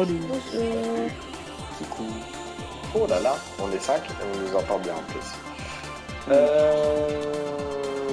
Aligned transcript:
Salut. 0.00 0.18
Bonjour. 0.28 1.10
Coucou. 1.76 2.04
Oh 2.94 3.06
là 3.06 3.20
là, 3.20 3.34
on 3.62 3.70
est 3.70 3.78
5 3.78 4.00
et 4.02 4.12
on 4.34 4.38
nous 4.40 4.56
entend 4.56 4.78
bien 4.78 4.94
en 4.94 5.02
plus. 5.02 5.34
Euh, 6.30 7.08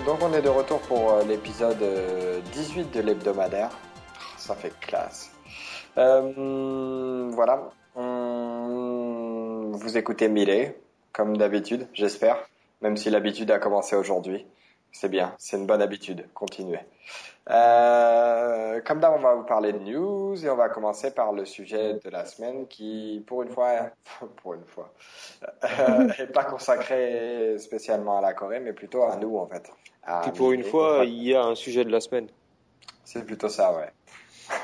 donc 0.05 0.17
on 0.21 0.33
est 0.33 0.41
de 0.41 0.49
retour 0.49 0.81
pour 0.81 1.13
euh, 1.13 1.23
l'épisode 1.23 1.81
euh, 1.81 2.41
18 2.51 2.93
de 2.93 2.99
l'hebdomadaire. 2.99 3.69
Ça 4.35 4.53
fait 4.55 4.73
classe. 4.81 5.31
Euh, 5.97 7.29
voilà. 7.31 7.69
On- 7.95 9.71
Vous 9.71 9.97
écoutez 9.97 10.27
Millet, 10.27 10.77
comme 11.13 11.37
d'habitude, 11.37 11.87
j'espère. 11.93 12.35
Même 12.81 12.97
si 12.97 13.09
l'habitude 13.09 13.49
a 13.49 13.59
commencé 13.59 13.95
aujourd'hui. 13.95 14.45
C'est 14.99 15.09
bien, 15.09 15.35
c'est 15.37 15.57
une 15.57 15.67
bonne 15.67 15.83
habitude. 15.83 16.25
Continuez. 16.33 16.79
Euh, 17.51 18.81
comme 18.81 18.99
d'hab, 18.99 19.13
on 19.13 19.19
va 19.19 19.35
vous 19.35 19.43
parler 19.43 19.71
de 19.71 19.77
news 19.77 20.43
et 20.43 20.49
on 20.49 20.55
va 20.55 20.69
commencer 20.69 21.13
par 21.13 21.33
le 21.33 21.45
sujet 21.45 21.99
de 22.03 22.09
la 22.09 22.25
semaine 22.25 22.67
qui, 22.67 23.23
pour 23.27 23.43
une 23.43 23.49
fois, 23.49 23.91
pour 24.41 24.55
une 24.55 24.65
fois, 24.65 24.91
euh, 25.43 26.09
est 26.17 26.33
pas 26.33 26.45
consacré 26.45 27.59
spécialement 27.59 28.17
à 28.17 28.21
la 28.21 28.33
Corée, 28.33 28.59
mais 28.59 28.73
plutôt 28.73 29.03
à 29.03 29.17
nous 29.17 29.37
en 29.37 29.45
fait. 29.45 29.71
Puis 30.23 30.31
pour 30.31 30.51
une 30.51 30.63
fois, 30.63 31.03
il 31.05 31.21
y 31.21 31.35
a 31.35 31.43
un 31.43 31.53
sujet 31.53 31.85
de 31.85 31.91
la 31.91 32.01
semaine. 32.01 32.29
C'est 33.03 33.23
plutôt 33.23 33.49
ça, 33.49 33.73
ouais. 33.73 33.91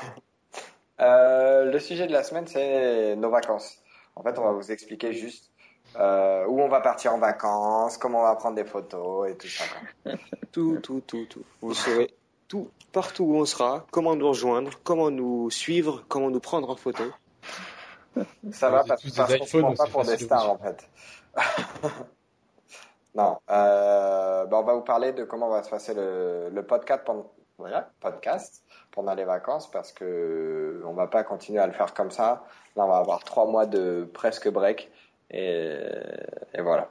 Euh, 1.00 1.72
le 1.72 1.78
sujet 1.80 2.06
de 2.06 2.12
la 2.12 2.22
semaine, 2.22 2.46
c'est 2.46 3.16
nos 3.16 3.28
vacances. 3.28 3.82
En 4.14 4.22
fait, 4.22 4.38
on 4.38 4.44
va 4.44 4.52
vous 4.52 4.70
expliquer 4.70 5.12
juste 5.12 5.50
euh, 5.96 6.46
où 6.46 6.60
on 6.60 6.68
va 6.68 6.80
partir 6.80 7.14
en 7.14 7.18
vacances, 7.18 7.96
comment 7.98 8.20
on 8.20 8.24
va 8.24 8.36
prendre 8.36 8.56
des 8.56 8.64
photos 8.64 9.30
et 9.30 9.36
tout 9.36 9.48
ça. 9.48 9.64
quoi. 9.64 10.12
Tout, 10.52 10.78
tout, 10.80 11.02
tout, 11.04 11.26
tout. 11.28 11.42
Vous 11.62 11.74
saurez 11.74 12.14
tout, 12.46 12.70
partout 12.92 13.24
où 13.24 13.36
on 13.36 13.44
sera, 13.44 13.84
comment 13.90 14.14
nous 14.14 14.28
rejoindre, 14.28 14.70
comment 14.84 15.10
nous 15.10 15.50
suivre, 15.50 16.04
comment 16.08 16.30
nous 16.30 16.38
prendre 16.38 16.70
en 16.70 16.76
photo. 16.76 17.02
Ça 18.52 18.70
va 18.70 18.84
parce, 18.84 19.02
parce 19.10 19.36
qu'on 19.36 19.44
se 19.44 19.58
prend 19.58 19.74
pas 19.74 19.86
pour 19.86 20.04
des 20.04 20.18
stars 20.18 20.48
en 20.48 20.58
fait. 20.58 20.88
non, 23.16 23.38
euh, 23.50 24.46
ben, 24.46 24.56
on 24.58 24.62
va 24.62 24.74
vous 24.74 24.82
parler 24.82 25.12
de 25.12 25.24
comment 25.24 25.48
va 25.48 25.64
se 25.64 25.70
passer 25.70 25.94
le, 25.94 26.50
le 26.50 26.62
podcast 26.64 27.02
pendant 27.04 27.32
voilà, 27.58 27.90
podcast 28.00 28.64
pendant 28.90 29.14
les 29.14 29.24
vacances 29.24 29.70
parce 29.70 29.92
que 29.92 30.82
on 30.84 30.92
va 30.92 31.06
pas 31.06 31.22
continuer 31.22 31.60
à 31.60 31.66
le 31.66 31.72
faire 31.72 31.94
comme 31.94 32.10
ça. 32.10 32.44
Là, 32.76 32.84
on 32.84 32.88
va 32.88 32.98
avoir 32.98 33.22
trois 33.22 33.46
mois 33.46 33.66
de 33.66 34.08
presque 34.12 34.48
break 34.48 34.90
et, 35.30 35.80
voilà. 36.58 36.88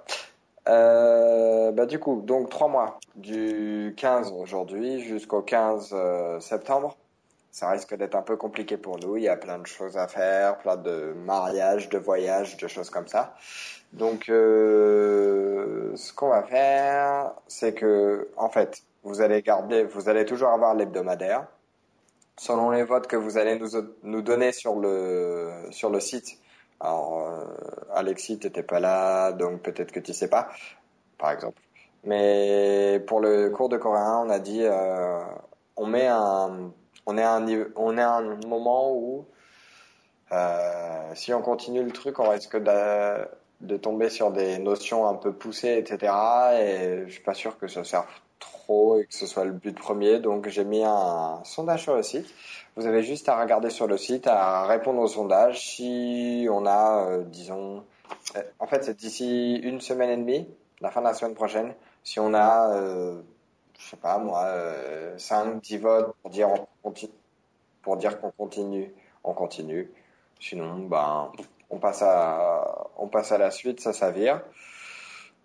Euh, 0.69 1.71
bah 1.71 1.85
du 1.85 1.99
coup, 1.99 2.21
donc 2.21 2.49
trois 2.49 2.69
mois 2.69 2.99
du 3.15 3.93
15 3.97 4.31
aujourd'hui 4.31 5.01
jusqu'au 5.01 5.41
15 5.41 5.89
euh, 5.91 6.39
septembre. 6.39 6.97
Ça 7.51 7.69
risque 7.69 7.95
d'être 7.95 8.15
un 8.15 8.21
peu 8.23 8.35
compliqué 8.35 8.77
pour 8.77 8.97
nous. 8.99 9.17
Il 9.17 9.23
y 9.23 9.29
a 9.29 9.35
plein 9.35 9.59
de 9.59 9.67
choses 9.67 9.97
à 9.97 10.07
faire, 10.07 10.57
plein 10.57 10.75
de 10.77 11.13
mariages, 11.25 11.89
de 11.89 11.99
voyages, 11.99 12.57
de 12.57 12.67
choses 12.67 12.89
comme 12.89 13.07
ça. 13.07 13.35
Donc, 13.93 14.27
euh, 14.29 15.95
ce 15.95 16.13
qu'on 16.13 16.29
va 16.29 16.41
faire, 16.41 17.31
c'est 17.47 17.75
que, 17.75 18.27
en 18.37 18.49
fait, 18.49 18.81
vous 19.03 19.21
allez 19.21 19.43
garder, 19.43 19.83
vous 19.83 20.09
allez 20.09 20.25
toujours 20.25 20.49
avoir 20.49 20.73
l'hebdomadaire. 20.73 21.45
Selon 22.37 22.71
les 22.71 22.83
votes 22.83 23.05
que 23.05 23.15
vous 23.15 23.37
allez 23.37 23.59
nous, 23.59 23.69
nous 24.01 24.21
donner 24.23 24.51
sur 24.51 24.79
le, 24.79 25.51
sur 25.69 25.91
le 25.91 25.99
site. 25.99 26.39
Alors, 26.83 27.27
euh, 27.27 27.45
Alexis, 27.95 28.39
t'étais 28.39 28.61
pas 28.63 28.81
là, 28.81 29.31
donc 29.31 29.61
peut-être 29.61 29.93
que 29.93 30.01
tu 30.01 30.13
sais 30.13 30.29
pas, 30.29 30.49
par 31.17 31.31
exemple. 31.31 31.61
Mais 32.03 33.01
pour 33.07 33.21
le 33.21 33.49
cours 33.51 33.69
de 33.69 33.77
coréen, 33.77 34.23
on 34.25 34.29
a 34.29 34.39
dit, 34.39 34.59
euh, 34.63 35.19
on 35.77 35.85
met 35.87 36.07
un, 36.07 36.73
on 37.05 37.17
est 37.17 37.23
un 37.23 37.45
on 37.77 37.97
est 37.97 38.01
un 38.01 38.35
moment 38.47 38.93
où 38.93 39.25
euh, 40.33 41.11
si 41.15 41.33
on 41.33 41.41
continue 41.41 41.83
le 41.83 41.91
truc, 41.91 42.19
on 42.19 42.29
risque 42.29 42.57
de, 42.57 43.27
de 43.61 43.77
tomber 43.77 44.09
sur 44.09 44.31
des 44.31 44.59
notions 44.59 45.07
un 45.07 45.15
peu 45.15 45.31
poussées, 45.33 45.77
etc. 45.77 46.13
Et 46.59 47.03
je 47.07 47.13
suis 47.13 47.23
pas 47.23 47.33
sûr 47.33 47.57
que 47.57 47.67
ça 47.67 47.85
serve 47.85 48.07
et 48.99 49.05
que 49.05 49.13
ce 49.13 49.27
soit 49.27 49.45
le 49.45 49.51
but 49.51 49.77
premier. 49.77 50.19
Donc 50.19 50.47
j'ai 50.47 50.63
mis 50.63 50.83
un 50.83 51.41
sondage 51.43 51.83
sur 51.83 51.95
le 51.95 52.03
site. 52.03 52.27
Vous 52.75 52.87
avez 52.87 53.03
juste 53.03 53.29
à 53.29 53.39
regarder 53.39 53.69
sur 53.69 53.87
le 53.87 53.97
site, 53.97 54.27
à 54.27 54.65
répondre 54.65 55.01
au 55.01 55.07
sondage. 55.07 55.75
Si 55.75 56.47
on 56.49 56.65
a, 56.65 57.05
euh, 57.07 57.23
disons, 57.25 57.83
euh, 58.35 58.43
en 58.59 58.67
fait 58.67 58.83
c'est 58.83 58.97
d'ici 58.97 59.55
une 59.55 59.81
semaine 59.81 60.09
et 60.09 60.17
demie, 60.17 60.47
la 60.81 60.91
fin 60.91 61.01
de 61.01 61.07
la 61.07 61.13
semaine 61.13 61.35
prochaine. 61.35 61.73
Si 62.03 62.19
on 62.19 62.33
a 62.33 62.73
euh, 62.75 63.21
je 63.77 63.89
sais 63.89 63.97
pas 63.97 64.17
moi, 64.17 64.43
euh, 64.45 65.17
5, 65.17 65.61
10 65.61 65.77
votes 65.77 66.15
pour 66.21 66.31
dire 66.31 66.49
pour 67.81 67.97
dire 67.97 68.19
qu'on 68.19 68.31
continue, 68.31 68.93
on 69.23 69.33
continue. 69.33 69.91
Sinon, 70.39 70.79
ben, 70.79 71.31
on 71.69 71.79
passe 71.79 72.01
à, 72.01 72.89
on 72.97 73.07
passe 73.07 73.31
à 73.31 73.37
la 73.37 73.51
suite, 73.51 73.79
ça, 73.79 73.93
ça. 73.93 74.11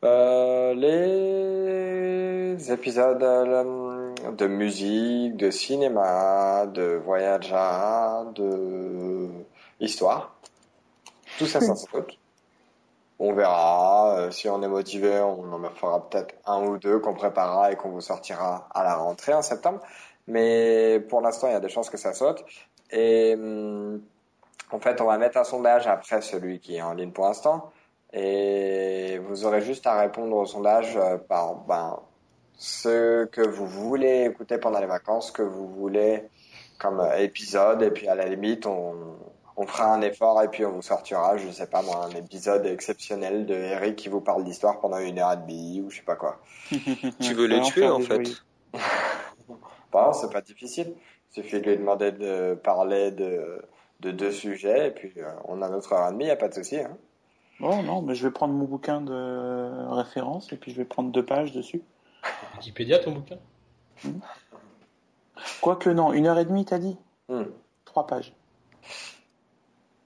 Euh, 0.05 0.75
les 0.75 2.73
épisodes 2.73 3.23
euh, 3.23 4.15
de 4.33 4.47
musique, 4.47 5.37
de 5.37 5.51
cinéma, 5.51 6.67
de 6.67 7.01
voyage, 7.05 7.53
à- 7.53 8.25
de 8.35 9.29
histoire, 9.81 10.37
tout 11.39 11.47
ça, 11.47 11.61
ça 11.61 11.75
saute. 11.75 12.17
On 13.19 13.33
verra. 13.33 14.19
euh, 14.19 14.31
si 14.31 14.49
on 14.49 14.63
est 14.63 14.69
motivé, 14.69 15.19
on 15.21 15.53
en 15.53 15.71
fera 15.71 16.09
peut-être 16.09 16.37
un 16.47 16.63
ou 16.65 16.79
deux 16.79 17.01
qu'on 17.01 17.15
préparera 17.15 17.73
et 17.73 17.77
qu'on 17.77 17.91
vous 17.91 18.01
sortira 18.01 18.69
à 18.73 18.85
la 18.85 18.95
rentrée 18.95 19.35
en 19.35 19.43
septembre. 19.43 19.81
Mais 20.29 21.01
pour 21.09 21.21
l'instant, 21.21 21.49
il 21.49 21.53
y 21.53 21.57
a 21.57 21.61
des 21.61 21.69
chances 21.69 21.91
que 21.91 21.97
ça 21.97 22.13
saute. 22.13 22.45
Et 22.93 23.35
hum, 23.35 24.01
en 24.71 24.79
fait, 24.79 25.01
on 25.01 25.07
va 25.07 25.19
mettre 25.19 25.39
un 25.39 25.45
sondage 25.45 25.89
après 25.89 26.21
celui 26.23 26.61
qui 26.61 26.77
est 26.77 26.83
en 26.83 26.95
ligne 26.95 27.11
pour 27.11 27.25
l'instant. 27.25 27.73
Et 28.13 29.19
vous 29.19 29.45
aurez 29.45 29.61
juste 29.61 29.87
à 29.87 30.01
répondre 30.01 30.37
au 30.37 30.47
sondage 30.47 30.97
euh, 30.97 31.19
par 31.19 31.57
ben, 31.67 32.01
ce 32.55 33.27
que 33.27 33.47
vous 33.47 33.67
voulez 33.67 34.25
écouter 34.25 34.59
pendant 34.59 34.81
les 34.81 34.87
vacances, 34.87 35.29
ce 35.29 35.33
que 35.33 35.43
vous 35.43 35.69
voulez 35.69 36.25
comme 36.79 37.01
euh, 37.01 37.19
épisode. 37.19 37.83
Et 37.83 37.91
puis 37.91 38.09
à 38.09 38.15
la 38.15 38.27
limite, 38.27 38.67
on, 38.67 38.95
on 39.59 39.67
fera 39.67 39.93
un 39.93 40.01
effort 40.03 40.41
et 40.43 40.49
puis 40.49 40.65
on 40.65 40.71
vous 40.71 40.83
sortira, 40.83 41.37
je 41.37 41.51
sais 41.51 41.67
pas 41.67 41.83
moi, 41.83 42.07
un 42.07 42.17
épisode 42.17 42.65
exceptionnel 42.65 43.45
de 43.45 43.55
Eric 43.55 43.97
qui 43.97 44.09
vous 44.09 44.21
parle 44.21 44.45
d'histoire 44.45 44.79
pendant 44.79 44.99
une 44.99 45.19
heure 45.19 45.33
et 45.33 45.37
demie 45.37 45.83
ou 45.85 45.91
je 45.91 45.97
sais 45.97 46.05
pas 46.05 46.15
quoi. 46.15 46.41
Tu 46.71 47.35
veux 47.35 47.47
les 47.47 47.57
Ouais, 47.57 47.63
tuer 47.63 47.89
en 47.89 48.01
fait. 48.01 48.23
Bon, 49.91 50.13
c'est 50.13 50.31
pas 50.31 50.43
difficile. 50.43 50.95
Il 51.31 51.43
suffit 51.43 51.61
de 51.63 51.71
lui 51.71 51.79
demander 51.79 52.13
de 52.13 52.55
parler 52.63 53.11
de, 53.11 53.63
de 54.01 54.11
deux 54.11 54.33
sujets 54.33 54.89
et 54.89 54.91
puis 54.91 55.13
euh, 55.17 55.31
on 55.47 55.63
a 55.63 55.69
notre 55.71 55.95
heure 55.95 56.09
et 56.09 56.13
demie, 56.13 56.27
y 56.27 56.31
a 56.31 56.37
pas 56.37 56.49
de 56.49 56.55
souci. 56.55 56.79
Hein. 56.79 56.97
Oh 57.61 57.83
non, 57.83 58.03
mais 58.03 58.15
je 58.15 58.27
vais 58.27 58.33
prendre 58.33 58.55
mon 58.55 58.65
bouquin 58.65 59.01
de 59.01 59.89
référence 59.93 60.53
et 60.53 60.57
puis 60.57 60.73
je 60.73 60.77
vais 60.77 60.85
prendre 60.85 61.11
deux 61.11 61.25
pages 61.25 61.53
dessus. 61.53 61.83
Wikipédia, 62.55 62.99
ton 62.99 63.13
bouquin? 63.13 63.39
Quoique 65.61 65.91
non, 65.91 66.13
une 66.13 66.27
heure 66.27 66.39
et 66.39 66.45
demie, 66.45 66.65
t'as 66.65 66.79
dit? 66.79 66.97
Hmm. 67.29 67.45
Trois 67.85 68.07
pages. 68.07 68.33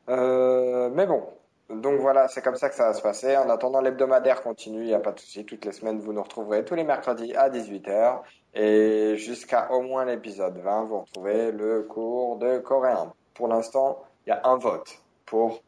Euh, 0.09 0.91
mais 0.95 1.07
bon, 1.07 1.25
donc 1.69 2.01
voilà, 2.01 2.29
c'est 2.29 2.43
comme 2.43 2.57
ça 2.57 2.69
que 2.69 2.75
ça 2.75 2.89
va 2.89 2.95
se 2.95 3.03
passer. 3.03 3.37
En 3.37 3.49
attendant, 3.49 3.81
l'hebdomadaire 3.81 4.43
continue, 4.43 4.81
il 4.81 4.87
n'y 4.87 4.95
a 4.95 5.01
pas 5.01 5.13
de 5.13 5.21
souci. 5.21 5.45
Toutes 5.45 5.65
les 5.65 5.73
semaines, 5.73 5.99
vous 6.01 6.13
nous 6.13 6.23
retrouverez 6.23 6.65
tous 6.65 6.75
les 6.75 6.85
mercredis 6.85 7.35
à 7.35 7.51
18h. 7.51 8.21
Et 8.55 9.17
jusqu'à 9.17 9.71
au 9.73 9.83
moins 9.83 10.05
l'épisode 10.05 10.59
20, 10.59 10.85
vous 10.85 11.01
retrouvez 11.01 11.53
le 11.53 11.83
cours 11.83 12.37
de 12.37 12.59
coréen. 12.59 13.13
Pour 13.35 13.49
l'instant, 13.49 14.03
il 14.27 14.31
y 14.31 14.33
a 14.33 14.41
un 14.45 14.57
vote 14.57 14.99
pour 15.25 15.63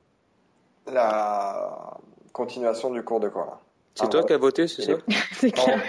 la 0.87 1.99
continuation 2.33 2.91
du 2.91 3.03
cours 3.03 3.21
de 3.21 3.28
coréen. 3.28 3.59
C'est 3.95 4.10
toi 4.10 4.21
vote. 4.21 4.27
qui 4.27 4.33
as 4.33 4.39
voté, 4.39 4.66
c'est 4.66 4.83
ça? 4.83 4.92
C'est 5.33 5.53
clair. 5.53 5.81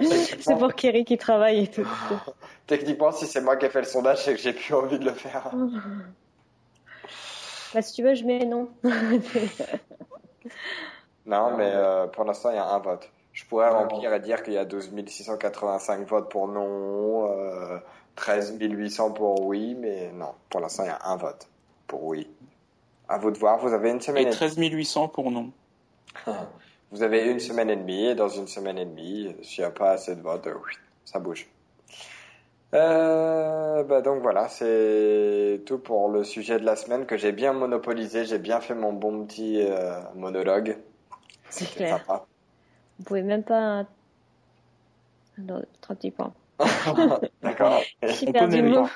C'est 0.40 0.58
pour 0.58 0.74
Kerry 0.74 1.04
qui 1.04 1.16
travaille 1.16 1.64
et 1.64 1.68
tout. 1.68 1.86
Techniquement, 2.66 3.12
si 3.12 3.26
c'est 3.26 3.40
moi 3.40 3.56
qui 3.56 3.66
ai 3.66 3.70
fait 3.70 3.80
le 3.80 3.86
sondage, 3.86 4.24
c'est 4.24 4.34
que 4.34 4.40
j'ai 4.40 4.52
plus 4.52 4.74
envie 4.74 4.98
de 4.98 5.04
le 5.04 5.12
faire. 5.12 5.52
Bah, 7.72 7.80
si 7.80 7.92
tu 7.92 8.02
veux, 8.02 8.14
je 8.14 8.24
mets 8.24 8.44
non. 8.44 8.68
Non, 11.26 11.56
mais 11.56 11.70
euh, 11.74 12.06
pour 12.08 12.24
l'instant, 12.24 12.50
il 12.50 12.56
y 12.56 12.58
a 12.58 12.66
un 12.66 12.78
vote. 12.78 13.08
Je 13.32 13.44
pourrais 13.44 13.68
remplir 13.68 14.12
et 14.14 14.20
dire 14.20 14.42
qu'il 14.42 14.54
y 14.54 14.58
a 14.58 14.64
12 14.64 14.90
685 15.06 16.08
votes 16.08 16.30
pour 16.30 16.48
non, 16.48 17.30
euh, 17.30 17.78
13 18.14 18.56
800 18.58 19.12
pour 19.12 19.44
oui, 19.44 19.76
mais 19.78 20.10
non, 20.12 20.32
pour 20.48 20.60
l'instant, 20.60 20.84
il 20.84 20.86
y 20.86 20.90
a 20.90 20.98
un 21.04 21.16
vote 21.16 21.46
pour 21.86 22.04
oui. 22.04 22.28
À 23.08 23.18
vous 23.18 23.30
de 23.30 23.38
voir, 23.38 23.58
vous 23.58 23.72
avez 23.72 23.90
une 23.90 24.00
semaine 24.00 24.26
Et 24.26 24.30
et 24.30 24.32
13 24.32 24.56
800 24.58 25.08
pour 25.08 25.30
non. 25.30 25.50
Vous 26.92 27.02
avez 27.02 27.28
une 27.28 27.40
semaine 27.40 27.68
et 27.68 27.76
demie, 27.76 28.06
et 28.06 28.14
dans 28.14 28.28
une 28.28 28.46
semaine 28.46 28.78
et 28.78 28.84
demie, 28.84 29.34
s'il 29.42 29.62
n'y 29.62 29.66
a 29.66 29.70
pas 29.70 29.90
assez 29.90 30.14
de 30.14 30.20
votes, 30.20 30.46
euh, 30.46 30.54
ça 31.04 31.18
bouge. 31.18 31.48
Euh, 32.74 33.82
bah 33.84 34.02
donc 34.02 34.22
voilà, 34.22 34.48
c'est 34.48 35.62
tout 35.66 35.78
pour 35.78 36.08
le 36.08 36.24
sujet 36.24 36.58
de 36.58 36.64
la 36.64 36.76
semaine 36.76 37.06
que 37.06 37.16
j'ai 37.16 37.32
bien 37.32 37.52
monopolisé, 37.52 38.24
j'ai 38.24 38.38
bien 38.38 38.60
fait 38.60 38.74
mon 38.74 38.92
bon 38.92 39.24
petit 39.24 39.60
euh, 39.60 40.00
monologue. 40.14 40.76
C'est 41.48 41.70
clair. 41.70 41.98
sympa. 41.98 42.26
Vous 42.98 43.04
pouvez 43.04 43.22
même 43.22 43.42
pas. 43.42 43.84
Non, 45.38 45.62
trois 45.80 45.96
petits 45.96 46.10
points. 46.10 46.32
D'accord. 47.42 47.80
J'ai 48.02 48.32
On 48.34 48.46
le 48.46 48.62
mot. 48.62 48.88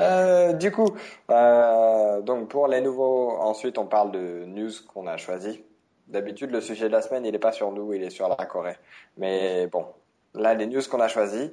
Euh, 0.00 0.52
du 0.54 0.72
coup, 0.72 0.96
euh, 1.30 2.20
donc 2.22 2.48
pour 2.48 2.68
les 2.68 2.80
nouveaux, 2.80 3.32
ensuite 3.38 3.76
on 3.78 3.86
parle 3.86 4.12
de 4.12 4.44
news 4.46 4.70
qu'on 4.92 5.06
a 5.06 5.16
choisi. 5.16 5.62
D'habitude, 6.08 6.50
le 6.50 6.60
sujet 6.60 6.88
de 6.88 6.92
la 6.92 7.02
semaine, 7.02 7.24
il 7.24 7.32
n'est 7.32 7.38
pas 7.38 7.52
sur 7.52 7.70
nous, 7.70 7.92
il 7.92 8.02
est 8.02 8.10
sur 8.10 8.28
la 8.28 8.44
Corée. 8.46 8.76
Mais 9.16 9.66
bon, 9.68 9.86
là, 10.34 10.54
les 10.54 10.66
news 10.66 10.80
qu'on 10.90 11.00
a 11.00 11.06
choisis, 11.06 11.50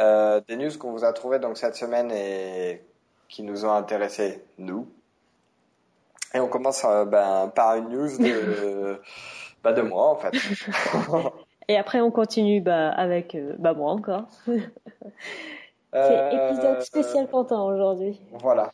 euh, 0.00 0.40
des 0.48 0.56
news 0.56 0.76
qu'on 0.78 0.90
vous 0.90 1.04
a 1.04 1.12
trouvées 1.12 1.38
donc 1.38 1.58
cette 1.58 1.76
semaine 1.76 2.10
et 2.10 2.82
qui 3.28 3.42
nous 3.42 3.64
ont 3.64 3.72
intéressés, 3.72 4.42
nous. 4.58 4.88
Et 6.34 6.40
on 6.40 6.48
commence 6.48 6.84
euh, 6.84 7.04
ben, 7.04 7.52
par 7.54 7.76
une 7.76 7.90
news 7.90 8.18
de, 8.18 9.00
bah, 9.62 9.72
de 9.72 9.82
moi, 9.82 10.08
en 10.08 10.16
fait. 10.16 10.32
Et 11.68 11.76
après, 11.76 12.00
on 12.00 12.10
continue 12.10 12.60
bah, 12.60 12.90
avec 12.90 13.36
bah, 13.58 13.74
moi 13.74 13.92
encore. 13.92 14.24
C'est 15.94 16.00
Euh, 16.00 16.50
épisode 16.50 16.82
spécial 16.82 17.28
Quentin 17.30 17.62
aujourd'hui. 17.62 18.20
Voilà. 18.32 18.72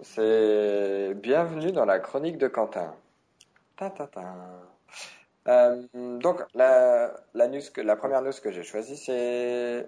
C'est 0.00 1.12
bienvenue 1.14 1.72
dans 1.72 1.84
la 1.84 1.98
chronique 1.98 2.38
de 2.38 2.48
Quentin. 2.48 2.94
Ta, 3.76 3.90
ta, 3.90 4.06
ta. 4.06 4.34
Euh, 5.46 5.82
donc 5.92 6.40
la, 6.54 7.12
la 7.34 7.48
news 7.48 7.60
que 7.70 7.82
la 7.82 7.96
première 7.96 8.22
news 8.22 8.32
que 8.42 8.50
j'ai 8.50 8.62
choisie 8.62 8.96
c'est 8.96 9.86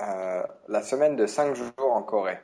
euh, 0.00 0.42
la 0.68 0.82
semaine 0.82 1.16
de 1.16 1.26
5 1.26 1.56
jours 1.56 1.72
en 1.78 2.04
Corée. 2.04 2.38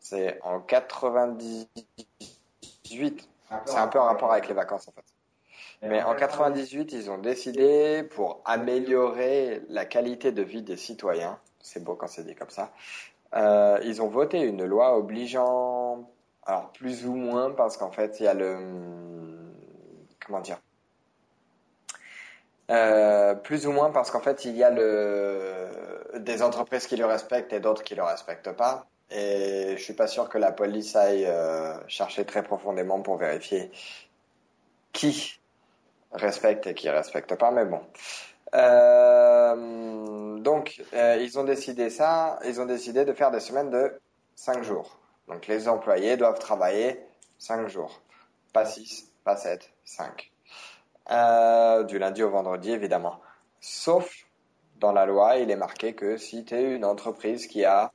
C'est 0.00 0.40
en 0.42 0.58
98. 0.58 3.28
C'est 3.64 3.76
un 3.76 3.86
peu 3.86 4.00
en 4.00 4.06
rapport 4.06 4.32
avec 4.32 4.48
les 4.48 4.54
vacances 4.54 4.88
en 4.88 4.92
fait. 4.92 5.04
Mais 5.88 6.02
en 6.02 6.16
98, 6.16 6.90
ils 6.92 7.10
ont 7.12 7.18
décidé 7.18 8.02
pour 8.02 8.40
améliorer 8.44 9.62
la 9.68 9.84
qualité 9.84 10.32
de 10.32 10.42
vie 10.42 10.62
des 10.62 10.76
citoyens, 10.76 11.38
c'est 11.64 11.82
beau 11.82 11.96
quand 11.96 12.06
c'est 12.06 12.24
dit 12.24 12.36
comme 12.36 12.50
ça, 12.50 12.70
euh, 13.34 13.80
ils 13.84 14.00
ont 14.02 14.08
voté 14.08 14.40
une 14.40 14.64
loi 14.64 14.96
obligeant, 14.96 16.08
alors 16.44 16.70
plus 16.72 17.06
ou 17.06 17.14
moins 17.14 17.50
parce 17.50 17.76
qu'en 17.76 17.90
fait 17.90 18.20
il 18.20 18.24
y 18.24 18.28
a 18.28 18.34
le, 18.34 18.56
comment 20.24 20.40
dire, 20.40 20.58
Euh, 22.70 23.34
plus 23.34 23.66
ou 23.66 23.72
moins 23.72 23.90
parce 23.90 24.10
qu'en 24.10 24.20
fait 24.20 24.46
il 24.46 24.56
y 24.56 24.64
a 24.64 24.70
le, 24.70 25.68
des 26.18 26.42
entreprises 26.42 26.86
qui 26.86 26.96
le 26.96 27.04
respectent 27.04 27.52
et 27.52 27.60
d'autres 27.60 27.82
qui 27.82 27.94
le 27.94 28.02
respectent 28.02 28.52
pas. 28.52 28.86
Et 29.10 29.74
je 29.76 29.82
suis 29.82 29.92
pas 29.92 30.06
sûr 30.06 30.28
que 30.30 30.38
la 30.38 30.50
police 30.50 30.96
aille 30.96 31.26
euh, 31.26 31.76
chercher 31.88 32.24
très 32.24 32.42
profondément 32.42 33.02
pour 33.02 33.16
vérifier 33.18 33.70
qui 34.92 35.38
respecte 36.12 36.66
et 36.66 36.74
qui 36.74 36.88
respecte 36.88 37.34
pas, 37.34 37.50
mais 37.50 37.66
bon. 37.66 37.82
Euh, 38.54 40.38
donc, 40.38 40.82
euh, 40.92 41.16
ils 41.20 41.38
ont 41.38 41.44
décidé 41.44 41.90
ça, 41.90 42.38
ils 42.44 42.60
ont 42.60 42.66
décidé 42.66 43.04
de 43.04 43.12
faire 43.12 43.30
des 43.30 43.40
semaines 43.40 43.70
de 43.70 44.00
5 44.36 44.62
jours. 44.62 44.98
Donc, 45.28 45.46
les 45.46 45.68
employés 45.68 46.16
doivent 46.16 46.38
travailler 46.38 47.00
5 47.38 47.68
jours. 47.68 48.00
Pas 48.52 48.64
6, 48.64 49.10
pas 49.24 49.36
7, 49.36 49.70
5. 49.84 50.30
Euh, 51.10 51.82
du 51.84 51.98
lundi 51.98 52.22
au 52.22 52.30
vendredi, 52.30 52.70
évidemment. 52.70 53.20
Sauf, 53.60 54.26
dans 54.78 54.92
la 54.92 55.06
loi, 55.06 55.36
il 55.36 55.50
est 55.50 55.56
marqué 55.56 55.94
que 55.94 56.16
si 56.16 56.44
tu 56.44 56.54
es 56.54 56.74
une 56.74 56.84
entreprise 56.84 57.46
qui 57.46 57.64
a 57.64 57.92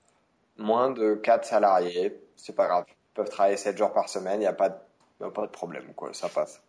moins 0.57 0.91
de 0.91 1.15
4 1.15 1.45
salariés, 1.45 2.19
c'est 2.35 2.55
pas 2.55 2.67
grave. 2.67 2.85
Ils 2.87 3.13
peuvent 3.13 3.29
travailler 3.29 3.57
7 3.57 3.77
jours 3.77 3.93
par 3.93 4.09
semaine, 4.09 4.35
il 4.35 4.39
n'y 4.39 4.47
a 4.47 4.53
pas 4.53 4.69
de, 4.69 5.25
a 5.25 5.31
pas 5.31 5.45
de 5.45 5.51
problème, 5.51 5.93
quoi. 5.95 6.13
Ça 6.13 6.27
passe. 6.29 6.61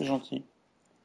Gentil. 0.00 0.44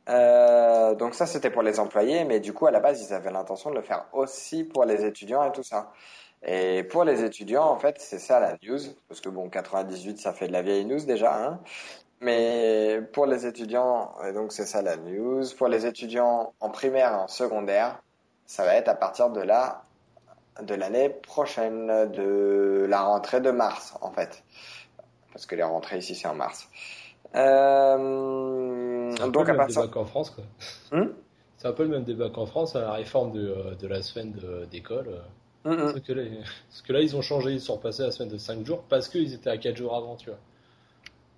Euh, 0.09 0.95
donc 0.95 1.13
ça 1.13 1.25
c'était 1.25 1.51
pour 1.51 1.61
les 1.61 1.79
employés, 1.79 2.23
mais 2.25 2.39
du 2.39 2.53
coup 2.53 2.65
à 2.65 2.71
la 2.71 2.79
base 2.79 3.01
ils 3.07 3.13
avaient 3.13 3.31
l'intention 3.31 3.69
de 3.69 3.75
le 3.75 3.81
faire 3.81 4.05
aussi 4.13 4.63
pour 4.63 4.85
les 4.85 5.05
étudiants 5.05 5.43
et 5.43 5.51
tout 5.51 5.63
ça. 5.63 5.91
Et 6.43 6.83
pour 6.83 7.03
les 7.03 7.23
étudiants 7.23 7.65
en 7.65 7.77
fait 7.77 7.97
c'est 7.99 8.19
ça 8.19 8.39
la 8.39 8.53
news, 8.63 8.79
parce 9.07 9.21
que 9.21 9.29
bon 9.29 9.49
98 9.49 10.19
ça 10.19 10.33
fait 10.33 10.47
de 10.47 10.53
la 10.53 10.61
vieille 10.63 10.85
news 10.85 11.05
déjà, 11.05 11.35
hein. 11.43 11.59
Mais 12.21 13.01
pour 13.13 13.25
les 13.25 13.47
étudiants, 13.47 14.13
et 14.27 14.31
donc 14.33 14.51
c'est 14.53 14.65
ça 14.67 14.81
la 14.83 14.95
news, 14.97 15.43
pour 15.57 15.67
les 15.67 15.85
étudiants 15.87 16.53
en 16.59 16.69
primaire 16.69 17.11
et 17.13 17.15
en 17.15 17.27
secondaire, 17.27 17.99
ça 18.45 18.63
va 18.65 18.75
être 18.75 18.89
à 18.89 18.95
partir 18.95 19.29
de 19.31 19.41
la 19.41 19.83
de 20.61 20.75
l'année 20.75 21.09
prochaine, 21.09 21.87
de 22.11 22.85
la 22.89 23.01
rentrée 23.03 23.41
de 23.41 23.51
mars 23.51 23.95
en 24.01 24.11
fait, 24.11 24.43
parce 25.33 25.45
que 25.45 25.55
les 25.55 25.63
rentrées 25.63 25.97
ici 25.99 26.15
c'est 26.15 26.27
en 26.27 26.35
mars. 26.35 26.67
Euh, 27.35 29.15
C'est 29.15 29.21
un 29.21 29.29
donc 29.31 29.45
peu 29.45 29.49
à 29.49 29.53
le 29.53 29.57
même 29.59 29.67
partir 29.67 29.83
débat 29.83 29.87
qu'en 29.87 30.05
France, 30.05 30.31
quoi. 30.31 30.43
Hmm 30.91 31.13
C'est 31.57 31.67
un 31.69 31.71
peu 31.71 31.83
le 31.83 31.89
même 31.89 32.03
débat 32.03 32.29
qu'en 32.29 32.45
France, 32.45 32.75
à 32.75 32.81
la 32.81 32.91
réforme 32.91 33.31
de, 33.31 33.47
euh, 33.47 33.75
de 33.75 33.87
la 33.87 34.01
semaine 34.01 34.33
de- 34.33 34.65
d'école. 34.65 35.07
euh. 35.07 35.21
Mm, 35.63 35.71
mm. 35.71 36.01
Que, 36.01 36.13
là, 36.13 36.23
parce 36.69 36.81
que 36.81 36.93
là, 36.93 37.01
ils 37.01 37.15
ont 37.15 37.21
changé, 37.21 37.51
ils 37.53 37.61
sont 37.61 37.75
repassés 37.75 38.03
à 38.03 38.07
la 38.07 38.11
semaine 38.11 38.29
de 38.31 38.37
5 38.37 38.65
jours 38.65 38.83
parce 38.89 39.07
qu'ils 39.09 39.33
étaient 39.33 39.49
à 39.49 39.57
4 39.57 39.77
jours 39.77 39.95
avant, 39.95 40.15
tu 40.17 40.29
vois. 40.29 40.39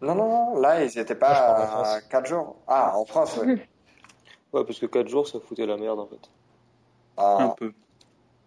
Non, 0.01 0.15
non, 0.15 0.27
non, 0.29 0.59
là, 0.59 0.83
ils 0.83 0.95
n'étaient 0.97 1.15
Moi, 1.19 1.19
pas 1.19 1.55
à 1.63 1.67
France. 1.67 1.99
4 2.09 2.27
jours. 2.27 2.57
Ah, 2.67 2.95
en 2.97 3.05
France, 3.05 3.37
oui. 3.43 3.61
Ouais, 4.53 4.63
parce 4.65 4.79
que 4.79 4.85
4 4.85 5.07
jours, 5.09 5.27
ça 5.27 5.39
foutait 5.39 5.65
la 5.65 5.77
merde 5.77 5.99
en 5.99 6.07
fait. 6.07 6.29
Ah, 7.17 7.37
Un 7.43 7.49
peu. 7.49 7.73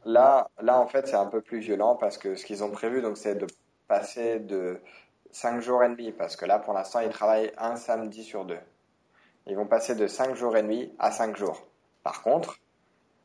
là, 0.05 0.51
là, 0.61 0.81
en 0.81 0.87
fait, 0.87 1.07
c'est 1.09 1.17
un 1.17 1.27
peu 1.27 1.41
plus 1.43 1.61
violent 1.61 1.97
parce 1.97 2.19
que 2.19 2.37
ce 2.37 2.45
qu'ils 2.47 2.65
ont 2.65 2.71
prévu, 2.71 3.03
donc, 3.03 3.17
c'est 3.17 3.37
de 3.37 3.47
passer 3.89 4.41
de 4.41 4.81
5 5.37 5.61
jours 5.61 5.85
et 5.85 5.91
demi, 5.91 6.13
parce 6.13 6.35
que 6.35 6.47
là, 6.47 6.59
pour 6.59 6.73
l'instant, 6.73 7.01
ils 7.01 7.11
travaillent 7.11 7.53
un 7.59 7.77
samedi 7.77 8.25
sur 8.25 8.47
deux. 8.47 8.59
Ils 9.47 9.55
vont 9.55 9.67
passer 9.67 9.95
de 9.95 10.07
5 10.07 10.35
jours 10.35 10.57
et 10.57 10.63
demi 10.63 10.95
à 10.99 11.11
5 11.11 11.37
jours. 11.37 11.67
Par 12.03 12.23
contre, 12.23 12.59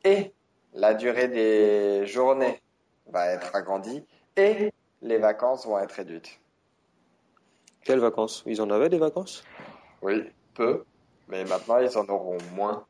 et 0.04 0.34
la 0.74 0.92
durée 0.92 1.28
des 1.28 2.04
journées 2.06 2.60
va 3.06 3.28
être 3.28 3.56
agrandie 3.56 4.04
et 4.36 4.70
les 5.00 5.16
vacances 5.16 5.66
vont 5.66 5.78
être 5.78 5.92
réduites. 5.92 6.38
Quelles 7.82 8.00
vacances? 8.00 8.42
Ils 8.44 8.60
en 8.60 8.68
avaient 8.68 8.90
des 8.90 8.98
vacances? 8.98 9.42
Oui, 10.02 10.30
peu, 10.52 10.84
mais 11.28 11.44
maintenant, 11.46 11.78
ils 11.78 11.96
en 11.96 12.06
auront 12.10 12.36
moins. 12.54 12.84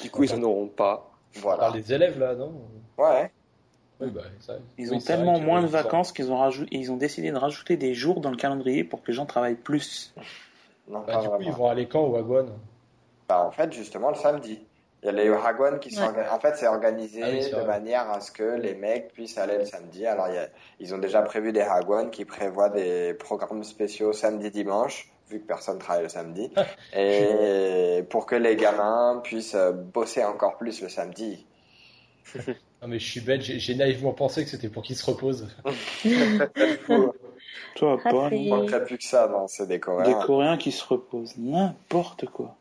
Du 0.00 0.08
coup, 0.08 0.22
ils 0.22 0.32
en 0.32 0.42
auront 0.44 0.68
pas. 0.68 1.10
On 1.36 1.40
Voilà. 1.40 1.58
parle 1.62 1.72
des 1.82 1.92
élèves, 1.92 2.16
là, 2.16 2.36
non? 2.36 2.54
Ouais. 2.96 3.32
Oui, 4.00 4.10
bah, 4.10 4.22
ça, 4.40 4.54
Ils 4.78 4.90
oui, 4.90 4.96
ont 4.96 5.00
tellement 5.00 5.40
moins 5.40 5.62
de 5.62 5.66
vacances 5.66 6.12
qu'ils 6.12 6.30
ont 6.30 6.36
rajouté, 6.38 6.76
ils 6.76 6.92
ont 6.92 6.96
décidé 6.96 7.30
de 7.30 7.36
rajouter 7.36 7.76
des 7.76 7.94
jours 7.94 8.20
dans 8.20 8.30
le 8.30 8.36
calendrier 8.36 8.84
pour 8.84 9.02
que 9.02 9.08
les 9.08 9.14
gens 9.14 9.26
travaillent 9.26 9.54
plus. 9.56 10.14
Non, 10.88 11.00
Bah, 11.06 11.16
du 11.20 11.28
coup, 11.28 11.34
ils 11.40 11.52
vont 11.52 11.68
aller 11.68 11.86
quand 11.88 12.02
au 12.02 12.10
Wagwan? 12.10 12.48
Bah, 13.28 13.44
en 13.44 13.50
fait, 13.50 13.72
justement, 13.72 14.10
le 14.10 14.14
samedi. 14.16 14.60
Il 15.02 15.06
y 15.06 15.08
a 15.10 15.12
les 15.12 15.28
Hagwon 15.28 15.78
qui 15.78 15.92
sont 15.92 16.00
Ouais. 16.02 16.08
orga- 16.08 16.32
En 16.32 16.40
fait, 16.40 16.56
c'est 16.56 16.66
organisé 16.66 17.22
Ah 17.22 17.28
oui, 17.30 17.50
de 17.50 17.66
manière 17.66 18.10
à 18.10 18.20
ce 18.20 18.32
que 18.32 18.42
les 18.42 18.74
mecs 18.74 19.12
puissent 19.12 19.38
aller 19.38 19.58
le 19.58 19.64
samedi. 19.64 20.04
Alors, 20.06 20.28
il 20.28 20.34
y 20.34 20.38
a- 20.38 20.48
ils 20.80 20.92
ont 20.92 20.98
déjà 20.98 21.22
prévu 21.22 21.52
des 21.52 21.60
Hagwon 21.60 22.08
qui 22.10 22.24
prévoient 22.24 22.68
des 22.68 23.14
programmes 23.14 23.62
spéciaux 23.62 24.12
samedi-dimanche, 24.12 25.08
vu 25.30 25.40
que 25.40 25.46
personne 25.46 25.78
travaille 25.78 26.02
le 26.04 26.08
samedi. 26.08 26.50
Et 26.96 28.02
pour 28.10 28.26
que 28.26 28.34
les 28.34 28.56
gamins 28.56 29.20
puissent 29.22 29.56
bosser 29.94 30.24
encore 30.24 30.56
plus 30.56 30.82
le 30.82 30.88
samedi. 30.88 31.46
Non, 32.80 32.88
mais 32.88 32.98
je 32.98 33.10
suis 33.10 33.20
bête, 33.20 33.42
j'ai 33.42 33.74
naïvement 33.74 34.12
pensé 34.12 34.44
que 34.44 34.50
c'était 34.50 34.68
pour 34.68 34.82
qu'ils 34.84 34.96
se 34.96 35.04
reposent. 35.10 35.48
Fou. 36.86 37.12
Toi, 37.74 37.98
pas, 38.02 38.28
c'est- 38.30 38.36
Il 38.38 38.50
manquerait 38.50 38.84
plus 38.84 38.98
que 38.98 39.04
ça 39.04 39.26
dans 39.28 39.48
ces 39.48 39.64
des 39.66 39.74
décorations. 39.74 40.18
Coréens 40.20 40.56
qui 40.56 40.70
se 40.72 40.84
reposent, 40.84 41.36
n'importe 41.36 42.26
quoi. 42.26 42.54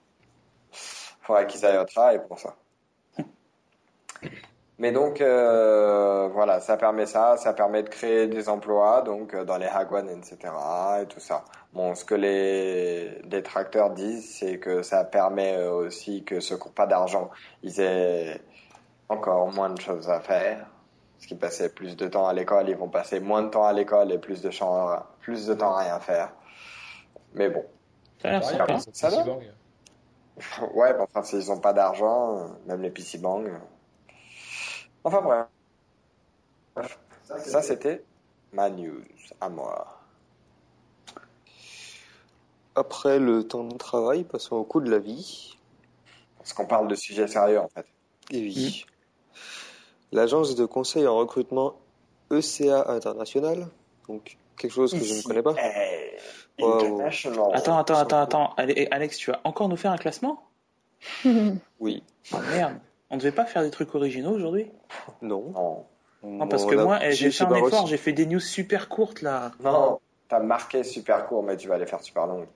faudrait 1.21 1.45
qu'ils 1.47 1.65
aillent 1.65 1.77
au 1.77 1.85
travail 1.85 2.21
pour 2.27 2.39
ça. 2.39 2.55
Mais 4.79 4.91
donc, 4.91 5.21
euh, 5.21 6.27
voilà, 6.31 6.59
ça 6.59 6.77
permet 6.77 7.07
ça, 7.07 7.35
ça 7.37 7.51
permet 7.53 7.81
de 7.81 7.89
créer 7.89 8.27
des 8.27 8.47
emplois, 8.47 9.01
donc 9.01 9.33
euh, 9.33 9.43
dans 9.43 9.57
les 9.57 9.65
Hagwon, 9.65 10.07
etc. 10.07 10.37
et 11.01 11.05
tout 11.07 11.19
ça. 11.19 11.43
Bon, 11.73 11.95
ce 11.95 12.05
que 12.05 12.13
les 12.13 13.19
détracteurs 13.25 13.89
disent, 13.89 14.35
c'est 14.37 14.59
que 14.59 14.83
ça 14.83 15.03
permet 15.03 15.57
euh, 15.57 15.71
aussi 15.73 16.23
que 16.23 16.39
ceux 16.39 16.57
qui 16.57 16.65
n'ont 16.67 16.73
pas 16.73 16.85
d'argent, 16.85 17.31
ils 17.63 17.79
aient 17.81 18.39
encore 19.09 19.51
moins 19.51 19.69
de 19.69 19.79
choses 19.79 20.09
à 20.09 20.19
faire. 20.19 20.67
Parce 21.15 21.25
qu'ils 21.25 21.37
passaient 21.37 21.69
plus 21.69 21.95
de 21.95 22.07
temps 22.07 22.27
à 22.27 22.33
l'école, 22.33 22.69
ils 22.69 22.75
vont 22.75 22.89
passer 22.89 23.19
moins 23.19 23.41
de 23.41 23.49
temps 23.49 23.65
à 23.65 23.73
l'école 23.73 24.11
et 24.11 24.19
plus 24.19 24.41
de, 24.41 24.51
champs, 24.51 25.03
plus 25.19 25.47
de 25.47 25.55
temps 25.55 25.75
à 25.75 25.79
rien 25.79 25.99
faire. 25.99 26.31
Mais 27.33 27.49
bon, 27.49 27.65
Ça 28.21 28.27
a 28.27 28.31
l'air 28.31 28.43
sympa. 28.43 28.79
Ça 28.93 29.09
va? 29.09 29.23
Ouais, 30.73 30.93
bah, 30.93 30.99
enfin, 31.03 31.23
s'ils 31.23 31.47
n'ont 31.47 31.59
pas 31.59 31.73
d'argent, 31.73 32.51
même 32.67 32.83
les 32.83 32.91
PC 32.91 33.17
Bang. 33.17 33.51
Enfin, 35.03 35.47
bref. 36.75 36.99
Ça, 37.23 37.61
c'était 37.63 38.03
ma 38.53 38.69
news 38.69 39.01
à 39.41 39.49
moi. 39.49 39.99
Après 42.75 43.17
le 43.17 43.47
temps 43.47 43.63
de 43.63 43.75
travail, 43.75 44.23
passons 44.23 44.55
au 44.55 44.63
coût 44.63 44.81
de 44.81 44.91
la 44.91 44.99
vie. 44.99 45.57
Parce 46.37 46.53
qu'on 46.53 46.67
parle 46.67 46.87
de 46.87 46.95
sujets 46.95 47.27
sérieux, 47.27 47.59
en 47.59 47.69
fait. 47.69 47.87
Et 48.29 48.41
oui. 48.41 48.85
L'agence 50.11 50.55
de 50.55 50.65
conseil 50.65 51.07
en 51.07 51.17
recrutement 51.17 51.73
ECA 52.31 52.89
International, 52.91 53.67
donc 54.07 54.37
quelque 54.57 54.71
chose 54.71 54.91
que 54.91 55.03
je 55.03 55.13
ne 55.15 55.21
connais 55.21 55.41
pas. 55.43 55.55
Wow. 56.59 56.75
international. 56.75 57.49
Attends, 57.53 57.77
attends, 57.77 57.95
attends, 57.99 58.21
attends. 58.21 58.53
Allez, 58.57 58.87
Alex, 58.91 59.17
tu 59.17 59.31
vas 59.31 59.41
encore 59.43 59.69
nous 59.69 59.77
faire 59.77 59.91
un 59.91 59.97
classement? 59.97 60.43
Oui, 61.79 62.03
Oh, 62.33 62.37
Merde. 62.51 62.79
On 63.09 63.17
devait 63.17 63.31
pas 63.31 63.45
faire 63.45 63.61
des 63.61 63.69
trucs 63.71 63.93
originaux 63.95 64.31
aujourd'hui? 64.31 64.69
Non. 65.21 65.51
Non. 65.53 65.85
Non, 66.23 66.47
parce 66.47 66.65
que 66.65 66.75
a- 66.75 66.83
moi, 66.83 66.99
eh, 67.03 67.11
j'ai 67.13 67.31
fait 67.31 67.43
un 67.45 67.53
effort, 67.55 67.85
j'ai 67.87 67.97
fait 67.97 68.11
des 68.11 68.25
news 68.25 68.39
super 68.39 68.89
courtes 68.89 69.21
là. 69.21 69.51
Non, 69.63 69.99
t'as 70.27 70.39
marqué 70.39 70.83
super 70.83 71.27
court, 71.27 71.43
mais 71.43 71.55
tu 71.55 71.67
vas 71.69 71.77
les 71.77 71.85
faire 71.85 72.01
super 72.01 72.25
longues. 72.27 72.47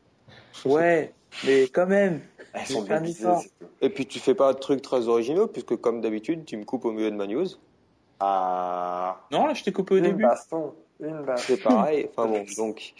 Ouais, 0.65 1.13
mais 1.45 1.63
quand 1.67 1.87
même. 1.87 2.21
Elles 2.53 2.65
sont 2.65 2.83
tout. 2.85 3.49
Et 3.81 3.89
puis 3.89 4.05
tu 4.05 4.19
fais 4.19 4.35
pas 4.35 4.53
de 4.53 4.59
trucs 4.59 4.81
très 4.81 5.07
originaux, 5.07 5.47
puisque 5.47 5.75
comme 5.77 6.01
d'habitude, 6.01 6.45
tu 6.45 6.57
me 6.57 6.65
coupes 6.65 6.85
au 6.85 6.91
milieu 6.91 7.09
de 7.09 7.15
ma 7.15 7.27
news. 7.27 7.47
Ah, 8.19 9.21
Non, 9.31 9.47
là, 9.47 9.53
je 9.53 9.63
t'ai 9.63 9.71
coupé 9.71 9.95
au 9.95 9.97
une 9.97 10.03
début. 10.03 10.23
baston, 10.23 10.73
une 10.99 11.23
baston. 11.23 11.43
C'est 11.47 11.63
pareil. 11.63 12.09
Enfin 12.15 12.27
bon, 12.29 12.45
donc 12.57 12.93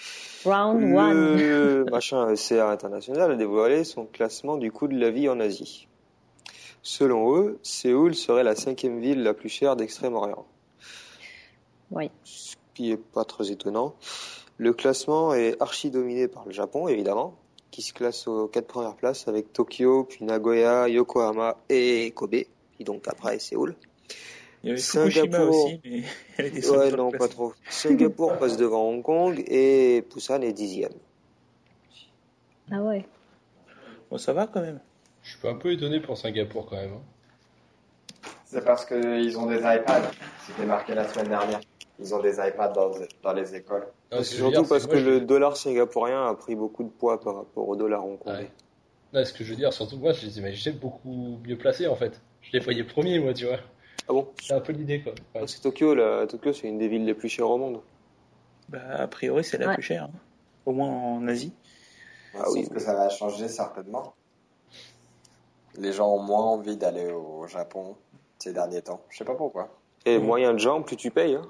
Round 0.46 0.84
one. 0.96 1.38
le 1.38 1.86
machin 1.92 2.36
CA 2.36 2.70
international 2.72 3.32
a 3.32 3.36
dévoilé 3.36 3.84
son 3.84 4.06
classement 4.06 4.58
du 4.58 4.72
coût 4.72 4.88
de 4.88 4.98
la 4.98 5.12
vie 5.12 5.30
en 5.30 5.40
Asie. 5.40 5.88
Selon 6.82 7.36
eux, 7.38 7.60
Séoul 7.62 8.16
serait 8.16 8.44
la 8.44 8.56
cinquième 8.56 9.00
ville 9.00 9.22
la 9.22 9.36
plus 9.36 9.50
chère 9.50 9.76
d'Extrême-Orient. 9.76 10.46
Oui. 11.92 12.10
Ce 12.24 12.56
qui 12.74 12.92
est 12.92 12.98
pas 12.98 13.26
très 13.26 13.52
étonnant. 13.52 13.94
Le 14.58 14.74
classement 14.74 15.34
est 15.36 15.62
archi 15.62 15.92
dominé 15.92 16.28
par 16.28 16.46
le 16.46 16.52
Japon, 16.52 16.88
évidemment, 16.88 17.36
qui 17.72 17.82
se 17.82 17.94
classe 17.94 18.28
aux 18.28 18.48
quatre 18.48 18.68
premières 18.68 18.96
places 18.96 19.28
avec 19.28 19.54
Tokyo, 19.54 20.04
puis 20.04 20.26
Nagoya, 20.26 20.88
Yokohama 20.90 21.58
et 21.70 22.12
Kobe. 22.12 22.36
Et 22.36 22.84
donc 22.84 23.08
après 23.08 23.40
Séoul. 23.40 23.76
Il 24.64 24.70
y 24.70 24.72
avait 24.74 24.82
Fukushima 24.82 25.44
aussi, 25.46 25.82
mais 25.84 26.04
elle 26.38 26.70
Ouais, 26.70 26.92
non, 26.92 27.12
pas 27.12 27.28
trop. 27.28 27.54
Singapour 27.70 28.38
passe 28.38 28.58
devant 28.58 28.90
Hong 28.90 29.02
Kong 29.02 29.44
et 29.48 30.04
Busan 30.14 30.42
est 30.42 30.54
dixième. 30.54 30.92
Ah 32.72 32.82
ouais. 32.82 33.06
Bon, 34.10 34.18
ça 34.18 34.34
va 34.34 34.48
quand 34.48 34.62
même. 34.62 34.80
Je 35.24 35.38
suis 35.38 35.48
un 35.48 35.56
peu 35.56 35.72
étonné 35.72 36.00
pour 36.00 36.18
Singapour 36.18 36.68
quand 36.68 36.76
même. 36.76 36.94
hein. 36.94 38.30
C'est 38.46 38.64
parce 38.64 38.86
qu'ils 38.86 39.38
ont 39.38 39.46
des 39.46 39.60
iPads. 39.60 40.12
C'était 40.46 40.66
marqué 40.66 40.94
la 40.94 41.08
semaine 41.08 41.30
dernière. 41.30 41.62
Ils 42.00 42.14
ont 42.14 42.22
des 42.22 42.34
iPads 42.36 42.70
dans, 42.74 42.92
dans 43.24 43.34
les 43.34 43.56
écoles. 43.56 43.88
Que 44.20 44.24
surtout 44.24 44.52
dire, 44.52 44.68
parce 44.68 44.86
que 44.88 44.92
moi, 44.94 45.00
je- 45.02 45.10
le 45.10 45.22
dollar 45.22 45.56
singapourien 45.56 46.28
a 46.28 46.34
pris 46.36 46.56
beaucoup 46.56 46.84
de 46.84 46.90
poids 46.90 47.20
par 47.22 47.36
rapport 47.36 47.68
au 47.68 47.76
dollar 47.76 48.06
hongkongais. 48.06 48.38
Ouais. 48.40 48.52
Non, 49.14 49.24
ce 49.26 49.34
que 49.34 49.44
je 49.44 49.52
veux 49.52 49.56
dire, 49.56 49.72
surtout 49.74 49.98
moi, 49.98 50.12
je 50.14 50.26
les 50.26 50.38
imaginais 50.38 50.76
beaucoup 50.76 51.38
mieux 51.46 51.58
placés 51.58 51.88
en 51.88 51.96
fait. 51.96 52.22
Je 52.42 52.52
les 52.54 52.60
voyais 52.60 52.84
premiers, 52.84 53.20
moi, 53.20 53.34
tu 53.34 53.46
vois. 53.46 53.58
Ah 54.10 54.14
bon? 54.14 54.28
C'est 54.42 54.54
un 54.54 54.60
peu 54.60 54.74
l'idée, 54.74 55.02
quoi. 55.02 55.14
Ouais. 55.36 55.48
C'est 55.48 55.62
Tokyo, 55.62 55.94
là. 55.96 56.26
Tokyo, 56.28 56.52
c'est 56.54 56.68
une 56.68 56.78
des 56.78 56.88
villes 56.88 57.06
les 57.06 57.14
plus 57.14 57.30
chères 57.30 57.50
au 57.50 57.58
monde. 57.58 57.82
Bah, 58.70 58.80
a 58.98 59.08
priori, 59.08 59.44
c'est 59.44 59.58
la 59.58 59.68
Ouais. 59.70 59.74
plus 59.76 59.84
chère. 59.84 60.06
hein. 60.06 60.12
Au 60.66 60.72
moins 60.74 60.90
en 60.90 61.28
Asie. 61.28 61.54
Ah 62.34 62.44
Sauf 62.46 62.54
oui. 62.54 62.70
que 62.70 62.80
ça 62.80 62.94
va 62.94 63.10
changer 63.10 63.48
certainement. 63.48 64.14
Les 65.78 65.94
gens 65.94 66.10
ont 66.14 66.22
moins 66.22 66.44
envie 66.46 66.76
d'aller 66.78 67.12
au 67.12 67.48
Japon 67.48 67.96
ces 68.40 68.52
derniers 68.54 68.82
temps. 68.82 69.02
Je 69.10 69.18
sais 69.18 69.26
pas 69.26 69.36
pourquoi. 69.36 69.70
Et 70.06 70.18
moyen 70.18 70.54
de 70.54 70.60
gens, 70.60 70.82
plus 70.82 70.96
tu 70.98 71.12
payes. 71.12 71.36
Hein. 71.36 71.46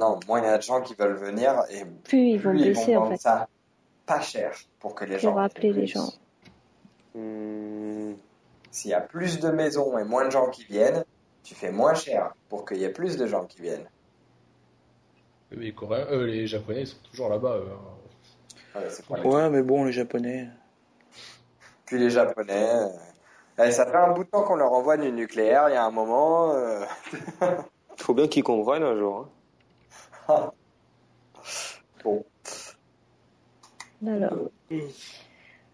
Non, 0.00 0.18
moins 0.26 0.40
il 0.40 0.44
y 0.46 0.48
a 0.48 0.56
de 0.56 0.62
gens 0.62 0.80
qui 0.80 0.94
veulent 0.94 1.14
venir 1.16 1.62
et 1.70 1.84
Plus 1.84 2.30
ils 2.30 2.36
vont 2.40 2.50
plus 2.50 2.60
ils 2.60 2.68
baisser 2.72 2.94
vont 2.96 3.02
en 3.02 3.10
fait. 3.10 3.16
ça 3.18 3.48
pas 4.06 4.20
cher 4.20 4.52
pour 4.80 4.94
que 4.94 5.04
les 5.04 5.18
gens. 5.18 5.30
Pour 5.32 5.38
rappeler 5.40 5.72
les 5.72 5.86
gens. 5.86 6.08
Hmm, 7.14 8.14
S'il 8.70 8.90
y 8.90 8.94
a 8.94 9.00
plus 9.00 9.38
de 9.40 9.50
maisons 9.50 9.98
et 9.98 10.04
moins 10.04 10.24
de 10.24 10.30
gens 10.30 10.48
qui 10.48 10.64
viennent, 10.64 11.04
tu 11.44 11.54
fais 11.54 11.70
moins 11.70 11.94
cher 11.94 12.32
pour 12.48 12.64
qu'il 12.64 12.78
y 12.78 12.84
ait 12.84 12.88
plus 12.92 13.16
de 13.16 13.26
gens 13.26 13.44
qui 13.44 13.60
viennent. 13.60 13.86
Les 15.52 15.72
Coréens, 15.74 16.06
euh, 16.10 16.26
les 16.26 16.46
Japonais, 16.46 16.82
ils 16.82 16.86
sont 16.86 16.96
toujours 17.10 17.28
là-bas. 17.28 17.56
hein. 18.76 18.80
Ouais, 19.24 19.50
mais 19.50 19.62
bon, 19.62 19.84
les 19.84 19.92
Japonais. 19.92 20.48
Puis 21.86 21.98
les 21.98 22.10
Japonais. 22.10 22.70
euh, 22.70 22.86
eh, 23.66 23.70
ça 23.72 23.84
fait 23.86 23.96
un 23.96 24.12
bout 24.12 24.22
de 24.24 24.30
temps 24.30 24.44
qu'on 24.44 24.54
leur 24.54 24.72
envoie 24.72 24.96
du 24.96 25.10
nucléaire. 25.10 25.68
Il 25.68 25.72
y 25.74 25.76
a 25.76 25.84
un 25.84 25.90
moment. 25.90 26.54
euh, 26.54 26.84
Faut 27.96 28.14
bien 28.14 28.28
qu'ils 28.28 28.44
comprennent 28.44 28.84
un 28.84 28.96
jour. 28.96 29.18
Hein. 29.18 29.28
Bon, 32.02 32.24
Alors. 34.06 34.50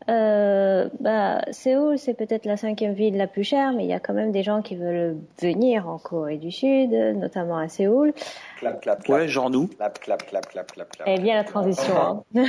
Euh, 0.09 0.89
bah, 1.01 1.41
Séoul, 1.51 1.99
c'est 1.99 2.15
peut-être 2.15 2.45
la 2.45 2.57
cinquième 2.57 2.95
ville 2.95 3.17
la 3.17 3.27
plus 3.27 3.43
chère, 3.43 3.73
mais 3.73 3.85
il 3.85 3.89
y 3.89 3.93
a 3.93 3.99
quand 3.99 4.15
même 4.15 4.31
des 4.31 4.45
gens 4.45 4.63
qui 4.63 4.77
veulent 4.77 5.17
venir 5.41 5.89
en 5.89 5.99
Corée 5.99 6.37
du 6.37 6.53
Sud, 6.53 6.93
notamment 6.93 7.59
à 7.59 7.69
Séoul. 7.69 8.13
clap, 8.59 8.81
clap, 8.81 9.03
clap. 9.03 9.19
Ouais, 9.19 9.29
genre 9.29 9.51
nous. 9.51 9.67
Clap, 9.67 9.99
clap, 9.99 10.25
clap, 10.27 10.47
clap, 10.49 10.73
clap, 10.73 10.91
clap. 10.91 11.09
Eh 11.09 11.19
bien, 11.19 11.35
la 11.35 11.45
transition. 11.45 12.25
Hein. 12.37 12.45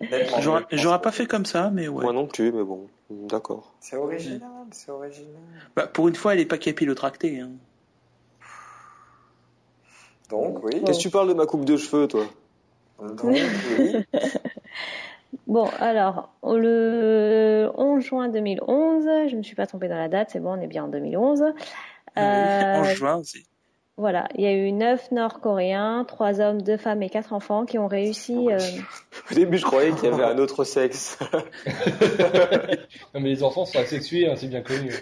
J'aurais 0.72 1.00
pas 1.00 1.12
fait 1.12 1.26
comme 1.26 1.44
ça, 1.44 1.70
mais 1.70 1.88
ouais. 1.88 2.02
Moi 2.02 2.12
non 2.14 2.26
plus, 2.26 2.52
mais 2.52 2.64
bon, 2.64 2.86
d'accord. 3.10 3.74
C'est 3.80 3.96
original, 3.96 4.48
c'est 4.70 4.90
original. 4.90 5.34
Bah, 5.76 5.86
pour 5.86 6.08
une 6.08 6.14
fois, 6.14 6.34
elle 6.34 6.40
est 6.40 6.46
pas 6.46 6.58
capillotractée. 6.58 7.40
Hein. 7.40 7.50
Donc, 10.28 10.62
oui. 10.64 10.82
Qu'est-ce 10.84 10.98
que 10.98 11.02
tu 11.02 11.10
parles 11.10 11.28
de 11.28 11.34
ma 11.34 11.46
coupe 11.46 11.64
de 11.64 11.76
cheveux, 11.76 12.06
toi? 12.08 12.24
Donc, 13.00 13.20
oui. 13.24 13.40
Bon, 15.46 15.68
alors, 15.78 16.30
le 16.42 17.70
11 17.76 18.02
juin 18.02 18.28
2011, 18.28 19.04
je 19.30 19.36
me 19.36 19.42
suis 19.42 19.54
pas 19.54 19.66
trompée 19.66 19.88
dans 19.88 19.96
la 19.96 20.08
date, 20.08 20.30
c'est 20.32 20.40
bon, 20.40 20.52
on 20.58 20.60
est 20.60 20.66
bien 20.66 20.84
en 20.84 20.88
2011. 20.88 21.42
en 21.42 21.52
Euh, 22.18 22.84
juin 22.84 23.16
aussi. 23.16 23.44
voilà, 23.98 24.28
il 24.34 24.42
y 24.42 24.46
a 24.46 24.52
eu 24.52 24.72
neuf 24.72 25.10
Nord-Coréens, 25.10 26.04
trois 26.08 26.40
hommes, 26.40 26.60
deux 26.62 26.76
femmes 26.78 27.02
et 27.02 27.10
quatre 27.10 27.32
enfants 27.34 27.64
qui 27.66 27.78
ont 27.78 27.86
réussi. 27.88 28.48
euh, 28.50 28.58
Au 29.30 29.34
début, 29.34 29.58
je 29.58 29.64
croyais 29.66 29.92
qu'il 29.92 30.04
y 30.08 30.12
avait 30.12 30.24
un 30.24 30.38
autre 30.38 30.64
sexe. 30.64 31.18
Non, 33.14 33.20
mais 33.20 33.28
les 33.30 33.42
enfants 33.42 33.64
sont 33.64 33.78
asexués, 33.78 34.28
hein, 34.28 34.34
c'est 34.36 34.48
bien 34.48 34.62
connu. 34.62 34.92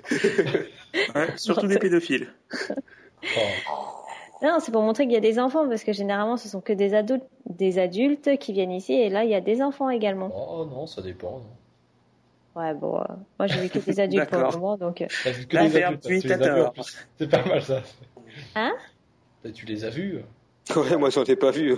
Ouais, 1.14 1.26
surtout 1.36 1.66
des 1.66 1.78
pédophiles. 1.78 2.32
Enfin, 3.22 3.40
Non, 4.42 4.58
c'est 4.60 4.70
pour 4.72 4.82
montrer 4.82 5.04
qu'il 5.04 5.12
y 5.14 5.16
a 5.16 5.20
des 5.20 5.38
enfants, 5.38 5.66
parce 5.68 5.82
que 5.84 5.92
généralement, 5.92 6.36
ce 6.36 6.48
sont 6.48 6.60
que 6.60 6.72
des 6.72 6.92
adultes, 6.94 7.24
des 7.48 7.78
adultes 7.78 8.36
qui 8.38 8.52
viennent 8.52 8.72
ici, 8.72 8.92
et 8.92 9.08
là, 9.08 9.24
il 9.24 9.30
y 9.30 9.34
a 9.34 9.40
des 9.40 9.62
enfants 9.62 9.88
également. 9.90 10.30
oh 10.34 10.66
non, 10.66 10.86
ça 10.86 11.00
dépend. 11.02 11.38
non. 11.40 12.60
Ouais, 12.60 12.72
bon, 12.74 12.96
euh, 12.98 13.04
moi, 13.38 13.46
j'ai 13.48 13.60
vu 13.60 13.68
que 13.68 13.78
des 13.78 14.00
adultes 14.00 14.28
pour 14.30 14.38
le 14.38 14.50
moment, 14.52 14.76
donc. 14.78 15.02
euh, 15.02 15.06
T'as 15.24 15.30
vu 15.30 15.46
que 15.46 15.54
La 15.56 15.68
ferme, 15.68 15.94
adultes, 15.94 16.22
tu 16.22 16.28
les 16.28 16.32
as 16.34 16.54
vus. 16.54 16.62
C'est 17.18 17.30
pas 17.30 17.44
mal 17.44 17.62
ça. 17.62 17.82
Hein? 18.54 18.74
Bah, 19.44 19.50
Tu 19.52 19.66
les 19.66 19.84
as 19.84 19.90
vus 19.90 20.22
ouais, 20.74 20.96
moi, 20.96 21.10
j'en 21.10 21.24
ai 21.24 21.36
pas 21.36 21.50
vu. 21.50 21.72
Et 21.72 21.76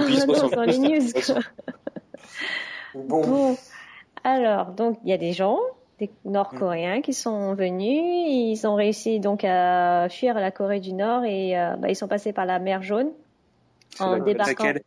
puis, 0.00 0.14
ils 0.14 0.20
se 0.20 0.26
non, 0.26 0.32
ressemblent 0.34 0.54
dans 0.56 0.62
les 0.64 0.78
news, 0.78 1.00
Bon, 2.94 3.56
alors, 4.22 4.66
donc, 4.72 4.98
il 5.04 5.10
y 5.10 5.12
a 5.12 5.18
des 5.18 5.32
gens, 5.32 5.58
des 6.00 6.10
Nord-Coréens 6.24 7.00
qui 7.02 7.12
sont 7.14 7.54
venus, 7.54 8.02
ils 8.02 8.66
ont 8.66 8.74
réussi 8.74 9.20
donc 9.20 9.44
à 9.44 10.08
fuir 10.10 10.34
la 10.34 10.50
Corée 10.50 10.80
du 10.80 10.92
Nord 10.92 11.24
et 11.24 11.58
euh, 11.58 11.76
bah, 11.76 11.88
ils 11.88 11.96
sont 11.96 12.08
passés 12.08 12.32
par 12.32 12.46
la 12.46 12.58
mer 12.58 12.82
Jaune 12.82 13.10
en 14.00 14.18
débarquant. 14.18 14.64
Laquelle? 14.64 14.82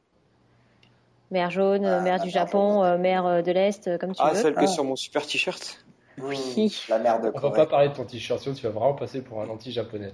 Mer 1.32 1.50
Jaune, 1.52 1.86
Ah, 1.86 2.00
mer 2.02 2.16
du 2.20 2.26
mer 2.28 2.34
Japon, 2.34 2.84
Jaune. 2.84 2.86
euh, 2.86 2.98
mer 2.98 3.26
euh, 3.26 3.42
de 3.42 3.52
l'Est, 3.52 3.98
comme 4.00 4.12
tu 4.14 4.22
Ah, 4.24 4.32
veux. 4.34 4.42
celle 4.42 4.54
que 4.56 4.62
Ah. 4.64 4.68
sur 4.68 4.84
mon 4.84 4.96
super 4.96 5.26
t-shirt? 5.26 5.80
Oui. 6.20 6.84
la 6.90 6.98
mère 7.00 7.20
de 7.22 7.28
On 7.28 7.32
va 7.32 7.40
Corée. 7.42 7.56
pas 7.58 7.66
parler 7.68 7.90
de 7.90 7.94
ton 7.94 8.04
t-shirt, 8.04 8.40
sinon 8.42 8.56
tu 8.56 8.64
vas 8.64 8.72
vraiment 8.72 8.94
passer 8.96 9.22
pour 9.22 9.42
un 9.42 9.48
anti-japonais. 9.50 10.12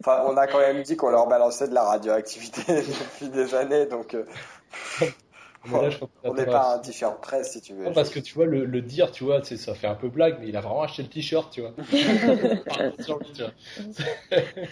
Enfin, 0.00 0.22
on 0.26 0.36
a 0.36 0.46
quand 0.46 0.58
même 0.58 0.82
dit 0.82 0.96
qu'on 0.96 1.10
leur 1.10 1.26
balançait 1.26 1.68
de 1.68 1.74
la 1.74 1.82
radioactivité 1.84 2.62
depuis 2.68 3.28
des 3.30 3.54
années, 3.54 3.86
donc 3.86 4.14
euh, 4.14 4.24
Mais 5.66 5.82
là, 5.82 5.90
je 5.90 5.98
pense 5.98 6.08
que 6.08 6.28
on 6.28 6.34
n'est 6.34 6.46
pas 6.46 6.72
à- 6.72 6.76
un 6.76 6.78
t-shirt 6.80 7.20
presse 7.20 7.52
si 7.52 7.60
tu 7.60 7.74
veux. 7.74 7.84
Non, 7.84 7.92
parce 7.92 8.10
que 8.10 8.18
tu 8.20 8.34
vois, 8.34 8.46
le, 8.46 8.64
le 8.64 8.82
dire, 8.82 9.10
tu 9.12 9.24
vois, 9.24 9.42
c'est- 9.42 9.56
ça 9.56 9.74
fait 9.74 9.86
un 9.86 9.94
peu 9.94 10.08
blague, 10.08 10.36
mais 10.40 10.48
il 10.48 10.56
a 10.56 10.60
vraiment 10.60 10.82
acheté 10.82 11.02
le 11.02 11.08
t-shirt, 11.08 11.52
tu 11.52 11.60
vois. 11.62 11.72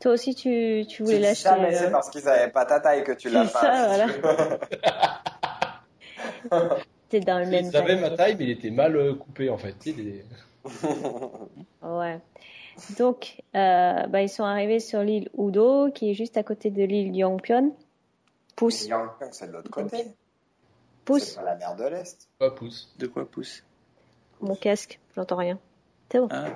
Toi 0.00 0.12
aussi, 0.12 0.34
tu, 0.34 0.84
tu 0.88 1.02
voulais 1.02 1.18
l'acheter. 1.18 1.48
ça, 1.48 1.56
mais 1.56 1.74
euh, 1.74 1.78
c'est 1.78 1.90
parce 1.90 2.08
qu'ils 2.10 2.24
n'avaient 2.24 2.50
pas 2.52 2.64
ta 2.64 2.78
taille 2.78 3.02
que 3.02 3.10
tu 3.12 3.28
l'as 3.30 3.46
C'est 3.46 3.52
pas. 3.52 3.98
ça, 3.98 4.06
si 4.08 4.14
tu 4.14 4.20
T'es 7.08 7.20
dans 7.20 7.38
le 7.38 7.46
même 7.46 7.64
Il 7.64 7.72
savait 7.72 7.96
ma 7.96 8.10
taille, 8.10 8.36
mais 8.38 8.44
il 8.44 8.50
était 8.50 8.70
mal 8.70 8.96
euh, 8.96 9.14
coupé, 9.14 9.50
en 9.50 9.58
fait. 9.58 9.74
Ouais. 11.82 12.20
Donc, 12.98 13.42
euh, 13.56 14.06
bah, 14.06 14.22
ils 14.22 14.28
sont 14.28 14.44
arrivés 14.44 14.80
sur 14.80 15.02
l'île 15.02 15.30
Udo, 15.36 15.90
qui 15.90 16.10
est 16.10 16.14
juste 16.14 16.36
à 16.36 16.42
côté 16.42 16.70
de 16.70 16.82
l'île 16.84 17.14
Yongpyeon. 17.16 17.74
Pousse, 18.58 18.88
c'est 19.30 19.46
de 19.46 19.52
l'autre 19.52 19.70
côté. 19.70 19.96
C'est 19.98 20.14
pousse, 21.04 21.34
pas 21.34 21.42
la 21.44 21.54
mer 21.54 21.76
de 21.76 21.84
l'Est. 21.84 22.28
Pas 22.40 22.50
pouce. 22.50 22.92
De 22.98 23.06
quoi 23.06 23.24
pousse 23.24 23.62
mon 24.40 24.54
casque, 24.54 25.00
j'entends 25.16 25.36
rien. 25.36 25.58
C'est 26.12 26.18
bon. 26.18 26.28
Ah. 26.30 26.46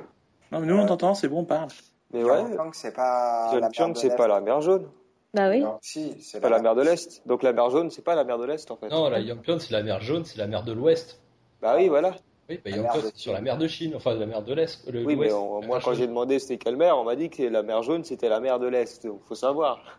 Non, 0.52 0.60
mais 0.60 0.66
nous, 0.66 0.76
on 0.76 0.86
t'entend, 0.86 1.14
c'est 1.14 1.26
bon, 1.28 1.40
on 1.40 1.44
parle. 1.44 1.68
Mais 2.12 2.22
ouais, 2.22 2.42
Yangpyeong, 2.42 2.72
c'est 2.74 2.92
pas 2.94 3.52
la 3.54 3.68
mer 3.68 3.96
c'est 3.96 4.16
pas 4.16 4.28
la 4.28 4.40
mer 4.40 4.60
jaune. 4.60 4.88
Bah 5.34 5.48
oui. 5.50 5.60
Non, 5.60 5.78
si, 5.80 6.12
c'est 6.14 6.22
C'est 6.22 6.40
pas 6.40 6.48
la 6.48 6.60
mer 6.60 6.74
de 6.74 6.82
l'Est. 6.82 7.22
Donc 7.26 7.42
la 7.42 7.52
mer 7.52 7.70
jaune, 7.70 7.90
c'est 7.90 8.02
pas 8.02 8.14
la 8.14 8.22
mer 8.24 8.38
de 8.38 8.44
l'Est, 8.44 8.70
en 8.70 8.76
fait. 8.76 8.88
Non, 8.88 9.08
la 9.08 9.20
Yangpyeong, 9.20 9.58
c'est 9.60 9.72
la 9.72 9.82
mer 9.82 10.00
jaune, 10.00 10.24
c'est 10.24 10.38
la 10.38 10.46
mer 10.46 10.62
de 10.64 10.72
l'Ouest. 10.72 11.20
Bah 11.60 11.74
oui, 11.76 11.88
voilà. 11.88 12.14
Oui, 12.48 12.60
bah, 12.64 12.70
de 12.70 13.00
c'est 13.00 13.16
sur 13.16 13.32
la 13.32 13.40
mer 13.40 13.56
de 13.58 13.66
Chine, 13.66 13.94
enfin, 13.96 14.14
la 14.14 14.26
mer 14.26 14.42
de 14.42 14.52
l'Est. 14.54 14.86
le- 14.90 15.04
Oui, 15.04 15.16
mais 15.16 15.32
on- 15.32 15.62
moi, 15.62 15.80
quand 15.82 15.94
j'ai 15.94 16.06
demandé 16.06 16.38
c'était 16.40 16.58
quelle 16.58 16.76
mer, 16.76 16.98
on 16.98 17.04
m'a 17.04 17.16
dit 17.16 17.30
que 17.30 17.42
la 17.44 17.62
mer 17.62 17.82
jaune, 17.82 18.04
c'était 18.04 18.28
la 18.28 18.40
mer 18.40 18.58
de 18.60 18.66
l'Est. 18.66 19.04
Donc, 19.06 19.22
faut 19.24 19.34
savoir. 19.34 19.98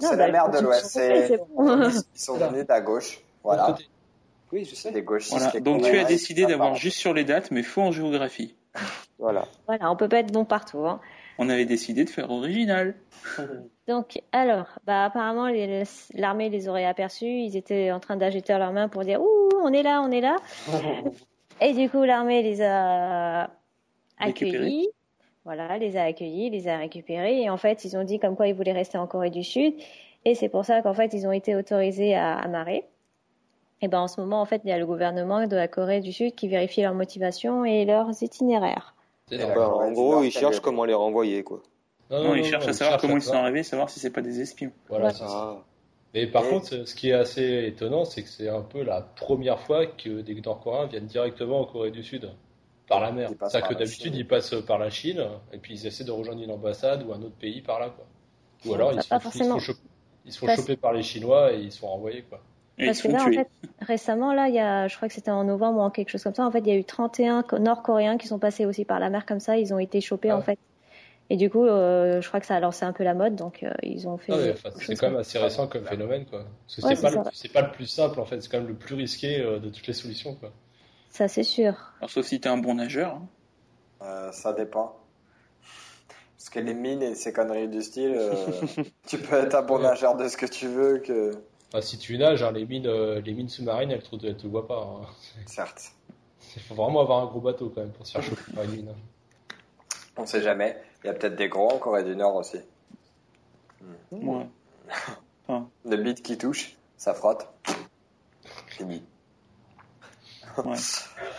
C'est 0.00 0.06
Non, 0.06 0.16
la 0.16 0.26
bah, 0.26 0.32
mer 0.32 0.50
de 0.50 0.58
l'Ouest. 0.60 1.00
Ils 2.14 2.20
sont 2.20 2.34
venus 2.36 2.64
de 2.64 2.68
la 2.68 2.80
gauche. 2.80 3.20
Voilà. 3.42 3.76
Oui, 4.52 4.64
je 4.64 4.74
sais. 4.74 4.90
des 4.92 5.02
gauchistes. 5.02 5.36
Voilà. 5.36 5.52
les 5.52 5.60
Donc 5.60 5.82
tu 5.82 5.98
as 5.98 6.04
décidé 6.04 6.46
d'avoir 6.46 6.74
juste 6.74 6.96
sur 6.98 7.12
les 7.14 7.24
dates, 7.24 7.50
mais 7.50 7.62
faux 7.62 7.82
en 7.82 7.92
géographie. 7.92 8.54
Voilà. 9.18 9.46
Voilà, 9.66 9.90
on 9.90 9.96
peut 9.96 10.08
pas 10.08 10.18
être 10.20 10.30
bon 10.32 10.44
partout. 10.44 10.86
Hein. 10.86 11.00
On 11.38 11.48
avait 11.48 11.64
décidé 11.64 12.04
de 12.04 12.10
faire 12.10 12.30
original. 12.30 12.94
Donc, 13.88 14.22
alors, 14.30 14.66
bah, 14.86 15.06
apparemment, 15.06 15.48
les- 15.48 15.82
l'armée 16.14 16.50
les 16.50 16.68
aurait 16.68 16.84
aperçus. 16.84 17.26
Ils 17.26 17.56
étaient 17.56 17.90
en 17.90 17.98
train 17.98 18.16
d'agiter 18.16 18.56
leurs 18.56 18.72
mains 18.72 18.88
pour 18.88 19.02
dire 19.02 19.20
Ouh, 19.20 19.48
on 19.60 19.72
est 19.72 19.82
là, 19.82 20.02
on 20.02 20.12
est 20.12 20.20
là. 20.20 20.36
Et 21.60 21.72
du 21.74 21.90
coup, 21.90 22.04
l'armée 22.04 22.42
les 22.44 22.62
a 22.62 23.50
accueillis. 24.20 24.88
Voilà, 25.48 25.78
les 25.78 25.96
a 25.96 26.02
accueillis, 26.02 26.50
les 26.50 26.68
a 26.68 26.76
récupérés. 26.76 27.40
Et 27.40 27.48
en 27.48 27.56
fait, 27.56 27.86
ils 27.86 27.96
ont 27.96 28.04
dit 28.04 28.18
comme 28.18 28.36
quoi 28.36 28.48
ils 28.48 28.54
voulaient 28.54 28.72
rester 28.72 28.98
en 28.98 29.06
Corée 29.06 29.30
du 29.30 29.42
Sud. 29.42 29.72
Et 30.26 30.34
c'est 30.34 30.50
pour 30.50 30.66
ça 30.66 30.82
qu'en 30.82 30.92
fait, 30.92 31.14
ils 31.14 31.26
ont 31.26 31.32
été 31.32 31.56
autorisés 31.56 32.14
à 32.14 32.36
amarrer. 32.36 32.84
Et 33.80 33.88
ben, 33.88 34.00
en 34.00 34.08
ce 34.08 34.20
moment, 34.20 34.42
en 34.42 34.44
fait, 34.44 34.60
il 34.64 34.68
y 34.68 34.74
a 34.74 34.78
le 34.78 34.84
gouvernement 34.84 35.46
de 35.46 35.56
la 35.56 35.66
Corée 35.66 36.00
du 36.00 36.12
Sud 36.12 36.34
qui 36.34 36.48
vérifie 36.48 36.82
leur 36.82 36.92
motivation 36.92 37.64
et 37.64 37.86
leurs 37.86 38.22
itinéraires. 38.22 38.94
Bah, 39.30 39.38
Corée 39.54 39.86
en 39.86 39.92
gros, 39.92 40.22
ils 40.22 40.30
cherchent 40.30 40.60
comment 40.60 40.84
les 40.84 40.92
renvoyer, 40.92 41.42
quoi. 41.42 41.62
Non, 42.10 42.34
ils 42.34 42.44
cherchent 42.44 42.68
à 42.68 42.74
savoir 42.74 43.00
comment 43.00 43.16
ils 43.16 43.22
sont 43.22 43.32
arrivés, 43.32 43.62
savoir 43.62 43.88
si 43.88 44.00
c'est 44.00 44.10
pas 44.10 44.20
des 44.20 44.42
espions. 44.42 44.72
Voilà, 44.90 45.12
c'est 45.12 45.20
ça. 45.20 45.26
Ah. 45.30 45.64
Mais 46.12 46.26
par 46.26 46.46
contre, 46.46 46.86
ce 46.86 46.94
qui 46.94 47.08
est 47.08 47.14
assez 47.14 47.64
étonnant, 47.66 48.04
c'est 48.04 48.22
que 48.22 48.28
c'est 48.28 48.50
un 48.50 48.60
peu 48.60 48.82
la 48.82 49.00
première 49.00 49.60
fois 49.60 49.86
que 49.86 50.20
des 50.20 50.34
Nord-Coréens 50.34 50.88
viennent 50.88 51.06
directement 51.06 51.62
en 51.62 51.64
Corée 51.64 51.90
du 51.90 52.02
Sud, 52.02 52.30
par 52.88 53.00
la 53.00 53.12
mer. 53.12 53.30
C'est-à-dire 53.48 53.68
que 53.68 53.74
d'habitude, 53.74 54.14
ils 54.14 54.26
passent 54.26 54.54
par 54.66 54.78
la 54.78 54.90
Chine, 54.90 55.22
et 55.52 55.58
puis 55.58 55.74
ils 55.74 55.86
essaient 55.86 56.04
de 56.04 56.10
rejoindre 56.10 56.42
une 56.42 56.50
ambassade 56.50 57.04
ou 57.06 57.12
un 57.12 57.20
autre 57.22 57.36
pays 57.38 57.60
par 57.60 57.78
là, 57.80 57.90
quoi. 57.90 58.06
Ou 58.66 58.74
alors, 58.74 58.92
ils 58.92 59.02
se, 59.02 59.08
Pas 59.08 59.20
font, 59.20 59.30
ils 59.34 59.38
se 59.44 59.48
font 59.50 59.58
choper, 59.58 59.80
ils 60.26 60.32
se 60.32 60.38
font 60.38 60.46
Parce- 60.46 60.60
choper 60.60 60.76
par 60.76 60.92
les 60.92 61.02
Chinois 61.02 61.52
et 61.52 61.60
ils 61.60 61.72
sont 61.72 61.86
renvoyés, 61.86 62.22
quoi. 62.22 62.40
Et 62.80 62.86
Parce 62.86 63.02
que 63.02 63.08
là, 63.08 63.24
en 63.24 63.32
fait, 63.32 63.48
récemment, 63.80 64.32
là, 64.32 64.48
il 64.48 64.54
y 64.54 64.60
a, 64.60 64.86
je 64.88 64.96
crois 64.96 65.08
que 65.08 65.14
c'était 65.14 65.30
en 65.32 65.42
novembre 65.44 65.78
ou 65.80 65.82
en 65.82 65.90
quelque 65.90 66.10
chose 66.10 66.22
comme 66.22 66.34
ça, 66.34 66.44
en 66.46 66.50
fait, 66.50 66.60
il 66.60 66.68
y 66.68 66.70
a 66.70 66.76
eu 66.76 66.84
31 66.84 67.42
co- 67.42 67.58
Nord-Coréens 67.58 68.18
qui 68.18 68.26
sont 68.28 68.38
passés 68.38 68.66
aussi 68.66 68.84
par 68.84 69.00
la 69.00 69.10
mer 69.10 69.26
comme 69.26 69.40
ça, 69.40 69.56
ils 69.58 69.74
ont 69.74 69.78
été 69.80 70.00
chopés, 70.00 70.30
Ah. 70.30 70.36
en 70.36 70.42
fait. 70.42 70.58
Et 71.30 71.36
du 71.36 71.50
coup, 71.50 71.66
euh, 71.66 72.20
je 72.22 72.28
crois 72.28 72.40
que 72.40 72.46
ça 72.46 72.54
a 72.56 72.60
lancé 72.60 72.84
un 72.84 72.92
peu 72.92 73.04
la 73.04 73.14
mode, 73.14 73.34
donc 73.36 73.62
euh, 73.62 73.70
ils 73.82 74.08
ont 74.08 74.16
fait. 74.16 74.32
Ah 74.32 74.36
ouais, 74.36 74.42
quelque 74.54 74.66
enfin, 74.68 74.76
c'est 74.80 74.96
quand 74.96 75.10
même 75.10 75.18
assez 75.18 75.38
récent 75.38 75.66
comme 75.66 75.84
phénomène, 75.84 76.24
quoi. 76.24 76.44
Parce 76.66 76.76
que 76.80 76.86
Ouais, 76.86 76.94
c'est 76.96 77.02
pas, 77.02 77.10
c'est 77.10 77.16
le- 77.18 77.24
ça. 77.24 77.30
c'est 77.34 77.52
pas 77.52 77.62
le 77.62 77.70
plus 77.72 77.86
simple, 77.86 78.20
en 78.20 78.24
fait, 78.24 78.40
c'est 78.40 78.48
quand 78.48 78.58
même 78.58 78.68
le 78.68 78.74
plus 78.76 78.94
risqué 78.94 79.40
euh, 79.40 79.58
de 79.58 79.68
toutes 79.68 79.86
les 79.88 79.92
solutions, 79.92 80.34
quoi. 80.36 80.52
Ça, 81.10 81.28
c'est 81.28 81.42
sûr. 81.42 81.74
Alors, 81.98 82.10
sauf 82.10 82.26
si 82.26 82.40
t'es 82.40 82.48
un 82.48 82.58
bon 82.58 82.74
nageur. 82.74 83.14
hein. 83.14 83.26
Euh, 84.02 84.32
ça 84.32 84.52
dépend. 84.52 84.96
Parce 86.36 86.50
que 86.50 86.60
les 86.60 86.74
mines 86.74 87.02
et 87.02 87.14
ces 87.14 87.32
conneries 87.32 87.68
du 87.68 87.82
style, 87.82 88.14
euh, 88.16 88.32
tu 89.06 89.18
peux 89.18 89.36
être 89.36 89.54
un 89.54 89.62
bon 89.62 89.80
nageur 89.80 90.16
de 90.16 90.28
ce 90.28 90.36
que 90.36 90.46
tu 90.46 90.68
veux, 90.68 90.98
que 90.98 91.32
Enfin, 91.72 91.82
si 91.82 91.98
tu 91.98 92.16
nages, 92.16 92.42
hein, 92.42 92.52
les 92.52 92.64
mines, 92.64 92.86
euh, 92.86 93.20
les 93.20 93.34
mines 93.34 93.48
sous-marines, 93.48 93.90
elles 93.90 94.02
te, 94.02 94.16
elles 94.24 94.36
te 94.36 94.46
voient 94.46 94.66
pas. 94.66 94.78
hein. 95.02 95.06
certes. 95.46 95.92
Il 96.56 96.62
faut 96.62 96.74
vraiment 96.74 97.00
avoir 97.00 97.20
un 97.22 97.26
gros 97.26 97.40
bateau, 97.40 97.70
quand 97.74 97.82
même, 97.82 97.90
pour 97.90 98.06
se 98.06 98.12
faire 98.12 98.22
choper 98.22 98.52
par 98.54 98.64
une 98.64 98.70
mine. 98.70 98.88
hein. 98.90 99.54
On 100.16 100.24
sait 100.26 100.40
jamais. 100.40 100.80
Il 101.04 101.08
y 101.08 101.10
a 101.10 101.12
peut-être 101.14 101.36
des 101.36 101.48
gros 101.48 101.70
en 101.70 101.78
Corée 101.78 102.04
du 102.04 102.16
Nord 102.16 102.36
aussi. 102.36 102.58
Ouais. 104.12 104.46
Le 105.84 105.96
bit 105.96 106.22
qui 106.22 106.38
touche, 106.38 106.76
ça 106.96 107.12
frotte. 107.14 107.46
Fini. 108.68 109.02
Ouais. 110.64 110.76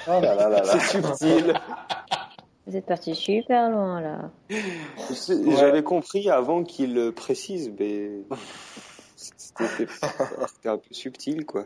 Oh 0.07 0.19
là 0.21 0.35
là 0.35 0.49
là 0.49 0.61
là. 0.61 0.63
C'est 0.79 1.01
subtil. 1.01 1.53
Vous 2.67 2.75
êtes 2.75 2.85
parti 2.85 3.15
super 3.15 3.69
loin, 3.69 3.99
là. 4.01 4.29
Ouais. 4.49 5.55
J'avais 5.57 5.83
compris 5.83 6.29
avant 6.29 6.63
qu'il 6.63 6.93
le 6.93 7.11
précise, 7.11 7.71
mais 7.79 8.11
c'était 9.15 9.87
c'était 10.47 10.69
un 10.69 10.77
peu 10.77 10.93
subtil, 10.93 11.45
quoi. 11.45 11.65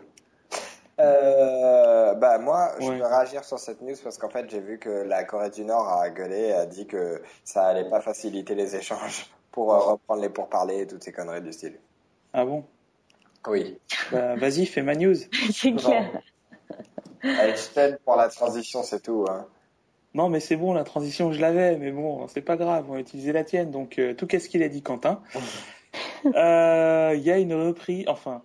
Euh, 1.00 2.14
bah 2.14 2.38
moi, 2.38 2.72
je 2.80 2.88
Ouais. 2.88 2.98
veux 3.00 3.06
réagir 3.06 3.44
sur 3.44 3.58
cette 3.60 3.82
news 3.82 3.96
parce 4.04 4.18
qu'en 4.18 4.30
fait, 4.30 4.50
j'ai 4.50 4.60
vu 4.60 4.78
que 4.78 4.90
la 4.90 5.24
Corée 5.24 5.50
du 5.50 5.66
Nord 5.66 5.90
a 5.90 6.10
gueulé, 6.10 6.52
a 6.52 6.66
dit 6.66 6.86
que 6.86 7.22
ça 7.44 7.66
allait 7.66 7.90
pas 7.90 8.00
faciliter 8.00 8.54
les 8.56 8.76
échanges 8.76 9.26
pour 9.52 9.74
euh, 9.74 9.80
reprendre 9.80 10.22
les 10.22 10.30
pourparlers 10.30 10.82
et 10.82 10.88
toutes 10.88 11.04
ces 11.04 11.12
conneries 11.12 11.42
du 11.42 11.52
style. 11.52 11.80
Ah 12.32 12.46
bon? 12.46 12.64
Oui. 13.48 13.78
Bah, 14.12 14.36
vas-y, 14.36 14.66
fais 14.68 14.84
ma 14.84 14.94
news. 14.96 15.16
c'est 15.52 15.74
clair. 15.74 16.22
Einstein 17.24 17.98
pour 18.06 18.16
la 18.16 18.30
transition, 18.30 18.84
c'est 18.84 19.02
tout. 19.02 19.26
Hein. 19.30 19.46
Non, 20.14 20.30
mais 20.30 20.40
c'est 20.40 20.56
bon, 20.56 20.74
la 20.74 20.84
transition, 20.84 21.32
je 21.32 21.40
l'avais, 21.42 21.78
mais 21.78 21.92
bon, 21.92 22.28
c'est 22.28 22.42
pas 22.42 22.56
grave, 22.58 22.86
on 22.90 22.94
va 22.94 23.00
utiliser 23.00 23.32
la 23.32 23.44
tienne. 23.44 23.72
Donc, 23.72 23.98
euh, 23.98 24.14
tout 24.14 24.28
qu'est-ce 24.28 24.48
qu'il 24.50 24.62
a 24.64 24.70
dit, 24.70 24.82
Quentin 24.82 25.22
Euh, 26.36 27.14
Il 27.16 27.22
y 27.24 27.32
a 27.32 27.38
une 27.38 27.54
reprise, 27.54 28.06
enfin, 28.08 28.42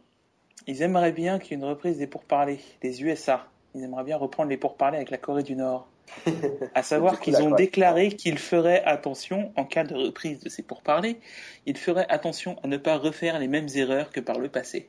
ils 0.66 0.82
aimeraient 0.82 1.12
bien 1.12 1.38
qu'il 1.38 1.52
y 1.52 1.54
ait 1.54 1.64
une 1.64 1.68
reprise 1.68 1.98
des 1.98 2.06
pourparlers, 2.06 2.60
des 2.82 3.02
USA. 3.02 3.46
Ils 3.74 3.84
aimeraient 3.84 4.04
bien 4.04 4.16
reprendre 4.16 4.48
les 4.50 4.56
pourparlers 4.56 4.96
avec 4.96 5.10
la 5.10 5.18
Corée 5.18 5.42
du 5.42 5.54
Nord. 5.56 5.86
À 6.74 6.82
savoir 6.82 7.20
qu'ils 7.20 7.42
ont 7.42 7.50
déclaré 7.50 8.08
qu'ils 8.08 8.38
feraient 8.38 8.82
attention, 8.84 9.52
en 9.56 9.64
cas 9.64 9.84
de 9.84 9.94
reprise 9.94 10.40
de 10.40 10.48
ces 10.48 10.62
pourparlers, 10.62 11.20
ils 11.66 11.76
feraient 11.76 12.06
attention 12.08 12.56
à 12.62 12.66
ne 12.66 12.76
pas 12.76 12.96
refaire 12.96 13.38
les 13.38 13.48
mêmes 13.48 13.68
erreurs 13.74 14.10
que 14.10 14.20
par 14.20 14.38
le 14.38 14.48
passé. 14.48 14.88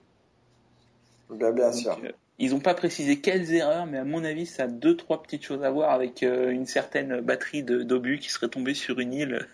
Bien, 1.30 1.52
bien 1.52 1.72
Donc, 1.72 1.76
sûr. 1.76 2.00
euh, 2.04 2.12
ils 2.40 2.52
n'ont 2.52 2.60
pas 2.62 2.74
précisé 2.74 3.20
quelles 3.20 3.54
erreurs, 3.54 3.86
mais 3.86 3.98
à 3.98 4.06
mon 4.06 4.24
avis, 4.24 4.46
ça 4.46 4.64
a 4.64 4.68
deux, 4.68 4.96
trois 4.96 5.22
petites 5.22 5.44
choses 5.44 5.64
à 5.64 5.70
voir 5.70 5.92
avec 5.92 6.24
euh, 6.24 6.50
une 6.52 6.66
certaine 6.66 7.20
batterie 7.20 7.64
d'obus 7.64 8.20
qui 8.20 8.30
serait 8.30 8.48
tombée 8.48 8.74
sur 8.74 9.00
une 9.00 9.14
île 9.14 9.48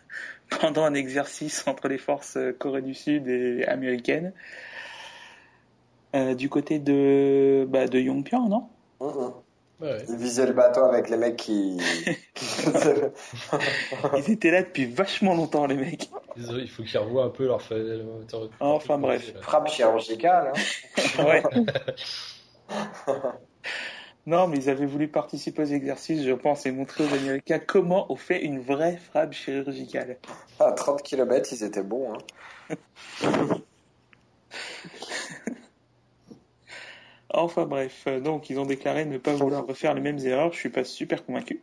pendant 0.62 0.86
un 0.86 0.94
exercice 0.94 1.68
entre 1.68 1.88
les 1.88 1.98
forces 1.98 2.38
euh, 2.38 2.52
Corée 2.58 2.84
du 2.84 2.94
Sud 2.94 3.28
et 3.28 3.66
américaines. 3.66 4.34
Euh, 6.16 6.36
du 6.36 6.48
côté 6.48 6.80
de, 6.80 7.66
bah, 7.68 7.88
de 7.88 8.00
Yongpyong, 8.00 8.48
non? 8.50 8.68
Mhm. 9.02 9.34
Ouais, 9.82 9.92
ouais. 9.92 10.06
Ils 10.08 10.16
visaient 10.16 10.46
le 10.46 10.54
bateau 10.54 10.86
avec 10.86 11.10
les 11.10 11.18
mecs 11.18 11.36
qui. 11.36 11.78
Ils 14.18 14.32
étaient 14.32 14.52
là 14.52 14.62
depuis 14.62 14.86
vachement 14.86 15.36
longtemps, 15.36 15.66
les 15.66 15.76
mecs. 15.76 16.10
Il 16.38 16.70
faut 16.70 16.84
qu'ils 16.84 17.00
revoient 17.00 17.26
un 17.26 17.30
peu 17.30 17.46
leur- 17.46 17.62
Enfin, 18.60 18.98
bref. 18.98 19.34
Frappe 19.42 19.68
chirurgicale. 19.70 20.54
Hein. 20.56 21.24
Ouais. 21.26 21.44
Non, 24.28 24.48
mais 24.48 24.58
ils 24.58 24.70
avaient 24.72 24.88
voulu 24.88 25.08
participer 25.08 25.62
aux 25.62 25.66
exercices, 25.68 26.24
je 26.24 26.32
pense, 26.32 26.66
et 26.66 26.72
montrer 26.72 27.06
aux 27.06 27.14
Américains 27.14 27.60
comment 27.60 28.12
on 28.12 28.16
fait 28.16 28.42
une 28.44 28.60
vraie 28.60 28.98
frappe 28.98 29.34
chirurgicale. 29.34 30.18
À 30.60 30.72
30 30.72 31.04
km, 31.04 31.54
ils 31.54 31.64
étaient 31.64 31.84
bons. 31.84 32.14
Hein. 32.14 32.78
Enfin 37.30 37.66
bref, 37.66 38.04
euh, 38.08 38.22
donc 38.22 38.50
ils 38.50 38.58
ont 38.60 38.66
déclaré 38.66 39.04
ne 39.04 39.18
pas 39.18 39.34
vouloir 39.34 39.66
refaire 39.68 39.94
les 39.94 40.00
mêmes 40.00 40.20
erreurs, 40.20 40.54
je 40.54 40.58
suis 40.58 40.70
pas 40.70 40.86
super 40.86 41.26
convaincu. 41.26 41.62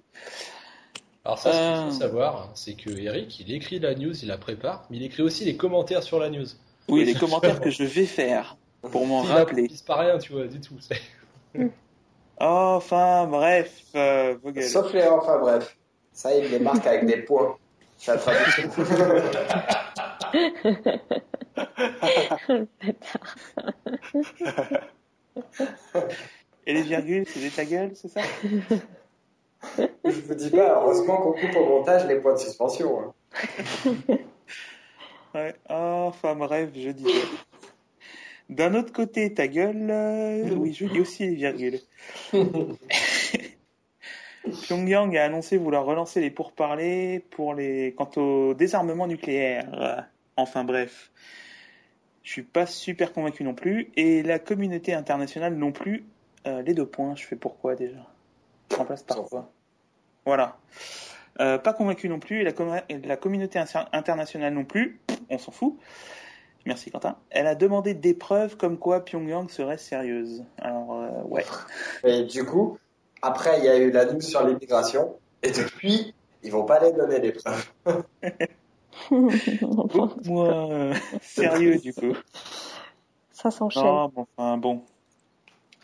Alors 1.25 1.39
ça, 1.39 1.53
ce 1.53 1.57
qu'il 1.57 1.67
Euh. 1.67 1.91
faut 1.91 1.99
savoir, 1.99 2.51
c'est 2.55 2.75
que 2.75 2.91
Eric, 2.91 3.41
il 3.41 3.55
écrit 3.55 3.79
la 3.79 3.95
news, 3.95 4.13
il 4.23 4.29
la 4.29 4.37
prépare, 4.37 4.87
mais 4.91 4.99
il 4.99 5.03
écrit 5.05 5.23
aussi 5.23 5.45
les 5.47 5.57
commentaires 5.57 6.03
sur 6.03 6.19
la 6.19 6.29
news. 6.29 6.45
Oui, 6.89 7.05
les 7.07 7.15
commentaires 7.15 7.61
que 7.61 7.71
je 7.71 7.85
vais 7.85 8.05
faire 8.07 8.57
pour 8.91 9.07
m'en 9.07 9.23
Il 9.25 9.31
rappeler. 9.31 9.63
improvise 9.63 9.83
pas 9.83 9.97
rien, 9.97 10.19
tu 10.19 10.33
vois, 10.33 10.47
du 10.47 10.61
tout. 10.61 10.75
Enfin 12.39 13.27
bref, 13.29 13.83
euh. 13.95 14.37
Sauf 14.69 14.93
les 14.93 15.05
enfin 15.07 15.39
bref. 15.39 15.77
Ça, 16.13 16.35
ils 16.37 16.51
les 16.51 16.59
marquent 16.59 16.87
avec 16.87 17.07
des 17.07 17.19
points. 17.19 17.57
Traduction. 18.05 18.69
Et 26.67 26.75
les 26.75 26.83
virgules, 26.83 27.25
c'est 27.27 27.41
des 27.41 27.51
ta 27.51 27.65
gueule, 27.65 27.91
c'est 27.95 28.09
ça? 28.09 28.21
Je 30.05 30.21
vous 30.21 30.35
dis 30.35 30.51
pas, 30.51 30.81
heureusement 30.81 31.17
qu'on 31.19 31.33
coupe 31.33 31.57
au 31.57 31.67
montage 31.67 32.07
les 32.07 32.17
points 32.17 32.35
de 32.35 32.39
suspension. 32.39 33.01
hein. 33.01 33.13
Ouais. 35.35 35.55
Enfin 35.67 36.35
bref, 36.37 36.69
je 36.77 36.91
disais. 36.91 37.09
D'un 38.49 38.75
autre 38.75 38.93
côté, 38.93 39.33
ta 39.33 39.49
gueule, 39.49 39.89
euh, 39.91 40.51
oui, 40.55 40.73
je 40.75 40.87
dis 40.87 41.01
aussi 41.01 41.27
les 41.27 41.35
virgules. 41.35 41.81
Pyongyang 44.63 45.17
a 45.17 45.25
annoncé 45.25 45.57
vouloir 45.57 45.85
relancer 45.85 46.21
les 46.21 46.31
pourparlers 46.31 47.21
pour 47.31 47.55
les 47.55 47.95
quant 47.97 48.11
au 48.17 48.55
désarmement 48.55 49.07
nucléaire. 49.07 50.09
Enfin 50.37 50.65
bref, 50.65 51.11
je 52.25 52.31
suis 52.33 52.43
pas 52.43 52.67
super 52.67 53.13
convaincu 53.13 53.45
non 53.45 53.55
plus 53.55 53.91
et 53.97 54.23
la 54.23 54.39
communauté 54.39 54.95
internationale 54.95 55.55
non 55.55 55.73
plus. 55.73 56.05
Euh, 56.47 56.61
les 56.63 56.75
deux 56.75 56.87
points, 56.87 57.15
je 57.15 57.25
fais 57.25 57.37
pourquoi 57.37 57.77
déjà? 57.77 58.05
Je 58.71 58.77
remplace 58.77 59.05
par 59.05 59.19
quoi? 59.25 59.53
Voilà. 60.27 60.59
Euh, 61.41 61.59
pas 61.59 61.73
convaincu 61.73 62.09
non 62.09 62.19
plus 62.19 62.41
et 62.41 62.45
la, 62.45 62.53
com- 62.53 62.83
et 62.89 62.99
la 62.99 63.17
communauté 63.17 63.59
inter- 63.61 63.85
internationale 63.93 64.53
non 64.53 64.65
plus. 64.65 64.99
On 65.31 65.39
s'en 65.39 65.53
fout. 65.53 65.79
Merci 66.67 66.91
Quentin. 66.91 67.17
Elle 67.31 67.47
a 67.47 67.55
demandé 67.55 67.95
des 67.95 68.15
preuves 68.15 68.57
comme 68.57 68.79
quoi 68.79 69.05
Pyongyang 69.05 69.49
serait 69.51 69.79
sérieuse. 69.79 70.45
Alors 70.59 70.95
euh, 70.95 71.23
ouais. 71.25 71.45
Et 72.05 72.25
du 72.25 72.45
coup, 72.45 72.79
après, 73.21 73.59
il 73.59 73.65
y 73.65 73.69
a 73.69 73.77
eu 73.79 73.91
la 73.91 74.05
news 74.05 74.21
sur 74.21 74.47
l'immigration. 74.47 75.17
Et 75.43 75.51
depuis, 75.51 76.15
ils 76.43 76.53
vont 76.53 76.65
pas 76.65 76.81
les 76.81 76.93
donner 76.93 77.19
les 77.19 77.33
preuves. 77.33 77.73
Moi, 79.11 80.71
euh, 80.71 80.95
sérieux 81.21 81.79
du 81.79 81.93
coup. 81.93 82.15
Ça 83.33 83.51
s'enchaîne. 83.51 83.83
Non, 83.83 84.09
bon, 84.09 84.27
enfin 84.37 84.57
bon. 84.57 84.83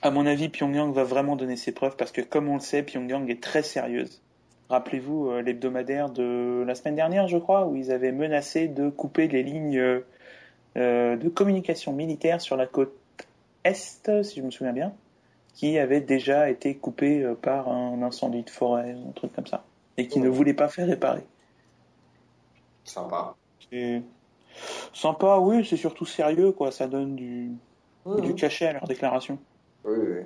À 0.00 0.12
mon 0.12 0.26
avis, 0.26 0.48
Pyongyang 0.48 0.92
va 0.92 1.02
vraiment 1.02 1.34
donner 1.34 1.56
ses 1.56 1.72
preuves 1.72 1.96
parce 1.96 2.12
que, 2.12 2.20
comme 2.20 2.48
on 2.48 2.54
le 2.54 2.60
sait, 2.60 2.84
Pyongyang 2.84 3.28
est 3.28 3.42
très 3.42 3.64
sérieuse. 3.64 4.22
Rappelez-vous 4.68 5.30
euh, 5.30 5.42
l'hebdomadaire 5.42 6.10
de 6.10 6.62
la 6.66 6.74
semaine 6.74 6.94
dernière, 6.94 7.26
je 7.26 7.38
crois, 7.38 7.66
où 7.66 7.74
ils 7.74 7.90
avaient 7.90 8.12
menacé 8.12 8.68
de 8.68 8.90
couper 8.90 9.26
les 9.26 9.42
lignes 9.42 9.78
euh, 9.78 10.06
de 10.78 11.28
communication 11.28 11.92
militaire 11.92 12.40
sur 12.40 12.56
la 12.56 12.66
côte 12.66 12.94
est, 13.64 14.22
si 14.22 14.36
je 14.36 14.42
me 14.42 14.50
souviens 14.50 14.72
bien, 14.72 14.92
qui 15.54 15.78
avaient 15.78 16.00
déjà 16.00 16.50
été 16.50 16.76
coupées 16.76 17.22
euh, 17.22 17.34
par 17.34 17.68
un 17.68 18.00
incendie 18.02 18.44
de 18.44 18.50
forêt, 18.50 18.92
un 18.92 19.12
truc 19.12 19.32
comme 19.34 19.46
ça, 19.46 19.64
et 19.96 20.06
qui 20.06 20.20
ne 20.20 20.28
voulaient 20.28 20.54
pas 20.54 20.68
faire 20.68 20.86
réparer. 20.86 21.26
Sympa. 22.84 23.34
Sympa, 24.94 25.38
oui, 25.38 25.66
c'est 25.68 25.76
surtout 25.76 26.06
sérieux, 26.06 26.52
quoi. 26.52 26.70
Ça 26.70 26.86
donne 26.86 27.16
du, 27.16 27.50
du 28.06 28.34
cachet 28.34 28.66
à 28.66 28.72
leur 28.74 28.86
déclaration. 28.86 29.38
Oui, 29.84 29.96
oui. 29.98 30.20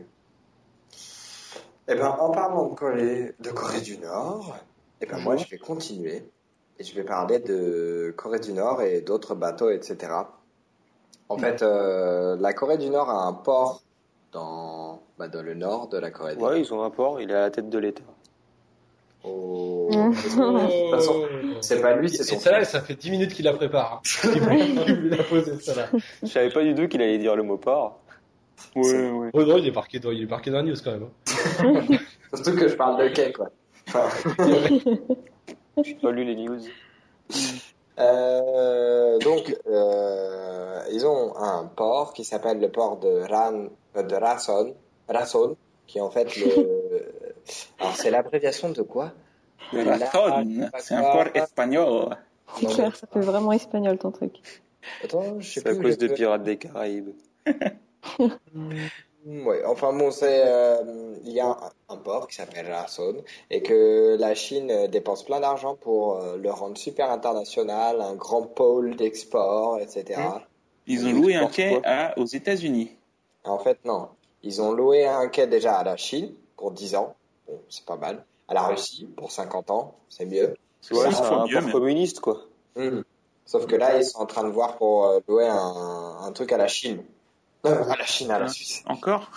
Eh 1.88 1.94
ben, 1.94 2.08
en 2.08 2.30
parlant 2.30 2.68
de 2.68 2.74
Corée, 2.74 3.34
de 3.40 3.50
Corée 3.50 3.80
du 3.80 3.98
Nord, 3.98 4.56
eh 5.00 5.06
ben, 5.06 5.18
moi, 5.18 5.36
je 5.36 5.48
vais 5.48 5.58
continuer 5.58 6.30
et 6.78 6.84
je 6.84 6.94
vais 6.94 7.02
parler 7.04 7.40
de 7.40 8.14
Corée 8.16 8.38
du 8.38 8.52
Nord 8.52 8.82
et 8.82 9.00
d'autres 9.00 9.34
bateaux, 9.34 9.70
etc. 9.70 10.12
En 11.32 11.38
fait, 11.38 11.62
euh, 11.62 12.36
la 12.40 12.52
Corée 12.52 12.78
du 12.78 12.88
Nord 12.90 13.08
a 13.10 13.24
un 13.26 13.32
port 13.32 13.82
dans, 14.32 15.00
bah, 15.18 15.28
dans 15.28 15.42
le 15.42 15.54
nord 15.54 15.88
de 15.88 15.98
la 15.98 16.10
Corée 16.10 16.34
du 16.36 16.40
Nord. 16.42 16.50
Ouais, 16.50 16.60
ils 16.60 16.72
ont 16.74 16.82
un 16.82 16.90
port, 16.90 17.20
il 17.20 17.30
est 17.30 17.34
à 17.34 17.40
la 17.40 17.50
tête 17.50 17.68
de 17.70 17.78
l'État. 17.78 18.02
Mhm. 19.24 20.10
De 20.10 20.14
toute 20.14 20.90
façon, 20.90 21.22
c'est 21.60 21.80
pas 21.80 21.94
lui, 21.94 22.08
c'est 22.10 22.22
Et 22.22 22.24
son 22.34 22.38
celle-là, 22.40 22.64
ça 22.64 22.80
fait 22.80 22.94
10 22.94 23.10
minutes 23.10 23.34
qu'il 23.34 23.44
la 23.44 23.52
prépare. 23.52 24.02
hein. 24.24 24.30
Il. 24.88 25.16
Je 26.22 26.26
savais 26.28 26.50
pas 26.50 26.62
du 26.62 26.74
tout 26.74 26.88
qu'il 26.88 27.00
allait 27.02 27.18
dire 27.18 27.36
le 27.36 27.42
mot 27.44 27.56
port. 27.56 28.00
Ouais, 28.74 28.82
C'est- 28.82 29.10
ouais. 29.10 29.30
Oh 29.32 29.44
non, 29.44 29.58
il 29.58 29.66
est 29.68 29.74
marqué 29.74 29.98
dans, 30.00 30.10
il 30.10 30.22
est 30.22 30.26
marqué 30.30 30.50
dans 30.50 30.56
la 30.58 30.62
news 30.64 30.74
quand 30.82 30.90
même. 30.92 31.04
hein. 31.60 31.96
Surtout 32.34 32.56
que 32.56 32.68
je 32.68 32.74
parle 32.74 33.00
de 33.02 33.08
quai, 33.14 33.32
quoi. 33.32 33.48
Enfin, 33.88 34.08
J'ai 35.84 35.94
pas 35.94 36.10
lu 36.10 36.24
les 36.24 36.34
news. 36.36 36.60
Euh, 37.98 39.18
donc, 39.18 39.54
euh, 39.66 40.80
ils 40.90 41.06
ont 41.06 41.36
un 41.36 41.66
port 41.66 42.12
qui 42.14 42.24
s'appelle 42.24 42.58
le 42.60 42.70
port 42.70 42.96
de 42.98 43.22
Ran, 43.30 43.66
euh, 43.96 44.02
de 44.02 44.14
Rason, 44.14 44.74
Rason, 45.08 45.56
qui 45.86 45.98
est 45.98 46.00
en 46.00 46.10
fait 46.10 46.36
le, 46.36 47.12
alors 47.80 47.94
c'est 47.96 48.10
l'abréviation 48.10 48.70
de 48.70 48.82
quoi? 48.82 49.12
La- 49.72 49.96
Razón, 49.96 50.68
c'est 50.78 50.94
un 50.94 51.02
port 51.02 51.26
espagnol. 51.34 52.16
C'est 52.58 52.66
clair, 52.66 52.94
ça 52.96 53.06
fait 53.06 53.20
vraiment 53.20 53.52
espagnol 53.52 53.98
ton 53.98 54.10
truc. 54.10 54.42
Attends, 55.02 55.38
je 55.40 55.46
sais 55.48 55.60
C'est 55.60 55.68
à 55.68 55.74
plus. 55.74 55.82
cause 55.82 55.98
de 55.98 56.08
Pirates 56.08 56.42
des 56.42 56.56
Caraïbes. 56.58 57.10
Ouais, 59.24 59.62
enfin 59.64 59.92
bon, 59.92 60.10
c'est, 60.10 60.42
euh, 60.46 61.14
il 61.24 61.30
y 61.32 61.38
a 61.40 61.46
un, 61.46 61.70
un 61.90 61.96
port 61.96 62.26
qui 62.26 62.34
s'appelle 62.34 62.68
Rason 62.70 63.22
et 63.50 63.62
que 63.62 64.16
la 64.18 64.34
Chine 64.34 64.68
euh, 64.70 64.88
dépense 64.88 65.22
plein 65.24 65.38
d'argent 65.38 65.76
pour 65.76 66.16
euh, 66.16 66.36
le 66.36 66.50
rendre 66.50 66.76
super 66.76 67.08
international, 67.10 68.00
un 68.00 68.14
grand 68.14 68.42
pôle 68.42 68.96
d'export, 68.96 69.78
etc. 69.78 70.20
Ils 70.88 71.06
ont 71.06 71.12
loué 71.12 71.36
un 71.36 71.46
quai 71.46 71.80
à, 71.84 72.18
aux 72.18 72.24
États-Unis. 72.26 72.96
En 73.44 73.58
fait, 73.60 73.78
non. 73.84 74.08
Ils 74.42 74.60
ont 74.60 74.72
loué 74.72 75.06
un 75.06 75.28
quai 75.28 75.46
déjà 75.46 75.76
à 75.76 75.84
la 75.84 75.96
Chine 75.96 76.34
pour 76.56 76.72
10 76.72 76.96
ans. 76.96 77.14
Bon, 77.46 77.60
c'est 77.68 77.84
pas 77.84 77.96
mal. 77.96 78.24
À 78.48 78.54
la 78.54 78.62
Russie 78.62 79.08
pour 79.16 79.30
50 79.30 79.70
ans. 79.70 79.94
C'est 80.08 80.26
mieux. 80.26 80.54
C'est 80.80 80.94
Ouais, 80.96 81.06
un 81.06 81.10
mieux, 81.46 81.52
port 81.52 81.62
même. 81.62 81.70
communiste, 81.70 82.18
quoi. 82.18 82.38
Mhm. 82.74 83.04
Sauf 83.46 83.66
que 83.66 83.76
là, 83.76 83.98
ils 83.98 84.04
sont 84.04 84.18
en 84.18 84.26
train 84.26 84.42
de 84.42 84.48
voir 84.50 84.76
pour 84.78 85.06
euh, 85.06 85.20
louer 85.28 85.46
un, 85.46 86.16
un 86.22 86.32
truc 86.32 86.50
à 86.50 86.56
la 86.56 86.66
Chine. 86.66 87.04
Non, 87.64 87.70
à 87.90 87.96
la 87.96 88.04
Chine, 88.06 88.30
à 88.30 88.38
la 88.38 88.48
Suisse. 88.48 88.82
Encore 88.86 89.30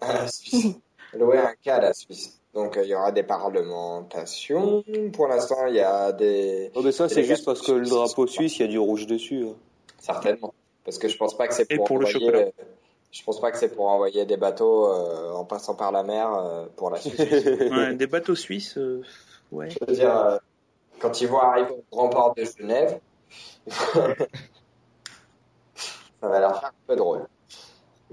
À 0.00 0.12
la 0.12 0.28
Suisse. 0.28 0.76
louer 1.14 1.38
un 1.38 1.54
quai 1.62 1.70
à 1.70 1.80
la 1.80 1.94
Suisse. 1.94 2.40
Donc, 2.52 2.76
euh, 2.76 2.82
il 2.84 2.90
y 2.90 2.94
aura 2.94 3.10
des 3.10 3.22
parlementations. 3.24 4.84
Pour 5.12 5.28
l'instant, 5.28 5.66
il 5.66 5.74
y 5.76 5.80
a 5.80 6.12
des... 6.12 6.70
Oh, 6.74 6.82
mais 6.82 6.92
ça, 6.92 7.08
c'est 7.08 7.24
juste 7.24 7.44
parce 7.44 7.62
que 7.62 7.72
le 7.72 7.86
drapeau 7.88 8.26
suisse, 8.26 8.58
il 8.58 8.62
y 8.62 8.64
a 8.64 8.68
du 8.68 8.78
rouge 8.78 9.06
dessus. 9.06 9.44
hein. 9.48 9.54
Certainement. 9.98 10.54
Parce 10.84 10.98
que 10.98 11.08
je 11.08 11.16
pense 11.16 11.36
pas 11.36 11.48
que 11.48 11.54
c'est 11.54 11.66
Et 11.70 11.76
pour, 11.76 11.86
pour 11.86 11.98
le 11.98 12.06
envoyer... 12.06 12.26
chocolat. 12.26 12.50
Je 13.10 13.22
pense 13.24 13.40
pas 13.40 13.50
que 13.52 13.58
c'est 13.58 13.68
pour 13.74 13.86
envoyer 13.88 14.24
des 14.26 14.36
bateaux 14.36 14.86
euh, 14.92 15.32
en 15.32 15.44
passant 15.44 15.74
par 15.74 15.90
la 15.92 16.02
mer 16.02 16.32
euh, 16.34 16.66
pour 16.76 16.90
la 16.90 16.98
Suisse. 16.98 17.16
Ouais, 17.70 17.94
Des 17.94 18.06
bateaux 18.08 18.34
suisses, 18.34 18.76
euh, 18.76 19.02
ouais. 19.52 19.70
Je 19.70 19.78
veux 19.86 19.94
dire, 19.94 20.16
euh, 20.16 20.36
quand 21.00 21.20
ils 21.20 21.28
vont 21.28 21.38
arriver 21.38 21.70
au 21.70 21.84
grand 21.90 22.08
port 22.08 22.34
de 22.34 22.44
Genève, 22.44 22.98
ça 23.68 24.14
va 26.22 26.40
leur 26.40 26.60
faire 26.60 26.68
un 26.70 26.86
peu 26.86 26.96
drôle. 26.96 27.26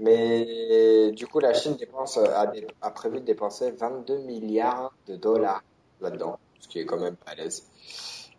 Mais 0.02 1.12
du 1.12 1.26
coup, 1.28 1.38
la 1.38 1.54
Chine 1.54 1.76
dépense, 1.76 2.16
a, 2.18 2.46
dé- 2.48 2.66
a 2.80 2.90
prévu 2.90 3.20
de 3.20 3.24
dépenser 3.24 3.70
22 3.70 4.18
milliards 4.18 4.92
de 5.06 5.14
dollars 5.16 5.62
là-dedans, 6.00 6.38
ce 6.58 6.66
qui 6.68 6.80
est 6.80 6.84
quand 6.84 6.98
même 6.98 7.16
pas 7.16 7.30
à 7.32 7.34
l'aise. 7.36 7.64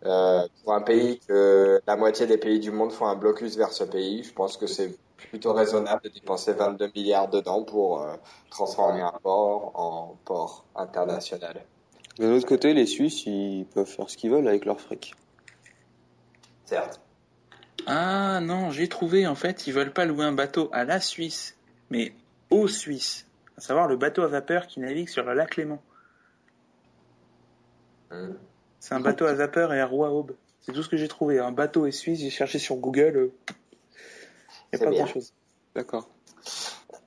Euh, 0.04 0.46
pour 0.62 0.74
un 0.74 0.82
pays 0.82 1.20
que 1.26 1.80
la 1.86 1.96
moitié 1.96 2.26
des 2.26 2.36
pays 2.36 2.60
du 2.60 2.70
monde 2.70 2.92
font 2.92 3.06
un 3.06 3.16
blocus 3.16 3.56
vers 3.56 3.72
ce 3.72 3.84
pays, 3.84 4.22
je 4.22 4.32
pense 4.34 4.58
que 4.58 4.66
c'est 4.66 4.94
plutôt 5.16 5.54
raisonnable 5.54 6.02
de 6.04 6.10
dépenser 6.10 6.52
22 6.52 6.90
milliards 6.94 7.28
dedans 7.28 7.62
pour 7.62 8.02
euh, 8.02 8.14
transformer 8.50 9.00
un 9.00 9.14
port 9.22 9.72
en 9.74 10.16
port 10.26 10.66
international. 10.76 11.64
De 12.18 12.26
l'autre 12.26 12.46
côté, 12.46 12.74
les 12.74 12.86
Suisses, 12.86 13.24
ils 13.24 13.66
peuvent 13.72 13.86
faire 13.86 14.10
ce 14.10 14.18
qu'ils 14.18 14.30
veulent 14.30 14.46
avec 14.46 14.66
leur 14.66 14.78
fric. 14.80 15.14
Certes. 16.66 17.00
Ah 17.86 18.40
non, 18.40 18.70
j'ai 18.70 18.88
trouvé, 18.88 19.26
en 19.26 19.34
fait, 19.34 19.66
ils 19.66 19.72
veulent 19.72 19.92
pas 19.92 20.04
louer 20.06 20.24
un 20.24 20.32
bateau 20.32 20.68
à 20.72 20.84
la 20.84 21.00
Suisse, 21.00 21.56
mais 21.90 22.14
aux 22.50 22.68
Suisses. 22.68 23.26
À 23.56 23.60
savoir 23.60 23.86
le 23.88 23.96
bateau 23.96 24.22
à 24.22 24.26
vapeur 24.28 24.66
qui 24.66 24.80
navigue 24.80 25.08
sur 25.08 25.24
le 25.24 25.34
lac 25.34 25.56
Léman. 25.56 25.80
Hmm. 28.10 28.32
C'est 28.80 28.94
un 28.94 29.00
bateau 29.00 29.26
à 29.26 29.34
vapeur 29.34 29.72
et 29.72 29.80
à 29.80 29.86
roue 29.86 30.04
à 30.04 30.10
aube. 30.10 30.34
C'est 30.60 30.72
tout 30.72 30.82
ce 30.82 30.88
que 30.88 30.96
j'ai 30.96 31.08
trouvé. 31.08 31.38
Un 31.38 31.52
bateau 31.52 31.86
et 31.86 31.92
suisse, 31.92 32.20
j'ai 32.20 32.30
cherché 32.30 32.58
sur 32.58 32.76
Google. 32.76 33.30
Il 34.72 34.78
C'est 34.78 34.78
n'y 34.78 34.82
a 34.82 34.84
pas 34.86 34.90
bien. 34.90 35.04
grand 35.04 35.12
chose. 35.12 35.32
D'accord. 35.74 36.08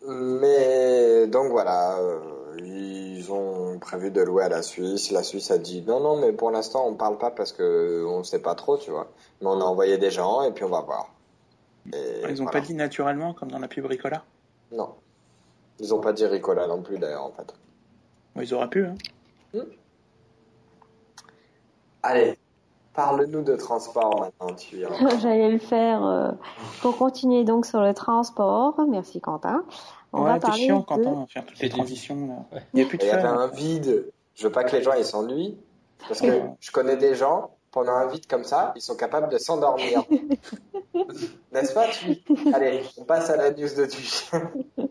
Mais 0.07 1.27
donc 1.27 1.51
voilà, 1.51 1.97
euh, 1.99 2.19
ils 2.59 3.29
ont 3.31 3.77
prévu 3.77 4.09
de 4.09 4.21
louer 4.21 4.45
à 4.45 4.49
la 4.49 4.61
Suisse. 4.61 5.11
La 5.11 5.21
Suisse 5.21 5.51
a 5.51 5.57
dit 5.57 5.81
non, 5.81 5.99
non, 5.99 6.17
mais 6.17 6.31
pour 6.31 6.49
l'instant 6.49 6.87
on 6.87 6.93
parle 6.93 7.17
pas 7.17 7.29
parce 7.29 7.51
que 7.51 8.05
on 8.07 8.23
sait 8.23 8.41
pas 8.41 8.55
trop, 8.55 8.77
tu 8.77 8.89
vois. 8.89 9.11
Mais 9.41 9.47
on 9.47 9.59
a 9.59 9.65
envoyé 9.65 9.97
des 9.97 10.09
gens 10.11 10.43
et 10.43 10.51
puis 10.51 10.63
on 10.63 10.69
va 10.69 10.81
voir. 10.81 11.13
Et 11.93 12.21
Ils 12.29 12.41
ont 12.41 12.45
voilà. 12.45 12.51
pas 12.59 12.65
dit 12.65 12.73
naturellement, 12.73 13.33
comme 13.33 13.51
dans 13.51 13.59
la 13.59 13.67
pub 13.67 13.85
Ricola? 13.85 14.23
Non. 14.71 14.95
Ils 15.79 15.93
ont 15.93 15.99
pas 15.99 16.13
dit 16.13 16.25
Ricola 16.25 16.67
non 16.67 16.81
plus 16.81 16.97
d'ailleurs 16.97 17.25
en 17.25 17.31
fait. 17.31 17.53
Bon, 18.33 18.41
ils 18.41 18.53
auraient 18.53 18.69
pu, 18.69 18.85
hein. 18.85 18.95
Allez, 22.03 22.37
parle-nous 22.93 23.43
de 23.43 23.55
transport 23.55 24.19
maintenant, 24.19 24.55
tu 24.55 24.83
J'allais 25.21 25.51
le 25.51 25.57
faire 25.57 26.05
euh, 26.05 26.31
pour 26.81 26.97
continuer 26.97 27.43
donc 27.43 27.65
sur 27.65 27.81
le 27.81 27.93
transport. 27.93 28.79
Merci 28.87 29.19
Quentin. 29.19 29.63
On 30.13 30.23
ouais, 30.23 30.31
va 30.31 30.39
parler 30.39 30.65
chiant, 30.65 30.79
de... 30.79 30.85
Quentin, 30.85 31.25
faire 31.27 31.45
toutes 31.45 31.59
les 31.59 31.69
transitions, 31.69 32.27
là. 32.27 32.45
Ouais. 32.51 32.63
Il 32.73 32.77
n'y 32.77 32.83
a 32.83 32.85
plus 32.87 32.97
de 32.97 33.03
Il 33.03 33.07
y 33.07 33.11
avait 33.11 33.27
un 33.27 33.47
vide. 33.47 34.11
Je 34.35 34.43
veux 34.43 34.51
pas 34.51 34.63
que 34.63 34.75
les 34.75 34.83
gens 34.83 34.93
ils 34.93 35.03
s'ennuient 35.03 35.57
parce 36.07 36.21
que 36.21 36.41
je 36.59 36.71
connais 36.71 36.97
des 36.97 37.15
gens 37.15 37.51
pendant 37.71 37.93
un 37.93 38.07
vide 38.07 38.25
comme 38.27 38.43
ça, 38.43 38.73
ils 38.75 38.81
sont 38.81 38.95
capables 38.95 39.29
de 39.29 39.37
s'endormir. 39.37 40.03
N'est-ce 41.51 41.73
pas, 41.73 41.87
tu 41.89 42.17
Allez, 42.53 42.81
on 42.97 43.03
passe 43.03 43.29
à 43.29 43.37
la 43.37 43.51
news 43.51 43.67
de 43.75 43.85
tu. 43.85 44.01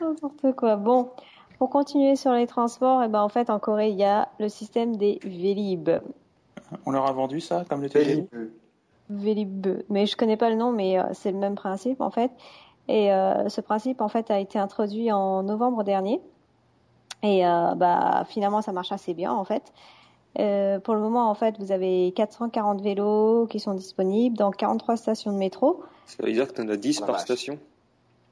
N'importe 0.00 0.56
quoi. 0.56 0.76
Bon, 0.76 1.10
pour 1.58 1.70
continuer 1.70 2.16
sur 2.16 2.32
les 2.32 2.46
transports, 2.46 3.02
et 3.02 3.08
ben 3.08 3.20
en 3.20 3.28
fait 3.28 3.50
en 3.50 3.58
Corée 3.58 3.90
il 3.90 3.98
y 3.98 4.04
a 4.04 4.28
le 4.38 4.48
système 4.48 4.96
des 4.96 5.20
Vélib. 5.22 5.90
On 6.86 6.90
leur 6.90 7.06
a 7.06 7.12
vendu 7.12 7.40
ça, 7.40 7.64
comme 7.68 7.82
le 7.82 7.88
TGV. 7.88 8.28
Vélib. 9.08 9.66
Mais 9.88 10.06
je 10.06 10.16
connais 10.16 10.36
pas 10.36 10.50
le 10.50 10.56
nom, 10.56 10.72
mais 10.72 10.98
euh, 10.98 11.04
c'est 11.12 11.32
le 11.32 11.38
même 11.38 11.54
principe 11.54 12.00
en 12.00 12.10
fait. 12.10 12.30
Et 12.92 13.12
euh, 13.12 13.48
ce 13.48 13.60
principe 13.60 14.00
en 14.00 14.08
fait 14.08 14.30
a 14.32 14.40
été 14.40 14.58
introduit 14.58 15.12
en 15.12 15.44
novembre 15.44 15.84
dernier. 15.84 16.20
Et 17.22 17.46
euh, 17.46 17.74
bah 17.76 18.24
finalement 18.28 18.62
ça 18.62 18.72
marche 18.72 18.90
assez 18.90 19.14
bien 19.14 19.32
en 19.32 19.44
fait. 19.44 19.62
Euh, 20.38 20.80
pour 20.80 20.94
le 20.94 21.00
moment 21.00 21.30
en 21.30 21.34
fait 21.34 21.54
vous 21.58 21.70
avez 21.70 22.12
440 22.16 22.80
vélos 22.82 23.46
qui 23.48 23.60
sont 23.60 23.74
disponibles 23.74 24.36
dans 24.36 24.50
43 24.50 24.96
stations 24.96 25.32
de 25.32 25.36
métro. 25.36 25.84
Ça 26.06 26.16
veut 26.24 26.32
dire 26.32 26.48
que 26.48 26.54
t'en 26.54 26.68
as 26.68 26.76
10 26.76 27.00
La 27.00 27.06
par 27.06 27.14
vache. 27.16 27.24
station? 27.24 27.58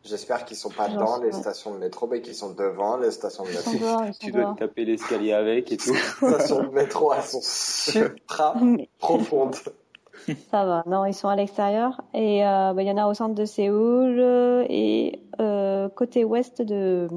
J'espère 0.05 0.44
qu'ils 0.44 0.57
sont 0.57 0.71
pas 0.71 0.88
dans 0.88 1.21
les 1.21 1.31
pas. 1.31 1.37
stations 1.37 1.73
de 1.75 1.79
métro, 1.79 2.07
mais 2.07 2.21
qu'ils 2.21 2.35
sont 2.35 2.51
devant 2.53 2.97
les 2.97 3.11
stations 3.11 3.44
de 3.44 3.51
métro. 3.51 3.73
dehors, 3.79 4.03
Tu 4.18 4.31
dois 4.33 4.40
dehors. 4.42 4.55
te 4.55 4.61
taper 4.61 4.85
l'escalier 4.85 5.33
avec 5.33 5.71
et 5.71 5.77
tout. 5.77 5.92
Les 6.23 6.29
stations 6.35 6.62
de 6.62 6.68
métro, 6.71 7.12
elles 7.12 7.23
sont 7.23 7.40
supra 7.42 8.55
profondes. 8.99 9.57
Ça 10.51 10.64
va, 10.64 10.83
non, 10.87 11.05
ils 11.07 11.14
sont 11.14 11.29
à 11.29 11.37
l'extérieur. 11.37 12.03
Et 12.14 12.45
euh, 12.45 12.73
bah, 12.73 12.83
il 12.83 12.88
y 12.88 12.91
en 12.91 12.97
a 12.97 13.07
au 13.07 13.14
centre 13.14 13.35
de 13.35 13.45
Séoul 13.45 14.19
euh, 14.19 14.64
et 14.69 15.23
euh, 15.41 15.88
côté 15.88 16.25
ouest 16.25 16.61
de, 16.61 17.09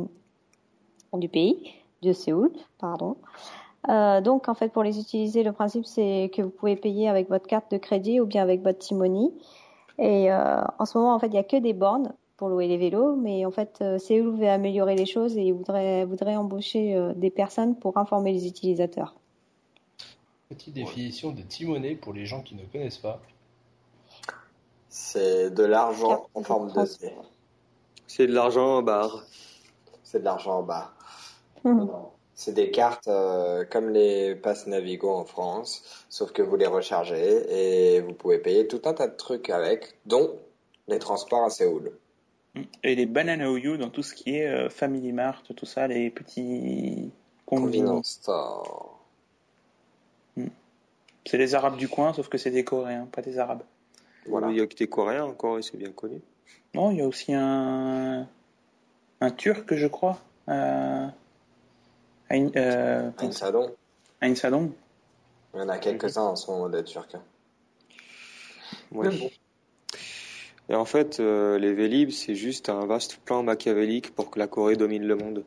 du 1.14 1.28
pays, 1.28 1.74
de 2.02 2.14
Séoul, 2.14 2.52
pardon. 2.80 3.18
Euh, 3.90 4.22
donc, 4.22 4.48
en 4.48 4.54
fait, 4.54 4.70
pour 4.70 4.84
les 4.84 5.00
utiliser, 5.00 5.44
le 5.44 5.52
principe, 5.52 5.86
c'est 5.86 6.32
que 6.34 6.42
vous 6.42 6.52
pouvez 6.52 6.76
payer 6.76 7.10
avec 7.10 7.30
votre 7.30 7.48
carte 7.48 7.72
de 7.72 7.78
crédit 7.78 8.20
ou 8.20 8.26
bien 8.26 8.44
avec 8.44 8.62
votre 8.62 8.80
Timoni. 8.80 9.34
Et 9.98 10.32
euh, 10.32 10.62
en 10.80 10.86
ce 10.86 10.98
moment, 10.98 11.14
en 11.14 11.20
fait, 11.20 11.28
il 11.28 11.34
n'y 11.34 11.40
a 11.40 11.44
que 11.44 11.58
des 11.58 11.74
bornes 11.74 12.14
pour 12.38 12.50
louer 12.50 12.68
les 12.68 12.78
vélos, 12.78 13.16
mais 13.18 13.46
en 13.46 13.52
fait, 13.52 13.84
Séoul 14.00 14.36
veut 14.36 14.48
améliorer 14.48 14.96
les 14.96 15.06
choses 15.06 15.38
et 15.38 15.52
voudrait, 15.52 16.06
voudrait 16.06 16.36
embaucher 16.36 17.12
des 17.16 17.30
personnes 17.30 17.76
pour 17.76 17.98
informer 17.98 18.32
les 18.32 18.48
utilisateurs. 18.48 19.21
Petite 20.52 20.74
définition 20.74 21.32
de 21.32 21.44
Timonet 21.44 21.96
pour 21.96 22.12
les 22.12 22.26
gens 22.26 22.42
qui 22.42 22.56
ne 22.56 22.66
connaissent 22.66 22.98
pas. 22.98 23.22
C'est 24.90 25.50
de 25.50 25.64
l'argent 25.64 26.28
en 26.34 26.44
forme 26.44 26.74
de. 26.74 26.86
C. 26.86 27.14
C'est 28.06 28.28
de 28.28 28.34
l'argent 28.34 28.80
en 28.80 28.82
barre. 28.82 29.26
C'est 30.04 30.20
de 30.20 30.26
l'argent 30.26 30.60
en. 30.60 30.68
Non, 31.64 31.86
non. 31.86 32.10
C'est 32.36 32.52
des 32.52 32.70
cartes 32.70 33.08
euh, 33.08 33.64
comme 33.64 33.92
les 33.92 34.36
passes 34.36 34.68
Navigo 34.68 35.10
en 35.10 35.24
France, 35.24 36.06
sauf 36.10 36.34
que 36.34 36.42
vous 36.42 36.58
les 36.58 36.68
rechargez 36.68 37.96
et 37.96 38.02
vous 38.02 38.14
pouvez 38.14 38.40
payer 38.40 38.68
tout 38.68 38.82
un 38.84 38.94
tas 38.94 39.08
de 39.08 39.16
trucs 39.16 39.50
avec, 39.50 40.00
dont 40.06 40.36
les 40.90 41.00
transports 41.00 41.46
à 41.46 41.50
Séoul. 41.50 41.94
Et 42.84 42.96
les 42.96 43.06
Banana 43.06 43.50
OU 43.50 43.78
dans 43.78 43.90
tout 43.90 44.04
ce 44.04 44.14
qui 44.14 44.36
est 44.36 44.48
euh, 44.48 44.70
Family 44.70 45.14
Mart, 45.14 45.46
tout 45.56 45.66
ça, 45.66 45.88
les 45.88 46.10
petits. 46.10 47.10
Convenience 47.46 48.20
store. 48.20 48.91
C'est 51.26 51.38
les 51.38 51.54
Arabes 51.56 51.78
du 51.78 51.88
coin, 51.88 52.14
sauf 52.14 52.30
que 52.30 52.38
c'est 52.38 52.52
des 52.52 52.64
Coréens, 52.64 53.08
pas 53.12 53.22
des 53.22 53.38
Arabes. 53.38 53.64
Voilà. 54.28 54.50
Il 54.50 54.58
y 54.58 54.62
a 54.62 54.68
que 54.68 54.76
des 54.76 54.88
Coréens 54.88 55.26
encore, 55.26 55.60
et 55.60 55.62
c'est 55.62 55.78
bien 55.78 55.92
connu. 55.92 56.20
Non, 56.74 56.92
il 56.92 56.98
y 56.98 57.02
a 57.02 57.08
aussi 57.08 57.34
un, 57.34 58.28
un 59.22 59.32
Turc, 59.32 59.74
je 59.76 59.88
crois. 59.88 60.20
Euh... 60.50 61.08
Ain- 62.30 62.52
euh, 62.56 63.12
Un 63.20 63.32
salon. 63.32 63.76
Ain 64.22 64.36
Sadon. 64.36 64.72
Il 65.54 65.60
y 65.60 65.64
en 65.64 65.70
a 65.70 65.78
quelques-uns 65.80 66.22
en 66.24 66.36
ce 66.36 66.50
moment 66.50 66.70
des 66.70 66.84
Turcs. 66.84 67.16
Ouais. 68.92 69.10
Mais 69.10 69.18
bon. 69.18 69.30
Et 70.70 70.76
en 70.76 70.86
fait, 70.86 71.20
euh, 71.20 71.60
les 71.60 71.74
Vélib, 71.74 72.12
c'est 72.12 72.36
juste 72.36 72.70
un 72.70 72.86
vaste 72.86 73.18
plan 73.18 73.44
machiavélique 73.44 74.16
pour 74.16 74.32
que 74.32 74.40
la 74.40 74.48
Corée 74.48 74.78
domine 74.78 75.04
le 75.04 75.16
monde. 75.16 75.44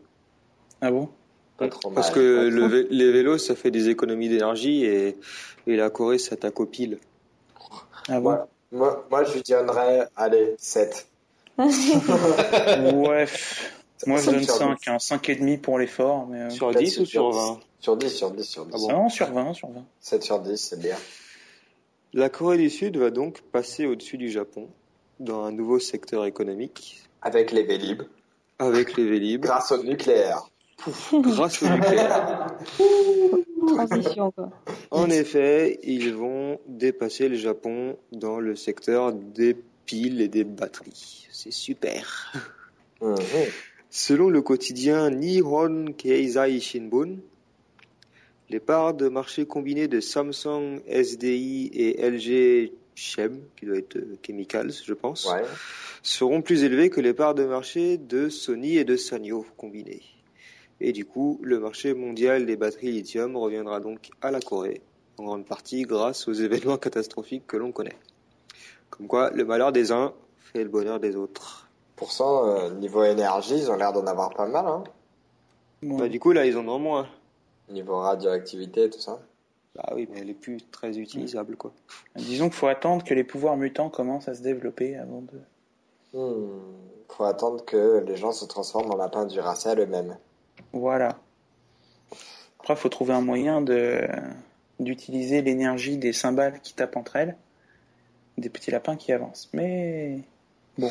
Ah 0.83 0.91
bon? 0.91 1.09
Pas 1.57 1.69
trop 1.69 1.91
Parce 1.91 2.09
mal. 2.09 2.15
que 2.15 2.49
le 2.49 2.67
vé- 2.69 2.87
les 2.91 3.13
vélos, 3.13 3.39
ça 3.39 3.55
fait 3.55 3.71
des 3.71 3.89
économies 3.89 4.29
d'énergie 4.29 4.85
et, 4.85 5.17
et 5.67 5.77
la 5.77 5.91
Corée 5.91 6.19
s'attaque 6.19 6.59
aux 6.61 6.67
piles. 6.67 6.99
Ah 8.09 8.21
bon? 8.21 8.31
Moi, 8.31 8.49
moi, 8.73 9.07
moi, 9.11 9.25
je 9.25 9.35
lui 9.35 9.43
donnerais, 9.43 10.09
allez, 10.17 10.55
7. 10.59 11.07
Ouais. 11.59 11.67
Moi, 14.07 14.21
je 14.21 14.31
donne 14.33 14.43
Sur 14.43 14.55
5, 14.57 14.79
10. 14.81 14.89
hein, 14.89 14.97
5,5 14.99 15.61
pour 15.61 15.79
l'effort. 15.79 16.27
Mais... 16.27 16.41
euh, 16.41 16.51
Sur 16.51 16.69
Peut-être 16.71 16.83
10 16.85 16.99
ou 16.99 17.07
sur 17.07 17.31
20 17.31 17.61
Sur 17.81 17.97
10, 17.97 18.09
sur 18.11 18.31
10, 18.33 18.45
sur 18.45 18.67
10. 18.67 18.73
Ah 18.75 18.79
bon? 18.79 18.93
Non, 19.05 19.09
sur 19.09 19.33
20, 19.33 19.55
sur 19.55 19.69
20. 19.69 19.85
7 20.01 20.23
sur 20.23 20.41
10, 20.41 20.57
c'est 20.59 20.81
bien. 20.81 20.97
La 22.13 22.29
Corée 22.29 22.59
du 22.59 22.69
Sud 22.69 22.97
va 22.99 23.11
donc 23.11 23.41
passer 23.41 23.87
au-dessus 23.87 24.19
du 24.19 24.29
Japon 24.31 24.69
dans 25.21 25.45
un 25.45 25.53
nouveau 25.53 25.79
secteur 25.79 26.27
économique 26.27 27.01
Avec 27.23 27.51
les 27.53 27.63
Vélib, 27.63 28.03
avec 28.59 28.97
les 28.97 29.09
Vélib 29.09 29.43
grâce 29.43 29.73
au 29.73 29.83
nucléaire. 29.83 30.49
Grâce 31.13 31.63
au 31.63 31.69
nucléaire. 31.69 32.47
Transition, 33.67 34.31
quoi. 34.33 34.51
En 34.91 35.09
effet, 35.11 35.79
ils 35.83 36.13
vont 36.15 36.59
dépasser 36.69 37.29
le 37.29 37.37
Japon 37.37 37.97
dans 38.13 38.39
le 38.41 38.57
secteur 38.57 39.13
des 39.13 39.57
piles 39.87 40.21
et 40.21 40.29
des 40.29 40.45
batteries. 40.45 41.27
C'est 41.31 41.53
super. 41.53 42.33
Mhm. 43.01 43.17
Selon 43.91 44.29
le 44.29 44.43
quotidien 44.43 45.11
Nihon 45.11 45.87
Keizai 45.97 46.61
Shinbun, 46.61 47.17
les 48.51 48.61
parts 48.61 48.95
de 48.95 49.09
marché 49.09 49.47
combinées 49.47 49.89
de 49.89 50.01
Samsung, 50.01 50.81
SDI 50.87 51.71
et 51.73 52.03
LG 52.11 52.73
Chem, 52.95 53.41
qui 53.57 53.67
doit 53.67 53.77
être 53.79 53.97
euh, 53.97 54.17
Chemicals, 54.25 54.71
je 54.85 54.95
pense, 54.95 55.27
Ouais. 55.27 55.43
seront 56.03 56.43
plus 56.43 56.63
élevées 56.65 56.91
que 56.91 57.01
les 57.01 57.15
parts 57.15 57.35
de 57.35 57.45
marché 57.45 57.97
de 57.99 58.29
Sony 58.29 58.77
et 58.77 58.85
de 58.85 58.97
Sanyo 58.97 59.45
combinées. 59.57 60.03
Et 60.81 60.93
du 60.93 61.05
coup, 61.05 61.39
le 61.43 61.61
marché 61.61 61.95
mondial 61.95 62.47
des 62.47 62.57
batteries 62.57 62.93
lithium 62.93 63.37
reviendra 63.37 63.81
donc 63.81 64.11
à 64.21 64.31
la 64.31 64.41
Corée, 64.41 64.83
en 65.19 65.25
grande 65.25 65.47
partie 65.47 65.83
grâce 65.83 66.29
aux 66.29 66.33
événements 66.33 66.77
catastrophiques 66.79 67.47
que 67.47 67.57
l'on 67.57 67.73
connaît. 67.73 67.99
Comme 68.91 69.07
quoi, 69.07 69.31
le 69.31 69.45
malheur 69.45 69.73
des 69.73 69.93
uns 69.93 70.13
fait 70.39 70.63
le 70.63 70.71
bonheur 70.71 71.01
des 71.01 71.17
autres. 71.17 71.69
Pourcent, 71.97 72.49
euh, 72.49 72.71
niveau 72.71 73.05
énergie, 73.05 73.57
ils 73.57 73.71
ont 73.71 73.77
l'air 73.77 73.93
d'en 73.93 74.07
avoir 74.07 74.31
pas 74.35 74.47
mal, 74.47 74.67
hein. 74.67 74.85
Bah, 75.83 76.09
du 76.09 76.19
coup, 76.19 76.33
là, 76.33 76.47
ils 76.47 76.57
en 76.57 76.67
ont 76.69 76.79
moins. 76.79 77.07
Niveau 77.69 77.99
radioactivité, 77.99 78.89
tout 78.91 79.01
ça. 79.01 79.21
Bah 79.75 79.93
oui, 79.95 80.09
mais 80.11 80.21
elle 80.21 80.31
est 80.31 80.35
plus 80.35 80.59
très 80.71 80.99
utilisable, 80.99 81.57
quoi. 81.57 81.73
Disons 82.17 82.47
qu'il 82.47 82.55
faut 82.55 82.69
attendre 82.69 83.05
que 83.05 83.13
les 83.13 83.25
pouvoirs 83.25 83.57
mutants 83.57 83.91
commencent 83.91 84.29
à 84.29 84.35
se 84.35 84.43
développer 84.43 84.97
avant 84.97 85.23
de. 85.23 86.19
Hmm. 86.19 86.61
Faut 87.09 87.25
attendre 87.25 87.65
que 87.65 88.03
les 88.07 88.17
gens 88.17 88.33
se 88.33 88.45
transforment 88.45 88.93
en 88.93 88.97
lapins 88.97 89.27
du 89.27 89.41
Racel 89.41 89.81
eux-mêmes. 89.81 90.17
Voilà. 90.73 91.17
Après, 92.61 92.75
il 92.75 92.77
faut 92.79 92.89
trouver 92.89 93.15
un 93.15 93.21
moyen 93.21 93.61
de 93.61 94.01
d'utiliser 94.81 95.41
l'énergie 95.41 95.99
des 95.99 96.13
cymbales 96.13 96.61
qui 96.61 96.75
tapent 96.75 96.97
entre 96.97 97.15
elles, 97.17 97.37
des 98.39 98.49
petits 98.49 98.73
lapins 98.73 98.97
qui 98.97 99.13
avancent. 99.13 99.49
Mais 99.53 100.19
bon, 100.79 100.91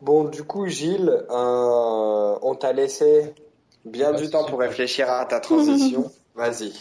Bon, 0.00 0.24
du 0.24 0.42
coup, 0.44 0.66
Gilles, 0.68 1.08
euh, 1.30 2.38
on 2.42 2.54
t'a 2.54 2.72
laissé 2.72 3.34
bien 3.84 4.12
du 4.12 4.28
temps 4.30 4.44
pour 4.44 4.60
réfléchir 4.60 5.10
à 5.10 5.24
ta 5.24 5.40
transition. 5.40 6.10
Vas-y. 6.34 6.72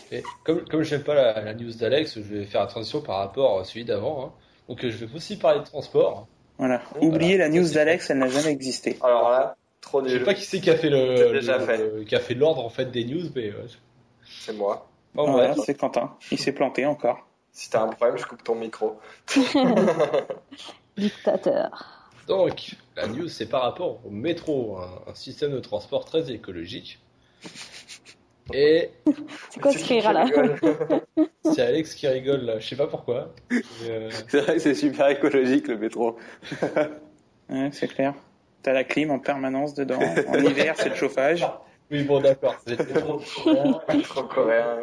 Comme, 0.43 0.65
comme 0.65 0.83
j'aime 0.83 1.03
pas 1.03 1.15
la, 1.15 1.41
la 1.41 1.53
news 1.53 1.71
d'Alex, 1.73 2.15
je 2.15 2.35
vais 2.35 2.45
faire 2.45 2.61
attention 2.61 3.01
par 3.01 3.17
rapport 3.19 3.59
à 3.59 3.63
celui 3.63 3.85
d'avant. 3.85 4.25
hein. 4.25 4.31
Donc 4.67 4.83
euh, 4.83 4.89
je 4.91 5.05
vais 5.05 5.15
aussi 5.15 5.37
parler 5.37 5.61
de 5.61 5.65
transport. 5.65 6.27
voilà. 6.57 6.81
Voilà. 6.91 7.07
Oubliez 7.07 7.37
la 7.37 7.47
news 7.49 7.67
d'Alex, 7.69 8.09
elle 8.09 8.17
n'a 8.19 8.27
jamais 8.27 8.51
existé. 8.51 8.97
Alors 9.01 9.29
là, 9.29 9.55
trop 9.85 10.03
Je 10.03 10.09
sais 10.09 10.15
nul. 10.15 10.23
pas 10.25 10.33
qui 10.33 10.43
c'est 10.43 10.59
qui 10.59 10.69
a 10.69 10.75
fait 10.75 10.89
le, 10.89 11.15
C'est 11.17 11.31
déjà 11.31 11.57
le- 11.57 11.65
fait. 11.65 11.77
le- 11.77 12.03
qui 12.03 12.15
a 12.15 12.19
fait 12.19 12.33
l'ordre 12.33 12.63
en 12.65 12.69
fait 12.69 12.91
des 12.91 13.05
news, 13.05 13.29
mais 13.35 13.49
euh, 13.51 13.65
C'est 14.25 14.53
moi. 14.53 14.89
bon, 15.13 15.31
Voilà, 15.31 15.53
bref. 15.53 15.59
c'est 15.65 15.75
Quentin. 15.75 16.15
Il 16.31 16.37
s'est 16.39 16.51
planté 16.53 16.85
encore. 16.85 17.25
Si 17.51 17.69
t'as 17.69 17.81
un 17.83 17.87
problème, 17.87 18.17
je 18.17 18.25
coupe 18.25 18.43
ton 18.43 18.55
micro. 18.55 18.99
Dictateur. 20.97 22.11
Donc 22.27 22.75
la 22.95 23.07
news 23.07 23.27
c'est 23.27 23.45
par 23.47 23.61
rapport 23.63 23.99
au 24.05 24.09
métro, 24.09 24.77
un, 24.77 25.11
un 25.11 25.15
système 25.15 25.51
de 25.51 25.59
transport 25.59 26.05
très 26.05 26.31
écologique. 26.31 26.99
Et 28.53 28.89
C'est 29.51 29.59
quoi 29.59 29.71
ce 29.71 29.77
qui 29.77 29.93
rire 29.99 30.13
là 30.13 30.25
c'est 31.53 31.61
Alex 31.61 31.93
qui 31.95 32.07
rigole 32.07 32.41
là, 32.41 32.59
je 32.59 32.67
sais 32.67 32.75
pas 32.75 32.87
pourquoi. 32.87 33.33
Euh, 33.83 34.09
C'est 34.27 34.41
vrai 34.41 34.53
que 34.55 34.59
c'est 34.59 34.73
super 34.75 35.07
écologique, 35.09 35.67
le 35.67 35.77
métro. 35.77 36.17
Ouais, 37.49 37.69
c'est 37.71 37.87
clair. 37.87 38.13
T'as 38.65 38.73
la 38.73 38.83
clim 38.83 39.11
en 39.11 39.19
permanence 39.19 39.75
dedans. 39.75 39.99
En 40.27 40.33
hiver, 40.43 40.73
c'est 40.75 40.89
le 40.89 40.95
chauffage. 40.95 41.45
Oui 41.91 42.01
bon 42.03 42.19
d'accord, 42.19 42.55
c'est 42.65 42.77
trop 42.77 43.21
Trop 44.01 44.23
coréen. 44.23 44.81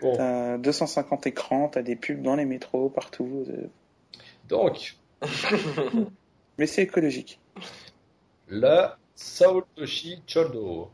Bon, 0.00 0.14
T'as 0.16 0.58
250 0.58 1.26
écrans, 1.26 1.68
t'as 1.68 1.82
des 1.82 1.96
pubs 1.96 2.22
dans 2.22 2.36
les 2.36 2.44
métros, 2.44 2.88
partout. 2.88 3.44
euh. 3.48 3.66
donc 4.48 4.94
Mais 6.58 6.66
c'est 6.68 6.82
écologique. 6.82 7.40
la 8.48 8.96
Sao 9.16 9.64
Toshi 9.74 10.22
Choldo. 10.32 10.88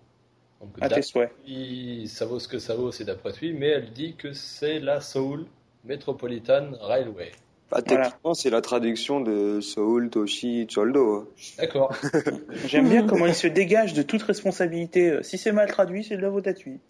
Donc, 0.63 0.71
À 0.81 0.89
tes 0.89 1.03
souhaits. 1.03 1.33
Oui, 1.47 2.09
ça 2.09 2.25
vaut 2.25 2.39
ce 2.39 2.49
que 2.49 2.59
ça 2.59 2.75
vaut, 2.75 2.93
c'est 2.93 3.05
d'après 3.05 3.33
lui, 3.43 3.53
mais 3.53 3.69
elle 3.69 3.93
dit 3.93 4.15
que 4.17 4.33
c'est 4.33 4.79
la 4.81 5.03
Seoul 5.03 5.45
Metropolitan 5.85 6.71
Railway. 6.81 7.33
Bah, 7.71 7.83
techniquement, 7.83 8.35
c'est 8.35 8.51
la 8.51 8.61
traduction 8.61 9.21
de 9.21 9.61
Seoul, 9.61 10.11
Toshi, 10.11 10.67
Choldo. 10.69 11.33
D'accord. 11.59 11.93
J'aime 12.67 12.89
bien 12.89 13.07
comment 13.07 13.27
il 13.27 13.35
se 13.35 13.47
dégage 13.47 13.95
de 13.95 14.03
toute 14.03 14.23
responsabilité. 14.23 15.23
Si 15.23 15.39
c'est 15.39 15.53
mal 15.53 15.69
traduit, 15.69 16.05
c'est 16.05 16.17
de 16.17 16.23
la 16.23 16.31
lui. 16.31 16.81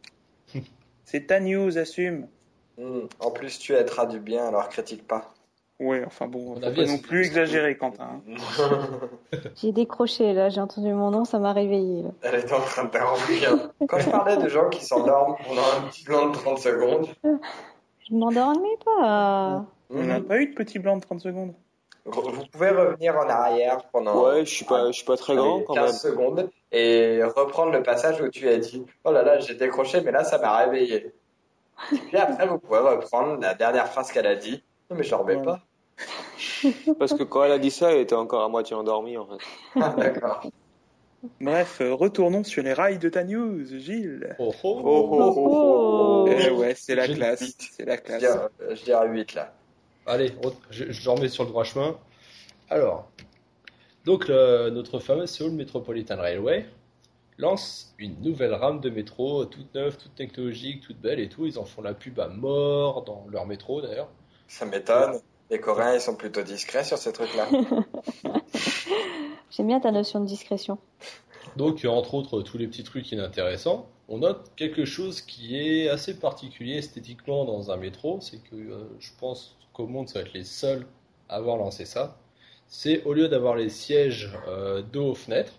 C'est 1.05 1.27
ta 1.27 1.39
news, 1.39 1.79
assume. 1.79 2.27
Hmm. 2.79 3.01
En 3.21 3.31
plus, 3.31 3.59
tu 3.59 3.75
aideras 3.75 4.07
du 4.07 4.19
bien, 4.19 4.47
alors 4.47 4.69
critique 4.69 5.07
pas. 5.07 5.33
Ouais, 5.81 6.05
enfin 6.07 6.29
bon, 6.29 6.53
On 6.53 6.55
faut 6.55 6.61
pas 6.61 6.87
non 6.87 6.99
plus 6.99 7.27
exagérer, 7.27 7.77
Quentin. 7.77 8.23
hein. 8.29 8.35
J'ai 9.57 9.73
décroché 9.73 10.33
là, 10.33 10.49
j'ai 10.49 10.61
entendu 10.61 10.93
mon 10.93 11.11
nom, 11.11 11.25
ça 11.25 11.41
m'a 11.41 11.53
réveillé. 11.53 12.05
Là. 12.05 12.11
Elle 12.23 12.41
était 12.41 12.53
en 12.53 12.61
train 12.61 12.85
de 12.85 12.91
dormir. 12.91 13.71
Quand 13.89 13.99
je 13.99 14.09
parlais 14.11 14.37
de 14.37 14.49
gens 14.49 14.69
qui 14.69 14.85
s'endorment 14.85 15.37
pendant 15.47 15.63
un 15.63 15.89
petit 15.89 16.05
blanc 16.05 16.29
de 16.29 16.35
30 16.35 16.59
secondes, 16.59 17.07
Je 17.25 18.15
ne 18.15 18.19
m'endormais 18.19 18.79
pas. 18.85 19.65
On 19.95 20.03
n'a 20.03 20.21
pas 20.21 20.39
eu 20.39 20.49
de 20.49 20.55
petit 20.55 20.79
blanc 20.79 20.97
de 20.97 21.03
30 21.03 21.21
secondes. 21.21 21.55
vous 22.05 22.45
pouvez 22.53 22.71
revenir 22.71 23.17
en 23.17 23.29
arrière 23.29 23.85
pendant 23.93 24.25
Ouais, 24.25 24.45
je 24.45 24.51
suis 24.55 24.65
pas, 24.65 24.89
je 24.89 24.93
suis 24.93 25.05
pas 25.05 25.17
très 25.17 25.35
grand 25.37 25.61
quand 25.63 25.75
15 25.75 25.85
même. 26.05 26.13
secondes 26.13 26.51
et 26.73 27.21
reprendre 27.23 27.73
le 27.73 27.83
passage 27.83 28.21
où 28.21 28.29
tu 28.29 28.49
as 28.49 28.59
dit 28.59 28.85
Oh 29.05 29.13
là 29.13 29.23
là, 29.23 29.39
j'ai 29.41 29.55
décroché, 29.55 30.01
mais 30.03 30.11
là, 30.13 30.25
ça 30.25 30.39
m'a 30.39 30.57
réveillé. 30.59 31.13
Et 31.93 31.97
puis 31.97 32.17
après, 32.17 32.47
vous 32.47 32.59
pouvez 32.59 32.79
reprendre 32.81 33.41
la 33.41 33.55
dernière 33.55 33.89
phrase 33.89 34.11
qu'elle 34.13 34.27
a 34.27 34.37
dit. 34.37 34.63
Non, 34.91 34.97
mais 34.97 35.03
je 35.05 35.15
ne 35.15 35.21
remets 35.21 35.37
Ouais. 35.37 35.43
pas. 35.45 35.61
Parce 36.99 37.15
que 37.15 37.23
quand 37.23 37.45
elle 37.45 37.53
a 37.53 37.59
dit 37.59 37.71
ça, 37.71 37.93
elle 37.93 38.01
était 38.01 38.15
encore 38.17 38.43
à 38.43 38.49
moitié 38.49 38.75
endormie 38.77 39.17
en 39.17 39.27
fait. 39.27 39.45
Ah, 39.81 39.95
D'accord. 39.97 40.45
Bref, 41.41 41.79
euh, 41.81 41.95
retournons 41.95 42.45
sur 42.45 42.63
les 42.63 42.75
rails 42.75 42.99
de 42.99 43.09
ta 43.09 43.25
news, 43.25 43.65
Gilles. 43.79 44.37
Oh, 44.39 44.53
oh. 44.63 44.81
Oh, 44.85 45.09
oh, 45.11 45.35
oh, 45.37 46.27
oh. 46.27 46.29
Eh 46.29 46.51
ouais, 46.51 46.75
c'est 46.77 46.95
la 46.95 47.07
classe. 47.09 47.55
C'est 47.59 47.87
la 47.87 47.97
classe. 47.97 48.23
je 48.71 48.85
dirais 48.85 49.09
8 49.09 49.35
là. 49.35 49.53
Allez, 50.07 50.33
je, 50.71 51.09
remets 51.11 51.29
sur 51.29 51.45
le 51.45 51.51
droit 51.51 51.65
chemin. 51.65 51.97
Alors, 52.69 53.09
donc 54.05 54.29
le- 54.29 54.71
notre 54.71 54.99
fameuse 54.99 55.31
Seoul 55.31 55.53
Metropolitan 55.53 56.17
Railway 56.19 56.67
lancent 57.39 57.95
une 57.99 58.21
nouvelle 58.21 58.55
rame 58.55 58.81
de 58.81 58.91
métro, 58.91 59.45
toute 59.47 59.75
neuve, 59.75 59.97
toute 59.97 60.15
technologique, 60.15 60.83
toute 60.83 60.99
belle 61.01 61.21
et 61.21 61.29
tout. 61.29 61.47
Ils 61.47 61.59
en 61.59 61.65
font 61.65 61.83
la 61.83 61.95
pub 61.95 62.21
à 62.21 62.29
mort 62.29 63.03
dans 63.05 63.27
leur 63.31 63.47
métro 63.47 63.81
d'ailleurs. 63.81 64.09
Ça 64.47 64.67
m'étonne. 64.67 65.21
Les 65.51 65.59
Coréens, 65.61 65.95
ils 65.95 66.01
sont 66.01 66.17
plutôt 66.17 66.43
discrets 66.43 66.85
sur 66.85 66.99
ces 66.99 67.13
trucs-là. 67.13 67.47
J'aime 69.51 69.67
bien 69.69 69.81
ta 69.81 69.91
notion 69.91 70.21
de 70.21 70.27
discrétion. 70.27 70.79
Donc, 71.57 71.85
entre 71.85 72.15
autres, 72.15 72.43
tous 72.43 72.59
les 72.59 72.67
petits 72.67 72.83
trucs 72.83 73.11
inintéressants, 73.13 73.87
on 74.09 74.19
note 74.19 74.51
quelque 74.57 74.85
chose 74.85 75.21
qui 75.21 75.57
est 75.57 75.89
assez 75.89 76.19
particulier 76.19 76.77
esthétiquement 76.77 77.45
dans 77.45 77.71
un 77.71 77.77
métro. 77.77 78.19
C'est 78.21 78.39
que 78.39 78.57
euh, 78.57 78.85
je 78.99 79.11
pense 79.19 79.57
qu'au 79.75 79.87
monde, 79.87 80.09
ça 80.09 80.21
va 80.21 80.27
être 80.27 80.33
les 80.33 80.45
seuls 80.45 80.87
à 81.29 81.37
avoir 81.37 81.59
lancé 81.59 81.85
ça. 81.85 82.17
C'est 82.67 83.05
au 83.05 83.13
lieu 83.13 83.29
d'avoir 83.29 83.57
les 83.57 83.69
sièges 83.69 84.33
euh, 84.49 84.81
dos 84.81 85.11
aux 85.11 85.15
fenêtres, 85.15 85.53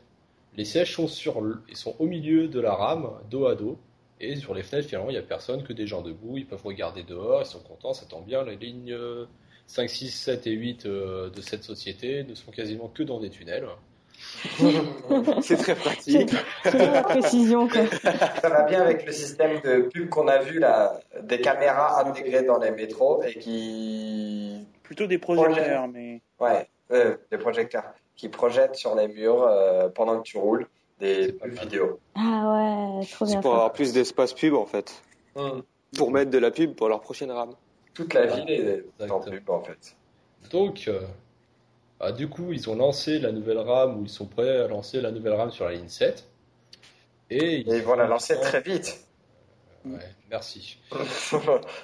les 0.58 0.66
sièges 0.66 0.96
sont, 0.96 1.08
sur, 1.08 1.44
sont 1.74 1.96
au 2.00 2.08
milieu 2.08 2.48
de 2.48 2.60
la 2.60 2.74
rame, 2.74 3.10
dos 3.30 3.46
à 3.46 3.56
dos. 3.56 3.78
Et 4.22 4.38
sur 4.38 4.54
les 4.54 4.64
fenêtres, 4.64 4.88
finalement, 4.88 5.10
il 5.10 5.14
n'y 5.14 5.20
a 5.20 5.24
personne, 5.24 5.64
que 5.64 5.74
des 5.74 5.86
gens 5.86 6.02
debout. 6.02 6.38
Ils 6.38 6.48
peuvent 6.48 6.64
regarder 6.64 7.04
dehors, 7.04 7.42
ils 7.42 7.46
sont 7.46 7.60
contents, 7.60 7.94
ça 7.94 8.06
tombe 8.06 8.26
bien. 8.26 8.44
Les 8.44 8.56
lignes 8.56 8.94
euh, 8.94 9.26
5, 9.68 9.90
6, 9.90 10.10
7 10.10 10.48
et 10.48 10.52
8 10.52 10.86
euh, 10.86 11.30
de 11.30 11.42
cette 11.42 11.64
société 11.64 12.24
ne 12.24 12.34
sont 12.36 12.52
quasiment 12.52 12.88
que 12.88 13.04
dans 13.04 13.20
des 13.20 13.30
tunnels. 13.30 13.68
C'est 15.42 15.58
très 15.58 15.76
pratique. 15.76 16.32
Quelle 16.64 17.02
précision, 17.04 17.68
quoi. 17.68 17.82
Ça 18.42 18.50
va 18.50 18.64
bien 18.64 18.82
avec 18.82 19.06
le 19.06 19.12
système 19.12 19.60
de 19.62 19.82
pub 19.84 20.10
qu'on 20.10 20.28
a 20.28 20.40
vu 20.40 20.60
là, 20.60 21.00
des 21.22 21.40
caméras 21.42 22.06
intégrées 22.06 22.44
dans 22.44 22.58
les 22.60 22.72
métros 22.72 23.22
et 23.24 23.34
qui, 23.40 24.66
Plutôt 24.84 25.08
des 25.08 25.18
projecteurs, 25.18 25.88
mais 25.88 26.22
ouais, 26.40 26.68
euh, 26.92 27.18
des 27.32 27.38
projecteurs 27.38 27.86
qui 28.16 28.30
projettent 28.30 28.76
sur 28.76 28.96
les 28.96 29.08
murs 29.08 29.44
euh, 29.44 29.90
pendant 29.90 30.18
que 30.20 30.24
tu 30.24 30.38
roules 30.38 30.68
des 31.00 31.26
C'est 31.26 31.32
pubs 31.34 31.60
vidéo. 31.60 32.00
Ah 32.16 33.00
ouais, 33.00 33.06
trop 33.08 33.26
C'est 33.26 33.32
bien. 33.34 33.42
pour 33.42 33.52
fait. 33.52 33.56
avoir 33.56 33.74
plus 33.74 33.94
d'espace 33.94 34.34
pub 34.34 34.54
en 34.54 34.66
fait. 34.66 35.02
Pour 35.98 36.12
mettre 36.12 36.32
de 36.32 36.38
la 36.38 36.52
pub 36.52 36.76
pour 36.76 36.88
leur 36.88 37.02
prochaine 37.02 37.32
rame. 37.32 37.54
Toute 37.94 38.14
la 38.14 38.26
ville 38.28 38.50
est 39.00 39.10
en 39.12 39.20
pub 39.20 39.50
en 39.50 39.62
fait. 39.62 39.96
Donc, 40.52 40.86
euh, 40.88 41.02
bah, 42.00 42.12
du 42.12 42.28
coup, 42.28 42.52
ils 42.52 42.70
ont 42.70 42.76
lancé 42.76 43.20
la 43.20 43.32
nouvelle 43.32 43.60
rame, 43.60 44.00
ou 44.00 44.04
ils 44.04 44.10
sont 44.10 44.26
prêts 44.26 44.62
à 44.62 44.68
lancer 44.68 45.02
la 45.02 45.12
nouvelle 45.12 45.34
rame 45.34 45.52
sur 45.52 45.66
la 45.66 45.74
ligne 45.74 45.88
7. 45.88 46.28
Et 47.30 47.62
Et 47.62 47.78
ils 47.78 47.82
vont 47.84 47.96
la 47.96 48.08
lancer 48.08 48.40
très 48.40 48.62
vite. 48.62 49.06
Ouais, 49.86 50.00
merci. 50.30 50.80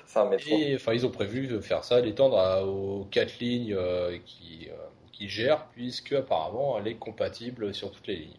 C'est 0.05 0.19
un 0.19 0.25
métro. 0.25 0.57
Et 0.57 0.75
enfin, 0.75 0.93
ils 0.93 1.05
ont 1.05 1.11
prévu 1.11 1.61
faire 1.61 1.83
ça, 1.83 2.01
l'étendre 2.01 2.37
à- 2.37 2.65
aux 2.65 3.05
quatre 3.11 3.39
lignes 3.39 3.73
euh, 3.73 4.17
qui, 4.25 4.69
euh, 4.69 4.75
qui 5.11 5.29
gèrent, 5.29 5.67
puisque 5.67 6.13
apparemment 6.13 6.77
elle 6.79 6.87
est 6.87 6.95
compatible 6.95 7.73
sur 7.73 7.91
toutes 7.91 8.07
les 8.07 8.15
lignes. 8.17 8.37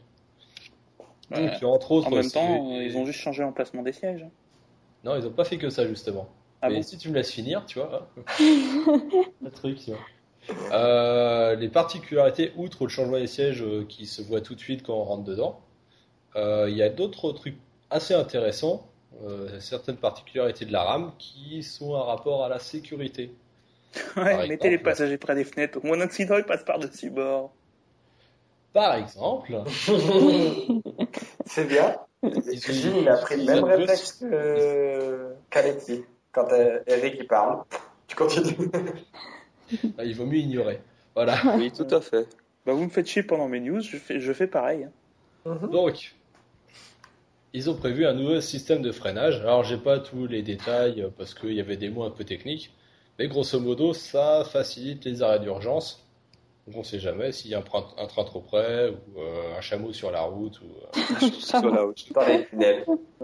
Ouais. 1.31 1.51
Donc, 1.51 1.63
entre 1.63 1.93
autres, 1.93 2.09
en 2.09 2.11
même 2.11 2.31
temps, 2.31 2.73
euh, 2.73 2.83
ils 2.83 2.97
ont 2.97 3.07
juste 3.07 3.21
changé 3.21 3.43
l'emplacement 3.43 3.83
des 3.83 3.93
sièges. 3.93 4.27
Non, 5.05 5.17
ils 5.17 5.25
n'ont 5.25 5.31
pas 5.31 5.45
fait 5.45 5.59
que 5.59 5.71
ça, 5.71 5.87
justement. 5.87 6.29
Ah 6.61 6.69
Mais 6.69 6.77
bon 6.77 6.83
si 6.83 6.99
tu 6.99 7.09
me 7.09 7.15
laisses 7.15 7.33
finir, 7.33 7.65
tu 7.67 7.79
vois. 7.79 8.09
le 8.39 9.51
truc, 9.51 9.79
tu 9.79 9.91
vois. 9.91 10.01
Euh, 10.73 11.55
les 11.55 11.69
particularités, 11.69 12.53
outre 12.57 12.85
le 12.85 12.89
changement 12.89 13.19
des 13.19 13.27
sièges 13.27 13.63
euh, 13.63 13.85
qui 13.89 14.07
se 14.07 14.23
voit 14.23 14.41
tout 14.41 14.55
de 14.55 14.61
suite 14.61 14.83
quand 14.85 14.95
on 14.95 15.05
rentre 15.05 15.25
dedans, 15.25 15.61
euh, 16.37 16.67
il 16.69 16.77
y 16.77 16.83
a 16.83 16.89
d'autres 16.89 17.33
trucs 17.33 17.57
assez 17.91 18.15
intéressants, 18.15 18.87
euh, 19.25 19.61
certaines 19.61 19.97
particularités 19.99 20.65
de 20.65 20.73
la 20.73 20.83
rame 20.83 21.13
qui 21.19 21.63
sont 21.63 21.95
un 21.95 22.03
rapport 22.03 22.45
à 22.45 22.49
la 22.49 22.59
sécurité. 22.59 23.33
Ouais, 24.17 24.31
Par 24.37 24.39
mettez 24.49 24.69
les 24.69 24.75
exemple. 24.77 24.83
passagers 24.85 25.19
près 25.19 25.35
des 25.35 25.45
fenêtres. 25.45 25.79
Au 25.83 25.87
moins, 25.87 25.99
un 25.99 26.03
accident, 26.03 26.37
il 26.39 26.45
passe 26.45 26.65
par-dessus 26.65 27.11
bord. 27.11 27.53
Par 28.73 28.95
exemple, 28.95 29.53
C'est 31.47 31.67
bien. 31.67 31.97
Ils 32.23 32.31
ont- 32.31 32.73
Gilles, 32.73 32.97
il 33.03 33.09
a 33.09 33.17
pris 33.19 33.37
le 33.37 33.45
même 33.45 33.65
réflexe 33.65 34.13
que 34.13 35.35
qu'Alexis. 35.51 36.05
Quand 36.33 36.49
Eric 36.87 37.17
il 37.19 37.27
parle, 37.27 37.63
tu 38.07 38.17
continues. 38.17 38.57
ah, 39.99 40.05
il 40.05 40.15
vaut 40.15 40.27
mieux 40.27 40.39
ignorer. 40.39 40.81
Voilà. 41.15 41.37
Oui, 41.57 41.71
tout 41.73 41.87
à 41.91 42.01
fait. 42.01 42.27
Bah, 42.65 42.73
vous 42.73 42.85
me 42.85 42.91
faites 42.91 43.07
chier 43.07 43.23
pendant 43.23 43.49
mes 43.49 43.61
news, 43.61 43.81
je 43.81 43.97
fais, 43.97 44.21
je 44.21 44.33
fais 44.33 44.47
pareil. 44.47 44.85
hein. 44.85 45.59
Donc, 45.73 46.15
ils 47.53 47.69
ont 47.69 47.75
prévu 47.75 48.07
un 48.07 48.15
nouveau 48.15 48.41
système 48.41 48.81
de 48.83 48.93
freinage. 48.93 49.41
Alors, 49.41 49.65
j'ai 49.65 49.77
pas 49.77 49.99
tous 49.99 50.27
les 50.27 50.43
détails 50.43 51.03
euh, 51.03 51.09
parce 51.17 51.35
qu'il 51.35 51.53
y 51.53 51.61
avait 51.61 51.77
des 51.77 51.91
mots 51.91 52.05
un 52.05 52.11
peu 52.11 52.25
techniques, 52.25 52.73
mais 53.19 53.29
grosso 53.29 53.59
modo, 53.61 53.93
ça 53.93 54.45
facilite 54.45 55.05
les 55.05 55.23
arrêts 55.23 55.41
d'urgence. 55.41 56.07
Donc, 56.69 56.77
on 56.77 56.85
sait 56.85 57.01
jamais 57.01 57.33
s'il 57.33 57.51
y 57.51 57.55
a 57.55 57.59
un, 57.59 57.63
train- 57.63 57.89
un 57.99 58.07
train 58.07 58.23
trop 58.25 58.41
près 58.41 58.91
ou 58.91 59.21
euh, 59.21 59.59
un 59.59 59.61
chameau 59.61 59.93
sur 59.93 60.13
la 60.13 60.23
route. 60.23 60.61
Ou, 60.61 60.67
euh, 60.67 61.29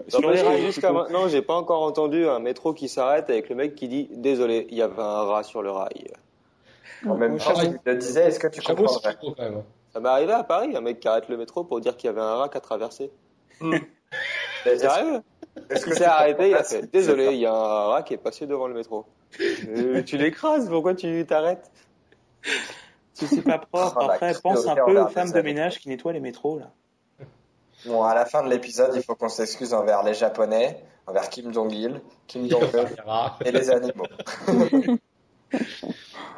Sur 0.09 0.19
la 0.23 0.43
rails, 0.43 0.67
Jusqu'à 0.67 0.93
maintenant, 0.93 1.29
j'ai 1.29 1.43
pas 1.43 1.55
encore 1.55 1.83
entendu 1.83 2.27
un 2.27 2.41
métro 2.41 2.75
qui 2.75 2.89
s'arrête 2.89 3.31
avec 3.31 3.49
le 3.49 3.55
mec 3.55 3.77
qui 3.77 3.87
dit 3.89 4.09
Désolé, 4.13 4.67
il 4.71 4.77
y 4.77 4.83
avait 4.83 5.01
un 5.01 5.23
rat 5.23 5.45
sur 5.45 5.63
le 5.63 5.71
rail. 5.71 6.09
En 7.07 7.15
même 7.17 7.39
temps, 7.39 7.55
tu 7.55 7.79
le 7.85 7.97
disais, 7.97 8.27
est-ce 8.29 8.39
que 8.39 8.47
tu 8.49 8.61
c'est 8.61 8.75
comprendrais 8.75 9.17
quand 9.21 9.39
même. 9.39 9.57
hein. 9.59 9.65
Ça 9.93 10.01
m'est 10.01 10.09
arrivé 10.09 10.33
à 10.33 10.45
Paris, 10.45 10.77
un 10.77 10.81
mec 10.81 11.01
qui 11.01 11.09
arrête 11.09 11.29
le 11.29 11.37
métro 11.37 11.65
pour 11.65 11.81
dire 11.81 11.97
qu'il 11.97 12.09
y 12.09 12.11
avait 12.11 12.21
un 12.21 12.37
rat 12.37 12.49
qu'à 12.49 12.61
traverser. 12.61 13.11
Est-ce 14.65 14.81
Sérieux? 14.89 15.23
Est-ce 15.71 15.85
que 15.87 15.95
s'est 15.95 16.05
arrêté, 16.05 16.51
il 16.51 16.55
a 16.55 16.63
fait 16.65 16.91
Désolé, 16.91 17.27
il 17.33 17.39
y 17.41 17.47
a 17.47 17.53
un 17.53 17.87
rat 17.89 18.03
qui 18.03 18.15
est 18.15 18.19
passé 18.19 18.47
devant 18.47 18.69
le 18.69 18.75
métro. 18.75 19.07
Euh, 19.69 20.03
tu 20.03 20.17
l'écrases, 20.17 20.69
pourquoi 20.69 20.95
tu 20.95 21.25
t'arrêtes? 21.27 21.71
Si 23.13 23.27
c'est 23.27 23.43
pas 23.43 23.59
propre, 23.59 23.99
Oh, 24.01 24.07
la 24.07 24.15
après, 24.15 24.35
pense 24.35 24.67
un 24.67 24.77
peu 24.77 25.01
aux 25.01 25.09
femmes 25.09 25.33
de 25.33 25.41
ménage 25.43 25.81
qui 25.81 25.89
nettoient 25.89 26.13
les 26.13 26.21
métros, 26.21 26.59
là. 26.59 26.71
Bon, 27.87 28.03
à 28.05 28.15
la 28.15 28.25
fin 28.25 28.43
de 28.43 28.49
l'épisode, 28.51 28.93
il 28.95 29.03
faut 29.03 29.15
qu'on 29.15 29.29
s'excuse 29.29 29.73
envers 29.75 30.03
les 30.03 30.15
Japonais, 30.15 30.83
envers 31.07 31.29
Kim 31.29 31.53
Jong-il, 31.53 32.01
Kim 32.27 32.49
Jong-un 32.49 32.87
et 33.45 33.51
les 33.53 33.71
animaux. 33.71 34.07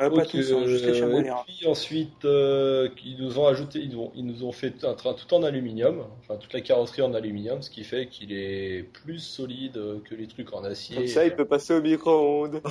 Euh, 0.01 0.11
pas 0.11 0.25
tous, 0.25 0.53
hein, 0.53 0.65
juste 0.67 0.87
les 0.87 0.95
chameaux 0.95 1.19
et 1.19 1.21
euh, 1.21 1.23
les 1.25 1.31
rats. 1.31 1.45
puis 1.47 1.67
ensuite, 1.67 2.25
euh, 2.25 2.89
ils 3.05 3.23
nous 3.23 3.39
ont 3.39 3.47
ajouté, 3.47 3.81
ils, 3.81 3.97
ont, 3.97 4.11
ils 4.15 4.25
nous 4.25 4.45
ont 4.45 4.53
fait 4.53 4.85
un 4.85 4.95
train 4.95 5.13
tout 5.13 5.33
en 5.35 5.43
aluminium, 5.43 6.05
enfin 6.21 6.37
toute 6.37 6.53
la 6.55 6.61
carrosserie 6.61 7.03
en 7.03 7.13
aluminium, 7.13 7.61
ce 7.61 7.71
qui 7.71 7.85
fait 7.85 8.07
qu'il 8.07 8.33
est 8.33 8.83
plus 9.05 9.19
solide 9.19 9.79
que 10.09 10.15
les 10.15 10.27
trucs 10.27 10.53
en 10.55 10.65
acier. 10.65 10.97
Comme 10.97 11.07
ça, 11.07 11.25
il 11.25 11.35
peut 11.35 11.45
passer 11.45 11.75
au 11.75 11.83
micro-ondes. 11.83 12.63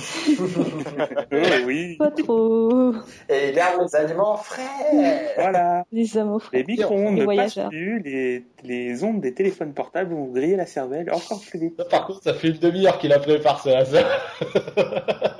Euh, 1.32 1.64
oui, 1.64 1.96
Pas 1.96 2.10
trop. 2.10 2.92
Et 3.28 3.48
il 3.48 3.54
garde 3.54 3.82
les 3.82 3.94
aliments 3.94 4.36
frais. 4.36 5.32
voilà. 5.36 5.84
Les 5.92 6.18
au 6.18 6.38
frais. 6.38 6.58
Les 6.58 6.64
micro-ondes 6.64 7.16
ne 7.16 7.24
passent 7.24 7.58
plus, 7.68 8.02
les, 8.02 8.44
les 8.64 9.04
ondes 9.04 9.20
des 9.20 9.32
téléphones 9.32 9.72
portables 9.72 10.12
vont 10.12 10.26
griller 10.26 10.56
la 10.56 10.66
cervelle 10.66 11.10
encore 11.12 11.40
plus 11.40 11.58
vite. 11.58 11.82
Par 11.88 12.06
contre, 12.06 12.22
ça 12.22 12.34
fait 12.34 12.48
une 12.48 12.58
demi-heure 12.58 12.98
qu'il 12.98 13.12
a 13.12 13.18
préparé 13.18 13.84
ça. 13.84 13.84
ça. 13.84 15.38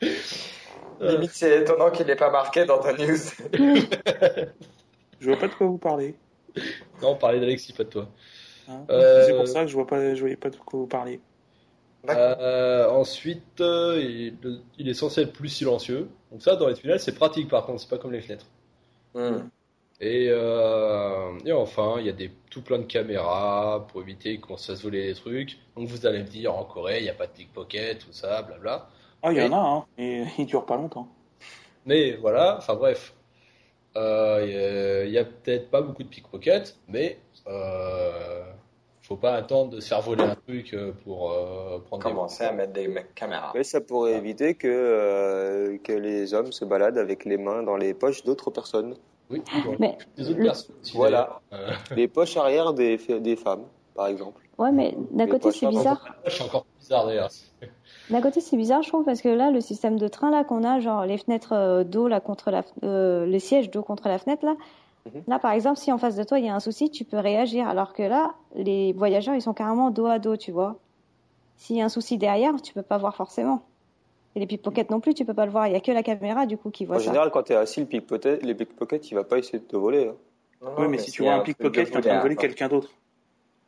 Limite, 1.08 1.30
c'est 1.32 1.60
étonnant 1.62 1.90
qu'il 1.90 2.06
n'ait 2.06 2.16
pas 2.16 2.30
marqué 2.30 2.64
dans 2.64 2.78
ta 2.78 2.92
news. 2.92 3.16
Je 5.20 5.26
vois 5.30 5.38
pas 5.38 5.48
de 5.48 5.54
quoi 5.54 5.66
vous 5.66 5.78
parlez. 5.78 6.14
non, 7.02 7.16
parler 7.16 7.40
d'Alexis, 7.40 7.72
pas 7.72 7.84
de 7.84 7.88
toi. 7.90 8.08
hein. 8.68 8.84
Euh, 8.90 9.24
C'est 9.26 9.34
pour 9.34 9.48
ça 9.48 9.62
que 9.62 9.68
je 9.68 9.74
vois 9.74 9.86
pas, 9.86 10.14
je 10.14 10.20
voyais 10.20 10.36
pas 10.36 10.50
de 10.50 10.56
quoi 10.56 10.80
vous 10.80 10.86
parliez. 10.86 11.20
Euh, 12.10 12.88
ensuite, 12.90 13.60
euh, 13.60 13.98
il, 13.98 14.36
il 14.78 14.88
est 14.88 14.94
censé 14.94 15.22
être 15.22 15.32
plus 15.32 15.48
silencieux. 15.48 16.08
Donc 16.30 16.42
ça, 16.42 16.56
dans 16.56 16.68
les 16.68 16.74
tunnels, 16.74 17.00
c'est 17.00 17.14
pratique 17.14 17.48
par 17.48 17.64
contre, 17.64 17.80
c'est 17.80 17.88
pas 17.88 17.98
comme 17.98 18.12
les 18.12 18.20
fenêtres. 18.20 18.46
Hmm. 19.14 19.48
Et, 20.00 20.26
euh, 20.30 21.38
et 21.46 21.52
enfin, 21.52 21.96
il 22.00 22.06
y 22.06 22.08
a 22.10 22.12
des, 22.12 22.30
tout 22.50 22.60
plein 22.62 22.78
de 22.78 22.84
caméras 22.84 23.86
pour 23.90 24.02
éviter 24.02 24.38
qu'on 24.38 24.56
se 24.56 24.72
fasse 24.72 24.82
voler 24.82 25.06
des 25.06 25.14
trucs. 25.14 25.58
Donc 25.76 25.88
vous 25.88 26.04
allez 26.06 26.18
me 26.18 26.28
dire, 26.28 26.54
en 26.54 26.64
Corée, 26.64 26.98
il 26.98 27.04
n'y 27.04 27.08
a 27.10 27.14
pas 27.14 27.26
de 27.26 27.32
pickpocket, 27.32 28.00
tout 28.00 28.12
ça, 28.12 28.42
blabla. 28.42 28.90
Ah, 29.26 29.32
il 29.32 29.38
y 29.38 29.42
en 29.42 29.52
a, 29.52 29.56
hein, 29.56 29.84
et 29.96 30.24
il 30.38 30.44
dure 30.46 30.66
pas 30.66 30.76
longtemps. 30.76 31.08
Mais 31.86 32.12
voilà, 32.16 32.56
enfin 32.58 32.74
bref. 32.74 33.14
Euh, 33.96 34.40
Il 34.44 34.52
y 34.52 34.56
a- 34.56 35.04
il 35.06 35.12
y 35.12 35.18
a, 35.18 35.24
peut-être 35.24 35.70
pas 35.70 35.80
beaucoup 35.80 36.02
de 36.02 36.08
pickpocket, 36.08 36.76
mais 36.88 37.18
euh, 37.46 38.42
faut 39.02 39.16
pas 39.16 39.34
attendre 39.34 39.70
de 39.70 39.80
se 39.80 39.88
faire 39.88 40.00
voler 40.02 40.24
un 40.24 40.34
truc 40.34 40.74
euh, 40.74 40.92
pour 41.04 41.30
euh, 41.30 41.78
prendre 41.78 42.02
des 42.04 42.10
Commencer 42.10 42.44
à 42.44 42.52
mettre 42.52 42.72
des 42.72 42.92
caméras. 43.14 43.52
Mais 43.54 43.62
ça 43.64 43.80
pourrait 43.80 44.14
éviter 44.14 44.54
que, 44.54 44.66
euh, 44.68 45.78
que 45.78 45.92
les 45.92 46.34
hommes 46.34 46.52
se 46.52 46.64
baladent 46.64 46.98
avec 46.98 47.24
les 47.24 47.36
mains 47.38 47.62
dans 47.62 47.76
les 47.76 47.94
poches 47.94 48.24
d'autres 48.24 48.50
personnes. 48.50 48.96
Oui, 49.30 49.42
dans 49.64 49.76
Mais 49.78 49.96
des 50.16 50.28
autres 50.28 50.42
personnes. 50.42 50.76
Voilà. 50.94 51.40
Euh, 51.52 51.70
Les 51.96 52.08
poches 52.08 52.36
arrière 52.36 52.74
des, 52.74 52.96
des 52.98 53.36
femmes, 53.36 53.64
par 53.94 54.08
exemple. 54.08 54.42
Ouais, 54.58 54.70
mais 54.72 54.96
d'un 55.10 55.26
côté, 55.26 55.50
c'est 55.50 55.66
bizarre. 55.66 56.00
c'est 56.26 56.42
encore 56.42 56.64
plus 56.64 56.78
bizarre 56.80 57.06
d'ailleurs. 57.06 57.30
D'un 58.10 58.20
côté, 58.20 58.40
c'est 58.40 58.56
bizarre, 58.58 58.82
je 58.82 58.88
trouve, 58.88 59.04
parce 59.04 59.22
que 59.22 59.28
là, 59.30 59.50
le 59.50 59.60
système 59.62 59.98
de 59.98 60.08
train 60.08 60.30
là 60.30 60.44
qu'on 60.44 60.62
a, 60.62 60.78
genre 60.78 61.06
les 61.06 61.16
fenêtres 61.16 61.54
euh, 61.54 61.84
d'eau 61.84 62.06
là 62.06 62.20
contre 62.20 62.50
la, 62.50 62.62
euh, 62.82 63.24
les 63.24 63.38
sièges 63.38 63.70
d'eau 63.70 63.82
contre 63.82 64.08
la 64.08 64.18
fenêtre 64.18 64.44
là. 64.44 64.54
Mhm. 65.06 65.22
Là, 65.26 65.38
par 65.38 65.52
exemple, 65.52 65.78
si 65.78 65.90
en 65.90 65.96
face 65.98 66.14
de 66.16 66.22
toi 66.22 66.38
il 66.38 66.44
y 66.44 66.48
a 66.50 66.54
un 66.54 66.60
souci, 66.60 66.90
tu 66.90 67.04
peux 67.04 67.18
réagir, 67.18 67.66
alors 67.66 67.94
que 67.94 68.02
là, 68.02 68.34
les 68.54 68.92
voyageurs 68.92 69.34
ils 69.34 69.40
sont 69.42 69.54
carrément 69.54 69.90
dos 69.90 70.04
à 70.06 70.18
dos, 70.18 70.36
tu 70.36 70.52
vois. 70.52 70.76
S'il 71.56 71.76
y 71.76 71.80
a 71.82 71.84
un 71.86 71.88
souci 71.88 72.18
derrière, 72.18 72.60
tu 72.60 72.74
peux 72.74 72.82
pas 72.82 72.98
voir 72.98 73.16
forcément. 73.16 73.62
Et 74.36 74.40
les 74.40 74.46
pickpockets 74.46 74.90
non 74.90 75.00
plus, 75.00 75.14
tu 75.14 75.24
peux 75.24 75.32
pas 75.34 75.46
le 75.46 75.52
voir. 75.52 75.66
Il 75.68 75.72
y 75.72 75.76
a 75.76 75.80
que 75.80 75.92
la 75.92 76.02
caméra 76.02 76.44
du 76.44 76.58
coup 76.58 76.70
qui 76.70 76.84
voit 76.84 76.96
En 76.96 76.98
ça. 76.98 77.04
général, 77.06 77.30
quand 77.30 77.44
tu 77.44 77.52
es 77.52 77.56
assis, 77.56 77.80
le 77.80 77.86
pickpocket, 77.86 78.42
les 78.42 78.54
pickpockets, 78.54 79.10
il 79.10 79.14
va 79.14 79.24
pas 79.24 79.38
essayer 79.38 79.60
de 79.60 79.64
te 79.64 79.76
voler. 79.76 80.08
hein. 80.08 80.14
Non, 80.60 80.70
Oui, 80.78 80.88
mais 80.88 80.98
si 80.98 81.06
tu 81.06 81.10
s'il 81.12 81.20
y 81.22 81.24
vois 81.28 81.36
a 81.36 81.38
un 81.38 81.40
pickpocket 81.40 81.86
qui 81.88 81.94
est 81.94 81.96
en 81.96 82.00
train 82.02 82.16
de 82.16 82.20
voler 82.20 82.36
quelqu'un 82.36 82.68
d'autre, 82.68 82.90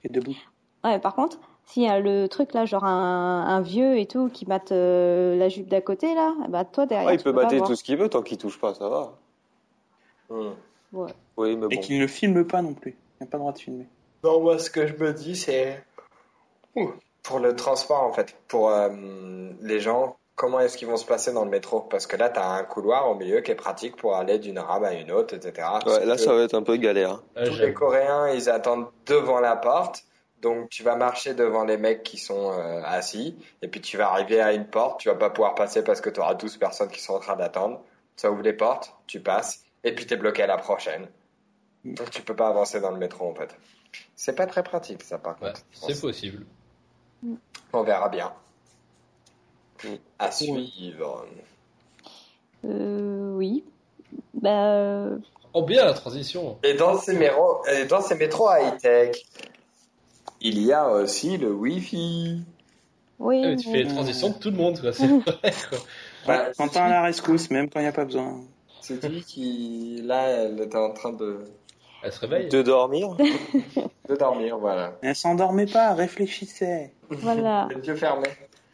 qui 0.01 0.09
est 0.09 0.11
debout. 0.11 0.37
Ouais, 0.85 0.99
par 0.99 1.15
contre, 1.15 1.39
s'il 1.65 1.83
y 1.83 1.89
a 1.89 1.99
le 2.01 2.29
truc 2.29 2.53
là, 2.53 2.65
genre 2.65 2.85
un, 2.85 3.45
un 3.47 3.61
vieux 3.61 3.99
et 3.99 4.07
tout 4.07 4.29
qui 4.29 4.47
mate 4.47 4.71
euh, 4.73 5.37
la 5.37 5.49
jupe 5.49 5.69
d'à 5.69 5.81
côté 5.81 6.15
là, 6.15 6.35
bah 6.49 6.65
toi 6.65 6.87
derrière. 6.87 7.09
Ah, 7.09 7.13
il 7.15 7.19
tu 7.19 7.25
peut 7.25 7.31
peux 7.31 7.37
pas 7.37 7.43
battre 7.43 7.57
voir. 7.57 7.69
tout 7.69 7.75
ce 7.75 7.83
qu'il 7.83 7.97
veut 7.97 8.09
tant 8.09 8.23
qu'il 8.23 8.39
touche 8.39 8.59
pas, 8.61 8.73
ça 8.75 8.89
va. 8.89 9.13
Hmm. 10.31 10.51
Ouais. 10.93 11.11
Oui, 11.37 11.57
mais 11.57 11.67
Et 11.71 11.77
bon. 11.77 11.81
qu'il 11.83 11.99
ne 12.01 12.07
filme 12.07 12.45
pas 12.47 12.63
non 12.63 12.75
plus. 12.75 12.97
Il 13.21 13.25
n'a 13.25 13.27
pas 13.31 13.37
le 13.37 13.41
droit 13.43 13.53
de 13.53 13.59
filmer. 13.59 13.87
Non, 14.25 14.41
moi, 14.41 14.59
ce 14.59 14.71
que 14.71 14.87
je 14.87 14.95
me 14.95 15.13
dis, 15.13 15.37
c'est 15.37 15.83
pour 17.23 17.39
le 17.41 17.57
transport, 17.57 18.03
en 18.03 18.13
fait, 18.13 18.37
pour 18.49 18.71
euh, 18.71 18.89
les 19.61 19.81
gens, 19.81 20.17
comment 20.37 20.61
est-ce 20.61 20.77
qu'ils 20.79 20.89
vont 20.89 20.97
se 20.97 21.05
placer 21.05 21.33
dans 21.33 21.45
le 21.45 21.51
métro? 21.51 21.81
Parce 21.81 22.07
que 22.07 22.17
là, 22.17 22.29
tu 22.31 22.39
as 22.39 22.49
un 22.49 22.63
couloir 22.65 23.11
au 23.11 23.15
milieu 23.15 23.41
qui 23.41 23.51
est 23.51 23.57
pratique 23.57 23.97
pour 23.97 24.15
aller 24.17 24.39
d'une 24.39 24.59
rame 24.59 24.85
à 24.85 24.95
une 24.95 25.11
autre, 25.11 25.35
etc. 25.35 25.69
Ouais, 25.87 26.05
là, 26.05 26.15
que 26.17 26.21
ça 26.21 26.35
va 26.35 26.43
être 26.43 26.55
un 26.55 26.63
peu 26.63 26.77
galère. 26.77 27.21
Tous 27.45 27.59
les. 27.59 27.75
Coréens, 27.75 28.29
ils 28.31 28.49
attendent 28.49 28.87
devant 29.07 29.41
la 29.41 29.57
porte. 29.57 30.05
Donc, 30.43 30.69
tu 30.69 30.83
vas 30.83 30.97
marcher 30.97 31.35
devant 31.35 31.65
les 31.65 31.77
mecs 31.79 32.03
qui 32.03 32.19
sont 32.19 32.53
euh, 32.53 32.83
assis. 32.85 33.37
Et 33.63 33.69
puis, 33.69 33.81
tu 33.81 33.97
vas 33.97 34.11
arriver 34.11 34.41
à 34.41 34.53
une 34.53 34.67
porte. 34.67 35.01
Tu 35.01 35.09
vas 35.09 35.15
pas 35.15 35.31
pouvoir 35.31 35.55
passer 35.55 35.83
parce 35.83 36.01
que 36.01 36.11
tu 36.11 36.21
auras 36.21 36.35
12 36.35 36.57
personnes 36.59 36.91
qui 36.91 37.01
sont 37.01 37.15
en 37.15 37.21
train 37.21 37.37
d'attendre. 37.37 37.81
Ça 38.17 38.31
ouvre 38.31 38.43
les 38.43 38.53
portes, 38.53 38.95
tu 39.07 39.21
passes. 39.21 39.65
Et 39.83 39.95
puis, 39.95 40.07
tu 40.07 40.15
es 40.15 40.17
bloqué 40.17 40.43
à 40.43 40.47
la 40.47 40.59
prochaine. 40.59 41.09
Donc, 41.85 42.11
tu 42.11 42.23
peux 42.23 42.37
pas 42.37 42.49
avancer 42.49 42.81
dans 42.81 42.91
le 42.91 42.99
métro, 42.99 43.31
en 43.31 43.35
fait. 43.35 43.57
C'est 44.15 44.35
pas 44.35 44.47
très 44.47 44.63
pratique, 44.63 45.03
ça, 45.03 45.19
par 45.19 45.41
Ouais, 45.43 45.49
contre. 45.53 45.61
c'est 45.73 46.01
possible. 46.01 46.45
On 47.73 47.83
verra 47.83 48.09
bien. 48.09 48.33
À 50.19 50.31
suivre. 50.31 51.27
Euh, 52.65 53.33
oui. 53.35 53.65
Bah 54.35 54.75
euh, 54.75 55.19
Oh, 55.53 55.63
bien 55.63 55.85
la 55.85 55.95
transition. 55.95 56.59
Et 56.63 56.75
dans 56.75 56.99
ces, 56.99 57.15
méro- 57.17 57.67
et 57.69 57.85
dans 57.87 58.01
ces 58.03 58.15
métros 58.15 58.51
high-tech, 58.51 59.17
il 60.41 60.63
y 60.63 60.73
a 60.73 60.89
aussi 60.89 61.37
le 61.37 61.53
Wi-Fi. 61.53 62.43
oui. 63.19 63.43
Ah, 63.45 63.49
mais 63.49 63.57
tu 63.57 63.71
fais 63.71 63.83
les 63.85 63.89
transitions 63.89 64.31
de 64.31 64.35
tout 64.35 64.51
le 64.51 64.57
monde, 64.57 64.81
quoi. 64.81 64.93
C'est 64.93 65.07
vrai, 65.07 65.53
quoi. 65.69 65.79
Bah, 66.27 66.47
Quand 66.57 66.69
t'as 66.69 66.85
à 66.85 66.89
la 66.89 67.03
rescousse, 67.03 67.51
même 67.51 67.69
quand 67.71 67.81
il 67.81 67.85
n'y 67.85 67.89
a 67.89 67.93
pas 67.93 68.05
besoin. 68.05 68.41
C'est 68.81 69.05
lui 69.09 69.23
qui, 69.23 70.01
là, 70.05 70.29
elle 70.29 70.61
était 70.61 70.77
en 70.79 70.93
train 70.93 71.13
de, 71.13 71.45
Elle 72.03 72.13
se 72.13 72.21
réveille. 72.21 72.49
De 72.49 72.63
dormir 72.63 73.17
de 74.09 74.15
dormir, 74.15 74.59
voilà. 74.59 74.97
Elle 75.03 75.17
s'endormait 75.17 75.67
pas, 75.67 75.93
réfléchissait. 75.95 76.93
Voilà. 77.11 77.69
Les 77.77 77.85
yeux 77.87 77.97
fermés. 77.97 78.29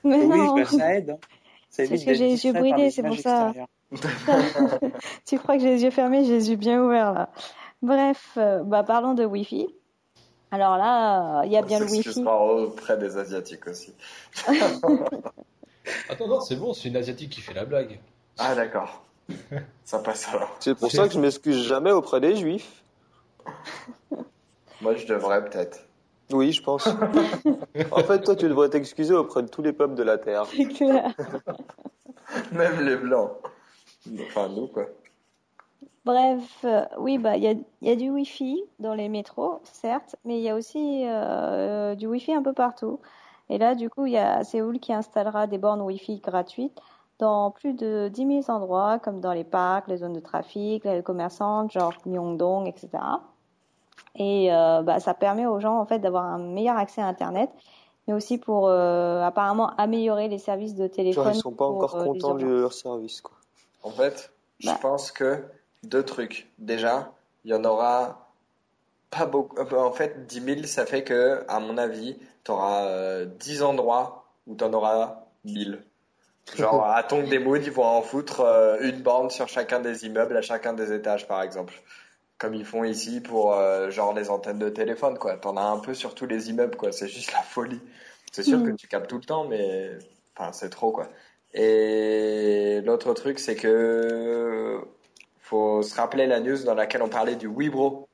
Mais 0.05 0.17
oui, 0.19 0.37
non. 0.39 0.55
bah, 0.57 0.65
ça 0.67 0.95
aide. 0.95 1.11
hein. 1.11 1.19
C'est 1.71 1.89
parce 1.89 2.05
que 2.05 2.13
j'ai 2.13 2.29
les 2.29 2.45
yeux 2.45 2.53
bridés, 2.53 2.91
c'est 2.91 3.03
pour 3.03 3.17
ça. 3.19 3.53
tu 5.27 5.39
crois 5.39 5.57
que 5.57 5.63
j'ai 5.63 5.71
les 5.71 5.83
yeux 5.85 5.91
fermés, 5.91 6.23
j'ai 6.25 6.33
les 6.35 6.51
yeux 6.51 6.57
bien 6.57 6.83
ouverts 6.83 7.13
là. 7.15 7.31
Bref, 7.81 8.33
euh, 8.37 8.63
bah 8.63 8.83
parlons 8.83 9.15
de 9.15 9.25
Wi-Fi. 9.25 9.69
Alors 10.53 10.77
là, 10.77 11.41
euh, 11.41 11.47
il 11.47 11.53
y 11.53 11.57
a 11.57 11.63
bien 11.63 11.79
le 11.79 11.87
Wi-Fi. 11.87 12.03
s'excusera 12.03 12.45
auprès 12.45 12.99
des 12.99 13.17
Asiatiques 13.17 13.67
aussi. 13.67 13.95
Attends, 16.11 16.29
non, 16.29 16.41
c'est 16.41 16.57
bon, 16.57 16.75
c'est 16.75 16.91
une 16.91 16.97
asiatique 16.97 17.31
qui 17.31 17.41
fait 17.41 17.55
la 17.55 17.65
blague. 17.65 17.99
Ah, 18.39 18.55
d'accord. 18.55 19.03
Ça 19.85 19.99
passe 20.01 20.29
alors. 20.29 20.55
C'est 20.61 20.75
pour 20.75 20.91
ça 20.91 21.09
que 21.09 21.15
je 21.15 21.19
m'excuse 21.19 21.67
jamais 21.67 21.91
auprès 21.91 22.21
des 22.21 22.37
juifs. 22.37 22.85
Moi, 24.83 24.95
je 24.95 25.07
devrais 25.07 25.43
peut-être. 25.43 25.87
Oui, 26.31 26.53
je 26.53 26.63
pense. 26.63 26.87
en 27.91 28.05
fait, 28.05 28.21
toi, 28.21 28.37
tu 28.37 28.47
devrais 28.47 28.69
t'excuser 28.69 29.15
auprès 29.15 29.43
de 29.43 29.49
tous 29.49 29.63
les 29.63 29.73
peuples 29.73 29.95
de 29.95 30.03
la 30.03 30.19
Terre. 30.19 30.45
C'est 30.55 30.67
clair. 30.67 31.15
Même 32.53 32.85
les 32.85 32.97
blancs. 32.97 33.33
Enfin, 34.27 34.49
nous, 34.51 34.67
quoi. 34.67 34.87
Bref, 36.05 36.65
euh, 36.65 36.85
oui, 36.99 37.19
bah 37.19 37.37
il 37.37 37.45
y 37.45 37.47
a, 37.47 37.53
il 37.53 37.89
y 37.89 37.91
a 37.91 37.97
du 37.97 38.11
Wi-Fi 38.11 38.65
dans 38.81 38.95
les 38.95 39.09
métros, 39.09 39.61
certes, 39.63 40.17
mais 40.25 40.39
il 40.39 40.43
y 40.43 40.49
a 40.49 40.57
aussi 40.57 41.05
euh, 41.07 41.95
du 41.95 42.07
Wi-Fi 42.09 42.35
un 42.35 42.43
peu 42.43 42.53
partout. 42.53 42.99
Et 43.49 43.59
là, 43.59 43.75
du 43.75 43.89
coup, 43.89 44.07
il 44.07 44.13
y 44.13 44.19
a 44.19 44.43
Séoul 44.43 44.81
qui 44.81 44.93
installera 44.93 45.47
des 45.47 45.59
bornes 45.59 45.83
Wi-Fi 45.83 46.19
gratuites 46.19 46.81
dans 47.19 47.53
plus 47.53 47.73
de 47.75 48.09
10 48.13 48.43
000 48.47 48.57
endroits, 48.57 48.99
comme 48.99 49.21
dans 49.21 49.33
les 49.33 49.45
parcs, 49.45 49.87
les 49.87 49.99
zones 49.99 50.15
de 50.15 50.21
trafic, 50.21 50.85
les 50.85 51.03
commerçantes, 51.03 51.71
genre 51.71 51.93
Myeongdong, 52.05 52.67
etc. 52.67 52.89
Et 54.17 54.53
euh, 54.53 54.83
bah, 54.83 54.99
ça 54.99 55.15
permet 55.15 55.47
aux 55.47 55.61
gens 55.61 55.79
en 55.79 55.87
fait 55.87 56.01
d'avoir 56.01 56.25
un 56.25 56.39
meilleur 56.39 56.77
accès 56.77 57.01
à 57.01 57.07
Internet, 57.07 57.51
mais 58.09 58.15
aussi 58.15 58.39
pour 58.39 58.69
euh, 58.69 59.23
apparemment 59.23 59.71
améliorer 59.79 60.27
les 60.27 60.39
services 60.39 60.75
de 60.75 60.89
téléphone. 60.89 61.25
Genre, 61.25 61.35
ils 61.35 61.39
sont 61.39 61.51
pas 61.53 61.67
pour, 61.67 61.77
encore 61.77 62.05
contents 62.05 62.35
de 62.35 62.47
leur 62.47 62.73
service, 62.73 63.21
quoi. 63.21 63.37
En 63.85 63.91
fait, 63.91 64.33
je 64.59 64.69
Bah. 64.69 64.79
pense 64.83 65.13
que 65.13 65.45
deux 65.83 66.05
trucs. 66.05 66.49
Déjà, 66.59 67.13
il 67.45 67.51
y 67.51 67.55
en 67.55 67.65
aura 67.65 68.31
pas 69.11 69.27
beaucoup. 69.27 69.57
euh, 69.59 69.79
En 69.79 69.93
fait, 69.93 70.27
10 70.27 70.41
000, 70.41 70.63
ça 70.65 70.87
fait 70.87 71.05
que, 71.05 71.45
à 71.49 71.61
mon 71.61 71.77
avis, 71.79 72.17
tu 72.45 72.51
auras 72.51 73.25
10 73.25 73.63
endroits 73.63 74.25
où 74.47 74.55
tu 74.57 74.65
en 74.65 74.73
auras 74.73 75.25
1000. 75.45 75.83
Genre, 76.57 76.85
à 76.87 77.03
des 77.03 77.39
Moon, 77.39 77.57
ils 77.57 77.71
vont 77.71 77.85
en 77.85 78.03
foutre 78.03 78.41
euh, 78.41 78.79
une 78.81 79.01
borne 79.03 79.31
sur 79.31 79.49
chacun 79.49 79.81
des 79.81 80.07
immeubles, 80.07 80.37
à 80.37 80.43
chacun 80.43 80.73
des 80.73 80.93
étages, 80.93 81.27
par 81.29 81.43
exemple. 81.43 81.75
Comme 82.39 82.55
ils 82.55 82.65
font 82.65 82.83
ici 82.85 83.21
pour, 83.21 83.55
euh, 83.55 83.91
genre, 83.91 84.13
les 84.15 84.29
antennes 84.31 84.59
de 84.59 84.69
téléphone, 84.69 85.19
quoi. 85.19 85.37
T'en 85.37 85.57
as 85.57 85.63
un 85.63 85.79
peu 85.79 85.95
sur 85.95 86.15
tous 86.15 86.27
les 86.27 86.51
immeubles, 86.51 86.77
quoi. 86.77 86.91
C'est 86.91 87.09
juste 87.09 87.33
la 87.33 87.43
folie. 87.43 87.81
C'est 88.33 88.43
sûr 88.43 88.59
Mm. 88.59 88.65
que 88.65 88.77
tu 88.77 88.89
captes 88.89 89.09
tout 89.11 89.19
le 89.19 89.25
temps, 89.25 89.45
mais, 89.47 89.91
enfin, 90.37 90.53
c'est 90.53 90.71
trop, 90.71 90.91
quoi. 90.91 91.09
Et 91.55 92.81
l'autre 92.85 93.13
truc, 93.15 93.39
c'est 93.39 93.55
que 93.57 94.81
faut 95.53 95.83
se 95.83 95.95
rappeler 95.95 96.27
la 96.27 96.41
news 96.41 96.65
dans 96.65 96.75
laquelle 96.75 97.03
on 97.03 97.11
parlait 97.11 97.37
du 97.37 97.47
Wibro 97.47 98.09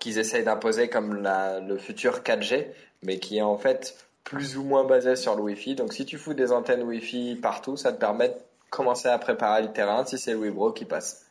qu'ils 0.00 0.18
essayent 0.18 0.42
d'imposer 0.42 0.88
comme 0.88 1.22
la- 1.22 1.60
le 1.60 1.78
futur 1.78 2.24
4G, 2.24 2.72
mais 3.04 3.18
qui 3.20 3.38
est 3.38 3.42
en 3.42 3.56
fait 3.58 3.96
plus 4.24 4.58
ou 4.58 4.64
moins 4.64 4.82
basé 4.84 5.14
sur 5.14 5.36
le 5.36 5.42
Wi-Fi. 5.42 5.76
Donc 5.76 5.92
si 5.92 6.04
tu 6.04 6.18
fous 6.18 6.34
des 6.34 6.50
antennes 6.50 6.82
Wi-Fi 6.82 7.36
partout, 7.40 7.76
ça 7.76 7.92
te 7.92 7.98
permet 8.00 8.30
de 8.30 8.34
commencer 8.70 9.06
à 9.08 9.16
préparer 9.18 9.62
le 9.62 9.72
terrain 9.72 10.04
si 10.04 10.18
c'est 10.18 10.32
le 10.32 10.38
Wibro 10.38 10.72
qui 10.72 10.84
passe. 10.84 11.26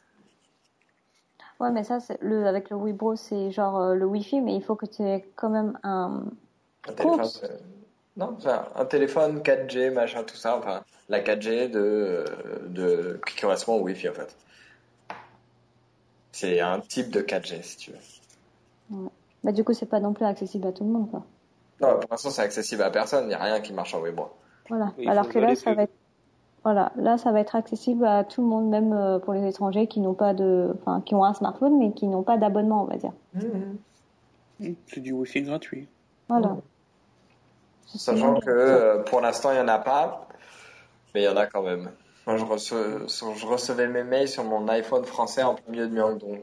Ouais, 1.60 1.72
mais 1.72 1.84
ça, 1.84 1.98
le, 2.22 2.46
avec 2.48 2.70
le 2.70 2.78
Wibro, 2.78 3.16
c'est 3.18 3.52
genre 3.52 3.78
euh, 3.82 3.96
le 3.96 4.06
Wi-Fi, 4.06 4.40
mais 4.42 4.56
il 4.56 4.64
faut 4.64 4.76
que 4.76 4.86
tu 4.86 5.02
aies 5.04 5.26
quand 5.36 5.50
même 5.50 5.78
un. 5.84 6.24
Un 6.88 6.94
téléphone, 6.94 7.20
Compte. 7.20 7.42
euh, 7.44 7.58
non, 8.16 8.36
enfin, 8.38 8.66
un 8.76 8.86
téléphone 8.86 9.42
4G, 9.42 9.92
machin, 9.92 10.24
tout 10.24 10.36
ça, 10.38 10.56
enfin, 10.58 10.84
la 11.10 11.20
4G 11.20 11.68
de, 11.70 12.24
de, 12.68 13.20
qui 13.28 13.42
correspond 13.42 13.74
au 13.76 13.82
Wi-Fi 13.82 14.10
en 14.10 14.14
fait. 14.14 14.34
C'est 16.40 16.60
un 16.60 16.80
type 16.82 17.10
de 17.10 17.22
4G 17.22 17.64
si 17.64 17.78
tu 17.78 17.92
veux. 17.92 19.10
Bah, 19.44 19.52
du 19.52 19.64
coup, 19.64 19.74
c'est 19.74 19.88
pas 19.88 20.00
non 20.00 20.14
plus 20.14 20.24
accessible 20.24 20.68
à 20.68 20.72
tout 20.72 20.84
le 20.84 20.92
monde, 20.92 21.10
quoi. 21.10 21.26
Non, 21.82 22.00
pour 22.00 22.12
l'instant, 22.12 22.30
c'est 22.30 22.44
accessible 22.44 22.84
à 22.84 22.92
personne, 22.92 23.24
il 23.24 23.30
n'y 23.30 23.34
a 23.34 23.42
rien 23.42 23.60
qui 23.60 23.74
marche 23.74 23.96
en 23.96 24.02
Wibro. 24.02 24.30
Voilà. 24.70 24.94
Oui, 25.00 25.08
Alors 25.08 25.30
que 25.30 25.40
là, 25.40 25.56
ça 25.56 25.74
va 25.74 25.84
être. 25.84 25.94
Voilà, 26.64 26.92
là, 26.96 27.18
ça 27.18 27.32
va 27.32 27.40
être 27.40 27.56
accessible 27.56 28.06
à 28.06 28.24
tout 28.24 28.42
le 28.42 28.48
monde, 28.48 28.70
même 28.70 28.94
euh, 28.94 29.18
pour 29.18 29.34
les 29.34 29.48
étrangers 29.48 29.88
qui 29.88 30.00
n'ont 30.00 30.14
pas 30.14 30.36
de, 30.36 30.76
enfin, 30.80 31.02
qui 31.02 31.16
ont 31.16 31.24
un 31.24 31.34
smartphone, 31.34 31.80
mais 31.80 31.92
qui 31.92 32.06
n'ont 32.06 32.24
pas 32.24 32.38
d'abonnement, 32.38 32.84
on 32.84 32.86
va 32.86 32.98
dire. 32.98 33.14
C'est 34.60 35.00
du 35.00 35.14
wifi 35.14 35.42
gratuit. 35.42 35.88
Voilà. 36.30 36.56
C'est 37.88 37.98
Sachant 37.98 38.36
que 38.36 38.50
euh, 38.50 39.02
pour 39.02 39.22
l'instant, 39.22 39.50
il 39.54 39.56
n'y 39.56 39.62
en 39.62 39.68
a 39.68 39.80
pas, 39.80 40.28
mais 41.16 41.22
il 41.24 41.26
y 41.26 41.30
en 41.30 41.38
a 41.38 41.48
quand 41.48 41.64
même. 41.64 41.90
Moi, 42.28 42.36
je, 42.36 42.44
rece- 42.44 43.08
sur- 43.08 43.36
je 43.36 43.46
recevais 43.48 43.88
mes 43.88 44.04
mails 44.04 44.28
sur 44.28 44.44
mon 44.44 44.68
iPhone 44.68 45.06
français 45.06 45.44
en 45.44 45.56
plein 45.56 45.72
milieu 45.72 45.88
de 45.88 45.94
Myeongdong. 45.94 46.42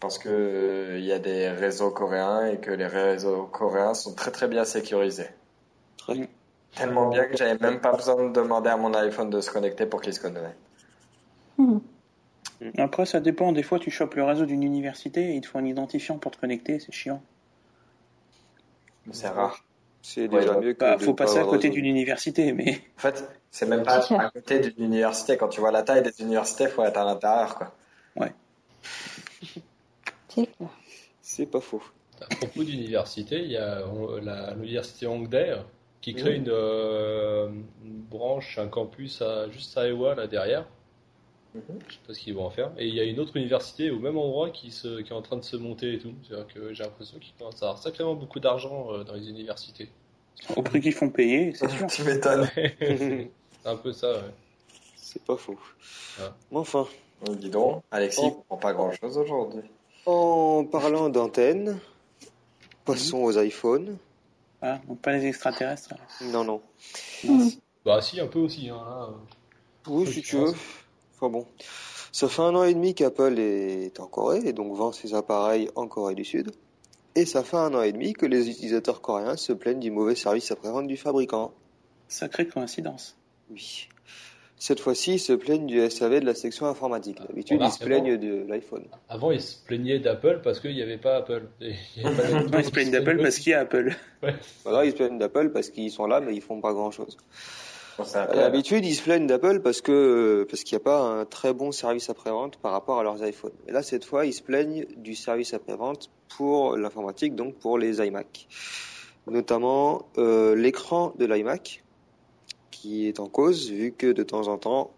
Parce 0.00 0.18
que 0.18 0.28
euh, 0.30 0.98
il 0.98 1.04
y 1.04 1.12
a 1.12 1.18
des 1.18 1.50
réseaux 1.50 1.90
coréens 1.90 2.46
et 2.46 2.58
que 2.58 2.70
les 2.70 2.86
réseaux 2.86 3.44
coréens 3.44 3.92
sont 3.94 4.14
très 4.14 4.30
très 4.30 4.48
bien 4.48 4.64
sécurisés. 4.64 5.28
Très. 5.98 6.28
Tellement 6.74 7.10
bien 7.10 7.24
que 7.26 7.36
j'avais 7.36 7.58
même 7.58 7.80
pas 7.80 7.92
besoin 7.92 8.28
de 8.28 8.32
demander 8.32 8.70
à 8.70 8.76
mon 8.76 8.94
iPhone 8.94 9.28
de 9.28 9.40
se 9.40 9.50
connecter 9.50 9.84
pour 9.84 10.00
qu'il 10.00 10.14
se 10.14 10.20
connecte. 10.20 10.56
Mhm. 11.58 11.80
Après, 12.78 13.04
ça 13.04 13.20
dépend. 13.20 13.52
Des 13.52 13.62
fois, 13.62 13.78
tu 13.78 13.90
chopes 13.90 14.14
le 14.14 14.24
réseau 14.24 14.46
d'une 14.46 14.62
université 14.62 15.32
et 15.32 15.34
il 15.34 15.40
te 15.42 15.48
faut 15.48 15.58
un 15.58 15.64
identifiant 15.64 16.18
pour 16.18 16.30
te 16.30 16.38
connecter. 16.40 16.80
C'est 16.80 16.92
chiant. 16.92 17.20
Mais 19.06 19.12
c'est 19.12 19.28
rare. 19.28 19.62
C'est 20.02 20.26
Ouais, 20.28 20.40
déjà 20.40 20.54
bah, 20.54 20.60
mieux 20.60 20.72
que 20.74 20.84
Bah, 20.84 20.98
faut 20.98 21.14
pas 21.14 21.24
passer 21.24 21.38
à 21.38 21.44
côté 21.44 21.70
d'une 21.70 21.86
université, 21.86 22.52
mais 22.52 22.80
En 22.98 23.00
fait, 23.00 23.24
c'est 23.50 23.66
même 23.66 23.82
pas 23.82 24.00
C'est 24.00 24.14
à 24.16 24.30
côté 24.30 24.58
d'une 24.60 24.84
université. 24.84 25.36
Quand 25.36 25.48
tu 25.48 25.60
vois 25.60 25.70
la 25.72 25.82
taille 25.82 26.02
des 26.02 26.20
universités, 26.20 26.68
faut 26.68 26.82
être 26.84 26.98
à 26.98 27.04
l'intérieur, 27.04 27.54
quoi. 27.56 27.72
C'est 29.40 29.62
clair. 30.28 30.46
C'est 31.22 31.46
pas 31.46 31.60
faux. 31.60 31.82
À 32.20 32.26
propos 32.36 32.64
d'université, 32.64 33.40
il 33.42 33.50
y 33.50 33.56
a 33.56 33.82
la- 34.22 34.54
l'université 34.54 35.06
Hongdae 35.06 35.64
qui 36.00 36.14
crée 36.14 36.36
une, 36.36 36.48
euh, 36.48 37.48
une 37.84 38.00
branche, 38.02 38.58
un 38.58 38.68
campus 38.68 39.22
à, 39.22 39.48
juste 39.50 39.76
à 39.78 39.86
Iowa, 39.88 40.14
là 40.14 40.26
derrière. 40.26 40.66
Mhm. 41.54 41.62
Je 41.88 41.94
sais 41.94 42.00
pas 42.06 42.14
ce 42.14 42.18
qu'ils 42.20 42.34
vont 42.34 42.44
en 42.44 42.50
faire. 42.50 42.70
Et 42.78 42.86
il 42.86 42.94
y 42.94 43.00
a 43.00 43.04
une 43.04 43.18
autre 43.20 43.36
université 43.36 43.90
au 43.90 43.98
même 43.98 44.18
endroit 44.18 44.50
qui, 44.50 44.70
se, 44.70 45.00
qui 45.00 45.10
est 45.12 45.16
en 45.16 45.22
train 45.22 45.36
de 45.36 45.42
se 45.44 45.56
monter 45.56 45.94
et 45.94 45.98
tout. 45.98 46.12
C'est-à-dire 46.26 46.46
que 46.52 46.72
j'ai 46.74 46.84
l'impression 46.84 47.18
qu'ils 47.18 47.32
commencent 47.38 47.62
à 47.62 47.66
avoir 47.66 47.82
sacrément 47.82 48.14
beaucoup 48.14 48.38
d'argent 48.40 48.92
euh, 48.92 49.04
dans 49.04 49.14
les 49.14 49.28
universités. 49.28 49.88
au 50.56 50.62
prix 50.62 50.80
qu'ils 50.80 50.92
font 50.92 51.08
payer, 51.10 51.52
c'est 51.54 51.68
sûr. 51.70 51.86
tu 51.90 52.02
m'étonnes. 52.04 52.48
C'est 52.80 53.30
un 53.70 53.76
peu 53.76 53.92
ça, 53.92 54.12
ouais. 54.12 54.30
C'est 54.96 55.22
pas 55.24 55.36
faux. 55.36 55.58
Mais 56.52 56.58
enfin, 56.58 56.86
Dis 57.38 57.50
donc, 57.50 57.82
Alexis, 57.90 58.20
Oh. 58.22 58.26
il 58.28 58.34
comprend 58.34 58.56
pas 58.58 58.72
grand 58.74 58.92
chose 58.92 59.18
aujourd'hui. 59.18 59.62
En 60.06 60.64
parlant 60.64 61.08
d'antenne, 61.08 61.78
passons 62.84 63.18
aux 63.24 63.36
iPhones. 63.38 63.96
Ah, 64.62 64.78
donc 64.86 65.00
pas 65.00 65.12
les 65.12 65.26
extraterrestres. 65.26 65.94
Non, 66.22 66.44
non. 66.44 66.60
Bah 67.84 68.00
si, 68.02 68.20
un 68.20 68.26
peu 68.26 68.38
aussi. 68.38 68.68
Hein, 68.68 68.76
là. 68.86 69.08
Oui, 69.88 70.04
Oui, 70.06 70.12
si 70.12 70.22
tu 70.22 70.36
pense. 70.36 70.50
veux. 70.50 70.56
Enfin 71.20 71.30
bon. 71.30 71.46
Ça 72.12 72.28
fait 72.28 72.42
un 72.42 72.54
an 72.54 72.64
et 72.64 72.72
demi 72.74 72.94
qu'Apple 72.94 73.38
est 73.38 74.00
en 74.00 74.06
Corée 74.06 74.40
et 74.44 74.52
donc 74.52 74.74
vend 74.74 74.92
ses 74.92 75.14
appareils 75.14 75.68
en 75.74 75.86
Corée 75.88 76.14
du 76.14 76.24
Sud. 76.24 76.50
Et 77.14 77.26
ça 77.26 77.42
fait 77.42 77.56
un 77.56 77.74
an 77.74 77.82
et 77.82 77.92
demi 77.92 78.12
que 78.12 78.26
les 78.26 78.48
utilisateurs 78.48 79.00
coréens 79.00 79.36
se 79.36 79.52
plaignent 79.52 79.80
du 79.80 79.90
mauvais 79.90 80.14
service 80.14 80.50
après-vente 80.52 80.86
du 80.86 80.96
fabricant. 80.96 81.52
Sacrée 82.06 82.46
coïncidence. 82.46 83.16
Oui. 83.50 83.88
Cette 84.60 84.80
fois-ci, 84.80 85.14
ils 85.14 85.18
se 85.20 85.32
plaignent 85.32 85.66
du 85.66 85.78
SAV 85.90 86.20
de 86.20 86.26
la 86.26 86.34
section 86.34 86.66
informatique. 86.66 87.18
D'habitude, 87.28 87.60
ils 87.62 87.70
se 87.70 87.84
plaignent 87.84 88.16
de 88.16 88.44
l'iPhone. 88.48 88.84
Avant, 89.08 89.30
ils 89.30 89.40
se 89.40 89.56
plaignaient 89.64 90.00
d'Apple 90.00 90.40
parce 90.42 90.58
qu'il 90.60 90.74
n'y 90.74 90.82
avait 90.82 90.98
pas 90.98 91.16
Apple. 91.16 91.48
Et 91.60 91.74
il 91.96 92.02
y 92.02 92.06
avait 92.06 92.16
pas 92.16 92.42
de- 92.42 92.48
Non, 92.48 92.58
ils 92.58 92.64
se 92.64 92.70
plaignent 92.70 92.90
d'Apple 92.90 93.18
parce 93.22 93.38
qu'il 93.38 93.50
y 93.52 93.54
a 93.54 93.60
Apple. 93.60 93.94
Voilà, 94.64 94.84
ils 94.84 94.90
se 94.92 94.96
plaignent 94.96 95.18
d'Apple 95.18 95.50
parce 95.50 95.70
qu'ils 95.70 95.90
sont 95.92 96.06
là, 96.06 96.20
mais 96.20 96.34
ils 96.34 96.40
font 96.40 96.60
pas 96.60 96.72
grand-chose. 96.72 97.16
L'habitude, 98.34 98.84
ils 98.84 98.94
se 98.94 99.02
plaignent 99.02 99.26
d'Apple 99.26 99.60
parce 99.60 99.80
que 99.80 100.46
parce 100.48 100.62
qu'il 100.62 100.76
n'y 100.76 100.82
a 100.82 100.84
pas 100.84 101.00
un 101.00 101.24
très 101.24 101.52
bon 101.52 101.72
service 101.72 102.10
après-vente 102.10 102.56
par 102.58 102.72
rapport 102.72 103.00
à 103.00 103.02
leurs 103.02 103.24
iPhones. 103.26 103.52
Et 103.66 103.72
là, 103.72 103.82
cette 103.82 104.04
fois, 104.04 104.24
ils 104.24 104.32
se 104.32 104.42
plaignent 104.42 104.86
du 104.96 105.14
service 105.14 105.54
après-vente 105.54 106.10
pour 106.36 106.76
l'informatique, 106.76 107.34
donc 107.34 107.56
pour 107.56 107.78
les 107.78 107.98
iMac. 108.06 108.46
Notamment 109.26 110.06
euh, 110.16 110.54
l'écran 110.54 111.12
de 111.18 111.26
l'iMac 111.26 111.82
qui 112.70 113.08
est 113.08 113.18
en 113.18 113.26
cause, 113.26 113.70
vu 113.70 113.92
que 113.92 114.12
de 114.12 114.22
temps 114.22 114.46
en 114.46 114.56
temps, 114.56 114.92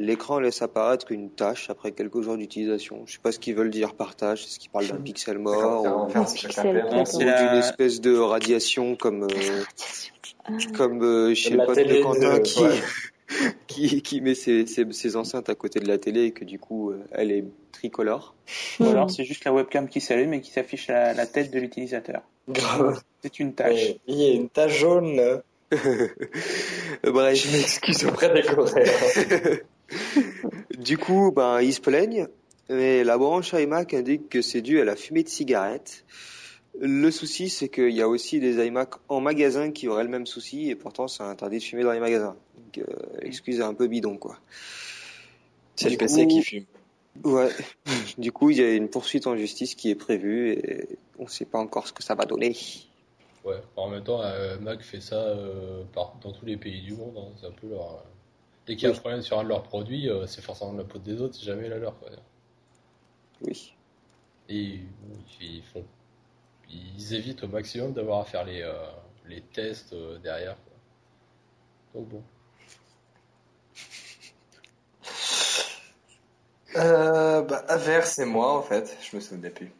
l'écran 0.00 0.40
laisse 0.40 0.62
apparaître 0.62 1.12
une 1.12 1.30
tâche 1.30 1.68
après 1.70 1.92
quelques 1.92 2.20
jours 2.22 2.36
d'utilisation. 2.36 3.02
Je 3.06 3.12
sais 3.14 3.18
pas 3.22 3.32
ce 3.32 3.38
qu'ils 3.38 3.54
veulent 3.54 3.70
dire 3.70 3.94
par 3.94 4.16
tâche, 4.16 4.44
est-ce 4.44 4.58
qu'ils 4.58 4.70
parlent 4.70 4.88
d'un 4.88 4.96
pixel 4.96 5.38
mort 5.38 5.84
ou, 5.84 6.10
ou 6.10 7.18
d'une 7.18 7.26
la... 7.26 7.58
espèce 7.58 8.00
de 8.00 8.16
radiation 8.16 8.96
comme 8.96 9.24
euh, 9.24 9.62
Ah. 10.46 10.52
comme 10.76 11.02
euh, 11.02 11.34
chez 11.34 11.50
le 11.50 11.64
pote 11.66 11.76
de 11.76 12.02
Quentin 12.02 12.38
de- 12.38 12.42
qui, 12.42 12.62
ouais. 12.62 12.70
qui, 13.66 14.02
qui 14.02 14.20
met 14.22 14.34
ses, 14.34 14.66
ses, 14.66 14.90
ses 14.90 15.16
enceintes 15.16 15.50
à 15.50 15.54
côté 15.54 15.80
de 15.80 15.86
la 15.86 15.98
télé 15.98 16.24
et 16.24 16.30
que 16.32 16.44
du 16.44 16.58
coup 16.58 16.90
euh, 16.90 16.98
elle 17.12 17.30
est 17.30 17.44
tricolore. 17.72 18.34
Ou 18.80 18.84
Hmm. 18.84 18.88
alors 18.88 19.10
c'est 19.10 19.24
juste 19.24 19.44
la 19.44 19.52
webcam 19.52 19.86
qui 19.88 20.00
s'allume 20.00 20.32
et 20.34 20.40
qui 20.40 20.50
s'affiche 20.50 20.88
la, 20.88 21.12
la 21.12 21.26
tête 21.26 21.50
de 21.52 21.58
l'utilisateur. 21.60 22.22
Grave. 22.48 23.00
C'est 23.22 23.38
une 23.38 23.52
tâche. 23.54 23.94
Il 24.08 24.16
y 24.16 24.30
a 24.30 24.32
une 24.32 24.48
tache 24.48 24.78
jaune. 24.78 25.42
Bref, 27.04 27.34
Je 27.36 27.56
m'excuse 27.56 28.04
auprès 28.06 28.32
des 28.34 28.42
Coréens. 28.42 28.84
du 30.78 30.98
coup, 30.98 31.32
ben, 31.32 31.60
ils 31.60 31.72
se 31.74 31.80
plaignent, 31.80 32.26
mais 32.68 33.04
la 33.04 33.18
branche 33.18 33.52
iMac 33.52 33.94
indique 33.94 34.28
que 34.28 34.42
c'est 34.42 34.60
dû 34.62 34.80
à 34.80 34.84
la 34.84 34.96
fumée 34.96 35.22
de 35.22 35.28
cigarette. 35.28 36.04
Le 36.80 37.10
souci, 37.10 37.48
c'est 37.48 37.68
qu'il 37.68 37.90
y 37.90 38.00
a 38.00 38.08
aussi 38.08 38.38
des 38.38 38.64
iMac 38.64 38.90
en 39.08 39.20
magasin 39.20 39.72
qui 39.72 39.88
auraient 39.88 40.04
le 40.04 40.08
même 40.10 40.26
souci 40.26 40.70
et 40.70 40.76
pourtant 40.76 41.08
c'est 41.08 41.22
interdit 41.24 41.58
de 41.58 41.62
fumer 41.64 41.82
dans 41.82 41.92
les 41.92 42.00
magasins. 42.00 42.36
Donc, 42.56 42.78
euh, 42.88 42.92
l'excuse 43.22 43.58
est 43.58 43.64
un 43.64 43.74
peu 43.74 43.88
bidon, 43.88 44.16
quoi. 44.16 44.38
C'est 45.76 45.90
le 45.90 45.96
PC 45.96 46.22
coup- 46.22 46.28
qui 46.28 46.42
fume. 46.42 46.64
Ouais. 47.24 47.48
Du 48.18 48.30
coup, 48.32 48.50
il 48.50 48.58
y 48.58 48.62
a 48.62 48.72
une 48.74 48.88
poursuite 48.88 49.26
en 49.26 49.36
justice 49.36 49.74
qui 49.74 49.90
est 49.90 49.94
prévue 49.96 50.52
et 50.52 50.86
on 51.18 51.24
ne 51.24 51.28
sait 51.28 51.44
pas 51.44 51.58
encore 51.58 51.88
ce 51.88 51.92
que 51.92 52.02
ça 52.04 52.14
va 52.14 52.24
donner. 52.24 52.56
Ouais. 53.44 53.60
En 53.76 53.88
même 53.88 54.04
temps, 54.04 54.20
euh, 54.22 54.58
Mac 54.60 54.82
fait 54.82 55.00
ça 55.00 55.16
euh, 55.16 55.82
par- 55.92 56.14
dans 56.22 56.30
tous 56.32 56.46
les 56.46 56.56
pays 56.56 56.82
du 56.82 56.92
monde. 56.94 57.14
hein. 57.18 57.32
C'est 57.40 57.46
un 57.46 57.52
peu 57.52 57.68
leur. 57.68 58.04
Dès 58.66 58.76
qu'il 58.76 58.84
y 58.84 58.86
a 58.86 58.90
Oui. 58.90 58.96
un 58.96 59.00
problème 59.00 59.22
sur 59.22 59.38
un 59.38 59.44
de 59.44 59.48
leurs 59.48 59.62
produits, 59.62 60.08
euh, 60.08 60.26
c'est 60.26 60.42
forcément 60.42 60.72
de 60.72 60.82
la 60.82 60.88
faute 60.88 61.02
des 61.02 61.20
autres, 61.20 61.34
c'est 61.34 61.44
jamais 61.46 61.68
la 61.68 61.78
leur. 61.78 61.98
Quoi. 61.98 62.10
Oui. 63.42 63.74
Et 64.48 64.80
ils 65.40 65.62
font. 65.72 65.84
Ils 66.68 67.14
évitent 67.14 67.42
au 67.44 67.48
maximum 67.48 67.92
d'avoir 67.92 68.20
à 68.20 68.24
faire 68.24 68.44
les, 68.44 68.62
euh, 68.62 68.72
les 69.26 69.40
tests 69.40 69.92
euh, 69.92 70.18
derrière. 70.18 70.56
quoi. 71.92 72.00
Donc 72.00 72.08
bon. 72.10 72.22
Euh, 76.76 77.42
bah, 77.42 77.64
Aver, 77.68 78.02
c'est 78.04 78.24
moi 78.26 78.52
en 78.56 78.62
fait. 78.62 78.96
Je 79.02 79.16
me 79.16 79.20
souvenais 79.20 79.50
plus. 79.50 79.72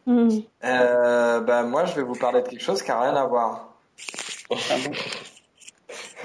Euh, 0.64 1.40
bah, 1.40 1.62
moi, 1.62 1.84
je 1.84 1.94
vais 1.94 2.02
vous 2.02 2.16
parler 2.16 2.42
de 2.42 2.48
quelque 2.48 2.62
chose 2.62 2.82
qui 2.82 2.88
n'a 2.88 3.00
rien 3.00 3.14
à 3.14 3.26
voir. 3.26 3.68
Ah 4.50 4.76
bon? 4.84 4.92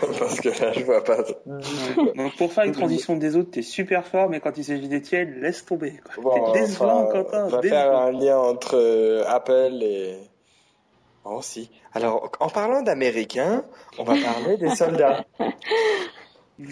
Parce 0.19 0.41
que 0.41 0.49
là, 0.49 0.73
je 0.73 0.83
vois 0.83 1.03
pas. 1.03 1.23
Donc 1.45 2.35
pour 2.37 2.51
faire 2.51 2.65
une 2.65 2.71
transition 2.73 3.15
des 3.15 3.35
autres, 3.35 3.51
t'es 3.51 3.61
super 3.61 4.05
fort, 4.05 4.29
mais 4.29 4.39
quand 4.39 4.57
il 4.57 4.63
s'agit 4.63 4.87
des 4.87 5.01
tiennes, 5.01 5.39
laisse 5.41 5.65
tomber. 5.65 6.01
Bon, 6.21 6.51
t'es 6.51 6.59
décevant, 6.61 7.03
enfin, 7.03 7.23
Quentin. 7.23 7.45
On 7.45 7.49
va 7.49 7.61
décevant. 7.61 7.79
faire 7.79 7.97
un 7.97 8.11
lien 8.11 8.37
entre 8.37 8.75
euh, 8.75 9.23
Apple 9.27 9.79
et. 9.81 10.17
Oh 11.23 11.39
si. 11.41 11.71
Alors, 11.93 12.31
en 12.39 12.49
parlant 12.49 12.81
d'Américains, 12.81 13.63
on 13.97 14.03
va 14.03 14.15
parler 14.15 14.57
des 14.57 14.69
soldats. 14.69 15.25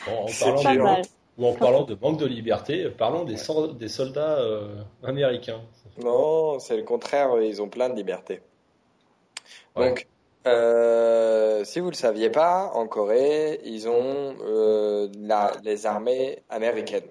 En 0.07 0.27
parlant 0.39 1.01
de- 1.01 1.07
ou 1.37 1.47
en 1.47 1.53
parlant 1.53 1.83
de 1.83 1.97
manque 1.99 2.19
de 2.19 2.27
liberté, 2.27 2.89
parlons 2.89 3.23
des, 3.23 3.37
soldats 3.37 4.39
euh, 4.39 4.75
américains. 5.03 5.61
Non, 6.03 6.59
c'est 6.59 6.77
le 6.77 6.83
contraire, 6.83 7.41
ils 7.41 7.61
ont 7.61 7.69
plein 7.69 7.89
de 7.89 7.95
liberté. 7.95 8.41
Ouais. 9.75 9.89
Donc, 9.89 10.07
euh, 10.45 11.63
si 11.63 11.79
vous 11.79 11.89
le 11.89 11.95
saviez 11.95 12.29
pas, 12.29 12.71
en 12.73 12.87
Corée, 12.87 13.61
ils 13.63 13.87
ont 13.87 14.35
euh, 14.45 15.07
la- 15.19 15.53
les 15.63 15.85
armées 15.85 16.43
américaines. 16.49 17.03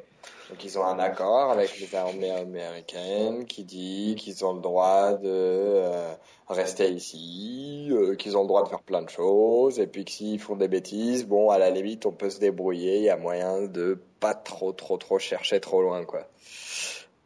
Donc, 0.50 0.64
ils 0.64 0.78
ont 0.78 0.84
un 0.84 0.98
accord 0.98 1.50
avec 1.50 1.80
les 1.80 1.94
armées 1.94 2.30
américaines 2.30 3.46
qui 3.46 3.64
dit 3.64 4.16
qu'ils 4.18 4.44
ont 4.44 4.52
le 4.52 4.60
droit 4.60 5.14
de 5.14 5.30
euh, 5.30 6.12
rester 6.48 6.90
ici, 6.90 7.88
euh, 7.90 8.16
qu'ils 8.16 8.36
ont 8.36 8.42
le 8.42 8.48
droit 8.48 8.62
de 8.62 8.68
faire 8.68 8.82
plein 8.82 9.00
de 9.00 9.08
choses, 9.08 9.80
et 9.80 9.86
puis 9.86 10.04
que 10.04 10.10
s'ils 10.10 10.38
font 10.38 10.56
des 10.56 10.68
bêtises, 10.68 11.26
bon, 11.26 11.48
à 11.48 11.56
la 11.56 11.70
limite, 11.70 12.04
on 12.04 12.12
peut 12.12 12.28
se 12.28 12.38
débrouiller. 12.38 12.98
Il 12.98 13.04
y 13.04 13.10
a 13.10 13.16
moyen 13.16 13.62
de 13.62 13.98
pas 14.20 14.34
trop, 14.34 14.72
trop, 14.72 14.98
trop 14.98 15.18
chercher 15.18 15.58
trop 15.58 15.80
loin, 15.80 16.04
quoi. 16.04 16.26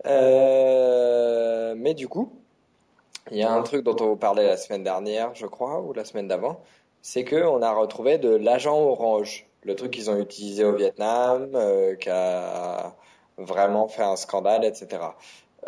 Euh, 0.07 1.75
mais 1.77 1.95
du 1.95 2.07
coup, 2.07 2.33
il 3.31 3.39
y 3.39 3.43
a 3.43 3.53
un 3.53 3.63
truc 3.63 3.83
dont 3.85 3.97
on 4.01 4.07
vous 4.09 4.17
parlait 4.17 4.47
la 4.47 4.57
semaine 4.57 4.85
dernière, 4.85 5.35
je 5.35 5.47
crois, 5.47 5.81
ou 5.81 5.93
la 5.93 6.05
semaine 6.05 6.29
d'avant, 6.29 6.61
c'est 7.03 7.25
que 7.25 7.37
on 7.45 7.63
a 7.63 7.73
retrouvé 7.73 8.19
de 8.19 8.35
l'agent 8.35 8.79
orange, 8.79 9.47
le 9.65 9.75
truc 9.75 9.91
qu'ils 9.93 10.11
ont 10.11 10.19
utilisé 10.19 10.65
au 10.65 10.75
Vietnam, 10.75 11.51
euh, 11.55 11.95
qui 11.97 12.09
a 12.09 12.95
vraiment 13.39 13.89
fait 13.89 14.03
un 14.03 14.17
scandale, 14.17 14.65
etc. 14.65 15.17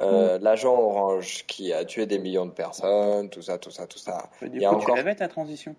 Euh, 0.00 0.38
L'agent 0.40 0.74
orange 0.78 1.44
qui 1.46 1.72
a 1.72 1.84
tué 1.84 2.06
des 2.06 2.18
millions 2.18 2.46
de 2.46 2.52
personnes, 2.52 3.28
tout 3.30 3.42
ça, 3.42 3.58
tout 3.58 3.70
ça, 3.70 3.86
tout 3.86 3.98
ça. 3.98 4.30
Du 4.42 4.48
il 4.54 4.60
y 4.62 4.64
a 4.64 4.70
coup, 4.70 4.76
tu 4.76 4.82
encore- 4.82 4.96
l'avais 4.96 5.14
ta 5.16 5.26
transition? 5.26 5.74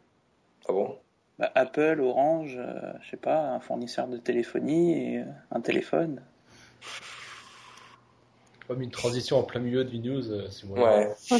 Ah 0.68 0.74
bon? 0.74 0.98
Bah, 1.38 1.50
Apple, 1.56 2.02
Orange, 2.02 2.58
euh, 2.60 2.92
je 3.02 3.12
sais 3.12 3.18
pas, 3.18 3.40
un 3.40 3.62
fournisseur 3.62 4.08
de 4.08 4.18
téléphonie 4.18 5.14
et 5.16 5.20
euh, 5.20 5.26
un 5.52 5.62
téléphone. 5.62 6.22
Comme 8.70 8.84
une 8.84 8.92
transition 8.92 9.40
en 9.40 9.44
plein 9.44 9.62
milieu 9.62 9.84
d'une 9.84 10.04
news, 10.04 10.24
moyen. 10.66 11.10
Ouais. 11.32 11.40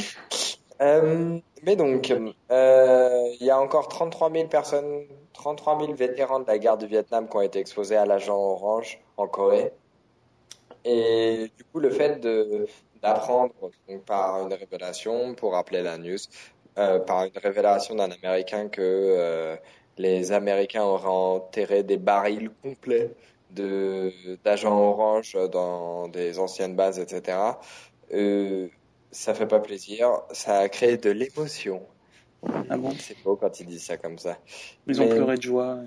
Euh, 0.82 1.38
mais 1.62 1.76
donc, 1.76 2.10
euh, 2.10 3.28
il 3.38 3.46
y 3.46 3.50
a 3.50 3.60
encore 3.60 3.88
33 3.88 4.32
000 4.32 4.48
personnes, 4.48 5.04
33 5.34 5.78
000 5.78 5.92
vétérans 5.92 6.40
de 6.40 6.46
la 6.46 6.58
guerre 6.58 6.78
du 6.78 6.86
Vietnam 6.86 7.28
qui 7.28 7.36
ont 7.36 7.42
été 7.42 7.58
exposés 7.58 7.96
à 7.96 8.06
l'agent 8.06 8.38
orange 8.38 8.98
en 9.18 9.28
Corée. 9.28 9.72
Et 10.86 11.50
du 11.54 11.64
coup, 11.64 11.80
le 11.80 11.90
fait 11.90 12.18
de 12.20 12.66
d'apprendre 13.02 13.52
par 14.06 14.40
une 14.40 14.54
révélation, 14.54 15.34
pour 15.34 15.52
rappeler 15.52 15.82
la 15.82 15.98
news, 15.98 16.16
euh, 16.78 16.98
par 16.98 17.24
une 17.24 17.36
révélation 17.36 17.94
d'un 17.96 18.10
Américain 18.10 18.68
que 18.70 19.58
les 19.98 20.32
Américains 20.32 20.84
auraient 20.84 21.08
enterré 21.08 21.82
des 21.82 21.98
barils 21.98 22.50
complets 22.62 23.10
d'agents 23.52 24.78
orange 24.78 25.36
dans 25.50 26.08
des 26.08 26.38
anciennes 26.38 26.76
bases, 26.76 26.98
etc. 26.98 27.38
Euh, 28.12 28.68
ça 29.10 29.34
fait 29.34 29.46
pas 29.46 29.60
plaisir, 29.60 30.22
ça 30.32 30.58
a 30.58 30.68
créé 30.68 30.96
de 30.96 31.10
l'émotion. 31.10 31.82
Ah 32.70 32.76
bon? 32.76 32.90
C'est 32.98 33.22
beau 33.22 33.36
quand 33.36 33.60
ils 33.60 33.66
disent 33.66 33.84
ça 33.84 33.96
comme 33.96 34.18
ça. 34.18 34.38
Ils 34.86 35.00
ont 35.00 35.06
Mais- 35.06 35.14
pleuré 35.14 35.36
de 35.36 35.42
joie. 35.42 35.78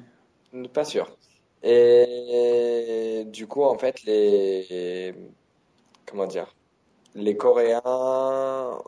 Pas 0.73 0.85
sûr. 0.85 1.17
Et 1.63 3.23
du 3.27 3.47
coup, 3.47 3.63
en 3.63 3.77
fait, 3.77 4.03
les 4.03 5.15
comment 6.05 6.27
dire, 6.27 6.53
les 7.15 7.37
Coréens 7.37 7.81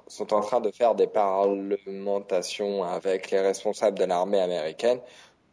sont 0.08 0.34
en 0.34 0.42
train 0.42 0.60
de 0.62 0.72
faire 0.72 0.96
des 0.96 1.08
parlementations 1.08 2.84
avec 2.84 3.32
les 3.32 3.40
responsables 3.40 3.98
de 3.98 4.06
l'armée 4.06 4.40
américaine 4.40 5.00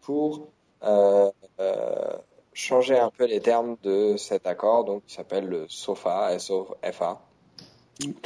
pour 0.00 0.48
euh, 0.82 1.30
euh, 1.60 2.16
changer 2.52 2.98
un 2.98 3.10
peu 3.10 3.24
les 3.24 3.40
termes 3.40 3.76
de 3.82 4.16
cet 4.16 4.46
accord, 4.46 4.84
donc 4.84 5.04
qui 5.06 5.14
s'appelle 5.14 5.46
le 5.46 5.66
SOFA, 5.68 6.34
S-O-F-A, 6.34 7.20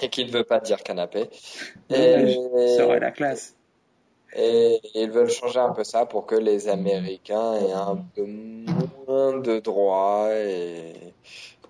et 0.02 0.08
qui 0.08 0.24
ne 0.24 0.30
veut 0.30 0.44
pas 0.44 0.60
dire 0.60 0.82
canapé. 0.82 1.28
Et, 1.90 2.36
Ça 2.76 2.86
aurait 2.86 3.00
la 3.00 3.10
classe. 3.10 3.54
et 4.34 4.80
ils 4.94 5.10
veulent 5.10 5.30
changer 5.30 5.60
un 5.60 5.72
peu 5.72 5.84
ça 5.84 6.06
pour 6.06 6.26
que 6.26 6.34
les 6.34 6.68
Américains 6.68 7.54
aient 7.54 7.72
un 7.72 7.96
peu 8.14 8.26
moins 9.06 9.38
de 9.38 9.58
droits 9.60 10.28
et 10.34 10.92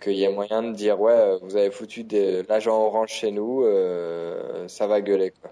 qu'il 0.01 0.15
y 0.15 0.25
ait 0.25 0.33
moyen 0.33 0.63
de 0.63 0.73
dire 0.73 1.01
ouais, 1.01 1.39
vous 1.43 1.57
avez 1.57 1.71
foutu 1.71 2.05
de 2.05 2.45
l'agent 2.49 2.79
orange 2.79 3.11
chez 3.11 3.31
nous, 3.31 3.63
euh, 3.65 4.69
ça 4.69 4.87
va 4.87 5.01
gueuler 5.01 5.33
quoi. 5.41 5.51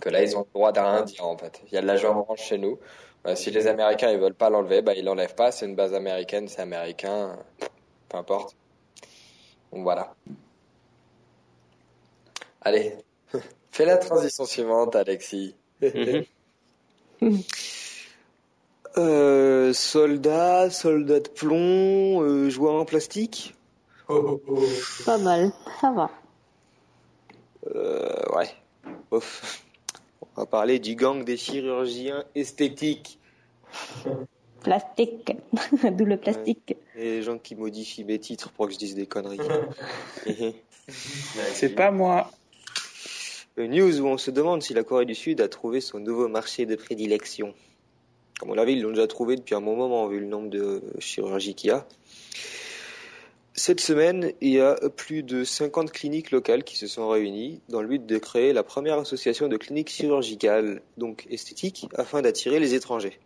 Que 0.00 0.08
là 0.08 0.22
ils 0.22 0.36
ont 0.36 0.40
le 0.40 0.52
droit 0.54 0.72
de 0.72 0.80
rien 0.80 1.02
dire 1.02 1.26
en 1.26 1.36
fait. 1.36 1.60
Il 1.68 1.74
y 1.74 1.78
a 1.78 1.82
de 1.82 1.86
l'agent 1.86 2.18
orange 2.18 2.40
chez 2.40 2.58
nous. 2.58 2.78
Bah, 3.24 3.36
si 3.36 3.50
les 3.50 3.66
Américains 3.66 4.10
ils 4.10 4.18
veulent 4.18 4.34
pas 4.34 4.50
l'enlever, 4.50 4.82
bah 4.82 4.94
ils 4.94 5.04
l'enlèvent 5.04 5.34
pas. 5.34 5.52
C'est 5.52 5.66
une 5.66 5.76
base 5.76 5.94
américaine, 5.94 6.48
c'est 6.48 6.62
américain, 6.62 7.38
peu 8.08 8.16
importe. 8.16 8.56
Donc 9.72 9.82
voilà. 9.82 10.14
Allez, 12.62 12.96
fais 13.70 13.84
la 13.84 13.98
transition 13.98 14.44
suivante, 14.44 14.96
Alexis. 14.96 15.54
Euh, 18.96 19.72
soldat, 19.72 20.68
soldat 20.68 21.20
de 21.20 21.28
plomb, 21.28 22.22
euh, 22.22 22.50
joueur 22.50 22.74
en 22.74 22.84
plastique. 22.84 23.54
Pas 25.06 25.18
mal, 25.18 25.52
ça 25.80 25.92
va. 25.92 26.10
Euh, 27.72 28.24
ouais. 28.36 28.48
Ouf. 29.12 29.62
On 30.40 30.44
va 30.44 30.46
parler 30.46 30.78
du 30.78 30.94
gang 30.94 31.22
des 31.22 31.36
chirurgiens 31.36 32.24
esthétiques. 32.34 33.18
Plastique, 34.62 35.32
d'où 35.92 36.06
le 36.06 36.16
plastique. 36.16 36.76
Et 36.96 37.04
les 37.04 37.22
gens 37.22 37.36
qui 37.36 37.54
modifient 37.54 38.04
mes 38.04 38.18
titres 38.18 38.50
pour 38.50 38.66
que 38.66 38.72
je 38.72 38.78
dise 38.78 38.94
des 38.94 39.04
conneries. 39.04 39.38
C'est 40.88 41.74
pas 41.74 41.90
moi. 41.90 42.30
Le 43.56 43.66
news 43.66 44.00
où 44.00 44.06
on 44.06 44.16
se 44.16 44.30
demande 44.30 44.62
si 44.62 44.72
la 44.72 44.82
Corée 44.82 45.04
du 45.04 45.14
Sud 45.14 45.42
a 45.42 45.48
trouvé 45.48 45.82
son 45.82 45.98
nouveau 45.98 46.26
marché 46.26 46.64
de 46.64 46.74
prédilection. 46.74 47.52
Comme 48.38 48.48
on 48.48 48.54
l'a 48.54 48.64
vu, 48.64 48.72
ils 48.72 48.80
l'ont 48.80 48.92
déjà 48.92 49.06
trouvé 49.06 49.36
depuis 49.36 49.54
un 49.54 49.60
bon 49.60 49.76
moment, 49.76 50.06
vu 50.06 50.20
le 50.20 50.26
nombre 50.26 50.48
de 50.48 50.82
chirurgies 51.00 51.54
qu'il 51.54 51.68
y 51.68 51.72
a. 51.72 51.86
Cette 53.54 53.80
semaine, 53.80 54.32
il 54.40 54.52
y 54.52 54.60
a 54.60 54.76
plus 54.96 55.24
de 55.24 55.42
50 55.42 55.90
cliniques 55.90 56.30
locales 56.30 56.62
qui 56.62 56.76
se 56.76 56.86
sont 56.86 57.08
réunies 57.08 57.60
dans 57.68 57.82
le 57.82 57.88
but 57.88 58.06
de 58.06 58.18
créer 58.18 58.52
la 58.52 58.62
première 58.62 58.98
association 58.98 59.48
de 59.48 59.56
cliniques 59.56 59.90
chirurgicales, 59.90 60.82
donc 60.96 61.26
esthétiques, 61.30 61.88
afin 61.96 62.22
d'attirer 62.22 62.60
les 62.60 62.74
étrangers. 62.74 63.18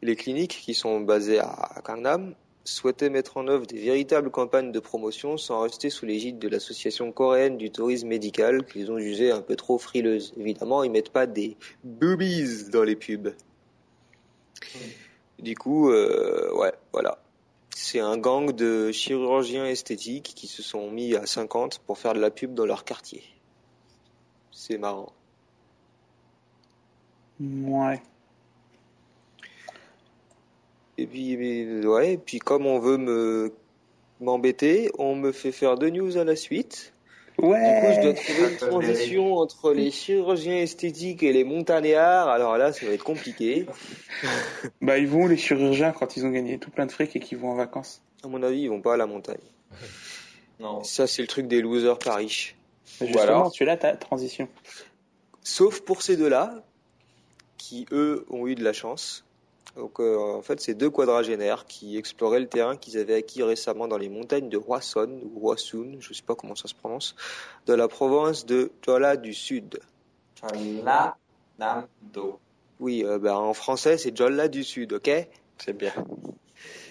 Les 0.00 0.14
cliniques, 0.14 0.60
qui 0.62 0.74
sont 0.74 1.00
basées 1.00 1.40
à 1.40 1.82
Gangnam, 1.84 2.34
souhaitaient 2.64 3.10
mettre 3.10 3.36
en 3.36 3.48
œuvre 3.48 3.66
des 3.66 3.78
véritables 3.78 4.30
campagnes 4.30 4.70
de 4.70 4.80
promotion 4.80 5.36
sans 5.36 5.60
rester 5.60 5.90
sous 5.90 6.06
l'égide 6.06 6.38
de 6.38 6.48
l'association 6.48 7.10
coréenne 7.10 7.56
du 7.56 7.70
tourisme 7.70 8.08
médical 8.08 8.64
qu'ils 8.64 8.92
ont 8.92 8.98
jugé 8.98 9.32
un 9.32 9.40
peu 9.40 9.56
trop 9.56 9.78
frileuse. 9.78 10.32
Évidemment, 10.38 10.84
ils 10.84 10.90
mettent 10.90 11.10
pas 11.10 11.26
des 11.26 11.56
boobies 11.82 12.70
dans 12.70 12.84
les 12.84 12.96
pubs. 12.96 13.34
Du 15.40 15.56
coup, 15.56 15.90
euh, 15.90 16.52
ouais, 16.54 16.72
voilà. 16.92 17.18
C'est 17.78 18.00
un 18.00 18.16
gang 18.16 18.52
de 18.52 18.90
chirurgiens 18.90 19.66
esthétiques 19.66 20.32
qui 20.34 20.46
se 20.46 20.62
sont 20.62 20.90
mis 20.90 21.14
à 21.14 21.26
50 21.26 21.80
pour 21.80 21.98
faire 21.98 22.14
de 22.14 22.20
la 22.20 22.30
pub 22.30 22.54
dans 22.54 22.64
leur 22.64 22.86
quartier. 22.86 23.22
C'est 24.50 24.78
marrant. 24.78 25.12
Ouais. 27.38 28.00
Et 30.96 31.06
puis, 31.06 31.86
ouais, 31.86 32.14
et 32.14 32.16
puis 32.16 32.38
comme 32.38 32.64
on 32.64 32.78
veut 32.78 32.96
me 32.96 33.52
m'embêter, 34.20 34.90
on 34.98 35.14
me 35.14 35.30
fait 35.30 35.52
faire 35.52 35.76
deux 35.76 35.90
news 35.90 36.16
à 36.16 36.24
la 36.24 36.34
suite. 36.34 36.94
Du 37.38 37.42
coup, 37.42 37.48
je 37.48 38.00
dois 38.00 38.10
Ouais. 38.10 38.14
trouver 38.14 38.48
une 38.50 38.56
transition 38.56 39.34
entre 39.34 39.72
les 39.74 39.90
chirurgiens 39.90 40.56
esthétiques 40.56 41.22
et 41.22 41.32
les 41.32 41.44
montagnards. 41.44 42.28
Alors 42.28 42.56
là, 42.56 42.72
ça 42.72 42.86
va 42.86 42.92
être 42.92 43.04
compliqué. 43.04 43.66
Bah, 44.80 44.96
ils 44.98 45.06
vont, 45.06 45.26
les 45.26 45.36
chirurgiens, 45.36 45.92
quand 45.92 46.16
ils 46.16 46.24
ont 46.24 46.30
gagné 46.30 46.58
tout 46.58 46.70
plein 46.70 46.86
de 46.86 46.92
fric 46.92 47.14
et 47.14 47.20
qu'ils 47.20 47.36
vont 47.36 47.50
en 47.50 47.54
vacances. 47.54 48.00
À 48.24 48.28
mon 48.28 48.42
avis, 48.42 48.62
ils 48.62 48.68
vont 48.68 48.80
pas 48.80 48.94
à 48.94 48.96
la 48.96 49.06
montagne. 49.06 49.36
Non. 50.58 50.82
Ça, 50.84 51.06
c'est 51.06 51.20
le 51.20 51.28
truc 51.28 51.48
des 51.48 51.60
losers 51.60 51.98
pas 51.98 52.14
riches. 52.14 52.56
Ou 53.02 53.06
Justement, 53.08 53.22
alors 53.22 53.52
tu 53.52 53.66
là 53.66 53.76
ta 53.76 53.94
transition. 53.94 54.48
Sauf 55.42 55.80
pour 55.82 56.00
ces 56.00 56.16
deux-là, 56.16 56.64
qui 57.58 57.84
eux 57.92 58.24
ont 58.30 58.46
eu 58.46 58.54
de 58.54 58.64
la 58.64 58.72
chance. 58.72 59.25
Donc 59.76 60.00
euh, 60.00 60.16
en 60.18 60.42
fait, 60.42 60.60
c'est 60.60 60.74
deux 60.74 60.88
quadragénaires 60.88 61.66
qui 61.66 61.98
exploraient 61.98 62.40
le 62.40 62.48
terrain 62.48 62.76
qu'ils 62.76 62.96
avaient 62.98 63.14
acquis 63.14 63.42
récemment 63.42 63.86
dans 63.88 63.98
les 63.98 64.08
montagnes 64.08 64.48
de 64.48 64.56
Hwasun 64.56 65.20
ou 65.22 65.48
Hwasun, 65.48 65.96
je 66.00 66.14
sais 66.14 66.22
pas 66.22 66.34
comment 66.34 66.54
ça 66.54 66.66
se 66.66 66.74
prononce, 66.74 67.14
de 67.66 67.74
la 67.74 67.86
province 67.86 68.46
de 68.46 68.72
Chola 68.84 69.16
du 69.16 69.34
Sud. 69.34 69.78
La 70.82 71.16
Namdo. 71.58 72.40
Oui, 72.80 73.04
euh, 73.04 73.18
bah, 73.18 73.38
en 73.38 73.54
français, 73.54 73.98
c'est 73.98 74.16
Jolla 74.16 74.48
du 74.48 74.64
Sud, 74.64 74.94
ok? 74.94 75.10
C'est 75.58 75.76
bien. 75.76 75.92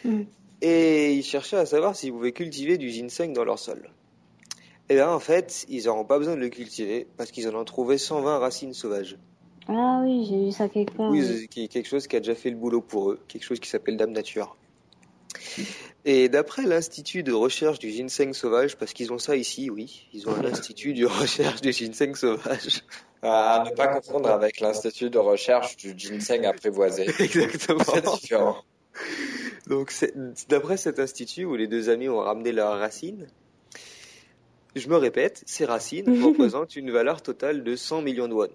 Et 0.61 1.13
ils 1.13 1.23
cherchaient 1.23 1.57
à 1.57 1.65
savoir 1.65 1.95
s'ils 1.95 2.11
pouvaient 2.11 2.31
cultiver 2.31 2.77
du 2.77 2.89
ginseng 2.89 3.33
dans 3.33 3.43
leur 3.43 3.59
sol. 3.59 3.89
Et 4.89 4.95
là, 4.95 5.13
en 5.13 5.19
fait, 5.19 5.65
ils 5.69 5.85
n'auront 5.85 6.05
pas 6.05 6.17
besoin 6.17 6.35
de 6.35 6.41
le 6.41 6.49
cultiver 6.49 7.07
parce 7.17 7.31
qu'ils 7.31 7.47
en 7.47 7.55
ont 7.55 7.65
trouvé 7.65 7.97
120 7.97 8.37
racines 8.37 8.73
sauvages. 8.73 9.17
Ah 9.67 10.01
oui, 10.03 10.25
j'ai 10.29 10.45
vu 10.45 10.51
ça 10.51 10.69
quelque 10.69 10.93
part. 10.95 11.09
Oui, 11.11 11.23
oui. 11.27 11.47
qui- 11.47 11.67
quelque 11.69 11.87
chose 11.87 12.07
qui 12.07 12.15
a 12.15 12.19
déjà 12.19 12.35
fait 12.35 12.49
le 12.49 12.55
boulot 12.55 12.81
pour 12.81 13.11
eux, 13.11 13.19
quelque 13.27 13.43
chose 13.43 13.59
qui 13.59 13.69
s'appelle 13.69 13.97
Dame 13.97 14.11
Nature. 14.11 14.55
Et 16.05 16.29
d'après 16.29 16.63
l'Institut 16.63 17.23
de 17.23 17.33
recherche 17.33 17.79
du 17.79 17.89
ginseng 17.89 18.31
sauvage, 18.33 18.77
parce 18.77 18.93
qu'ils 18.93 19.11
ont 19.11 19.17
ça 19.17 19.35
ici, 19.35 19.69
oui, 19.69 20.07
ils 20.13 20.29
ont 20.29 20.35
un 20.35 20.45
institut 20.45 20.93
de 20.93 21.05
recherche 21.05 21.61
du 21.61 21.71
ginseng 21.73 22.13
sauvage. 22.15 22.83
À 23.21 23.63
ne 23.65 23.75
pas 23.75 23.87
confondre 23.87 24.29
avec 24.29 24.59
l'Institut 24.59 25.09
de 25.09 25.17
recherche 25.17 25.77
du 25.77 25.93
ginseng 25.97 26.45
apprivoisé. 26.45 27.05
Exactement. 27.19 27.83
C'est 27.91 28.05
différent. 28.05 28.57
Donc, 29.67 29.91
d'après 30.47 30.77
cet 30.77 30.99
institut 30.99 31.43
où 31.45 31.55
les 31.55 31.67
deux 31.67 31.89
amis 31.89 32.07
ont 32.07 32.19
ramené 32.19 32.51
leurs 32.51 32.77
racines, 32.77 33.27
je 34.75 34.87
me 34.89 34.95
répète, 34.97 35.41
ces 35.47 35.65
racines 35.65 36.07
représentent 36.23 36.75
une 36.75 36.91
valeur 36.91 37.21
totale 37.23 37.63
de 37.63 37.75
100 37.75 38.03
millions 38.03 38.27
de 38.27 38.33
won, 38.33 38.47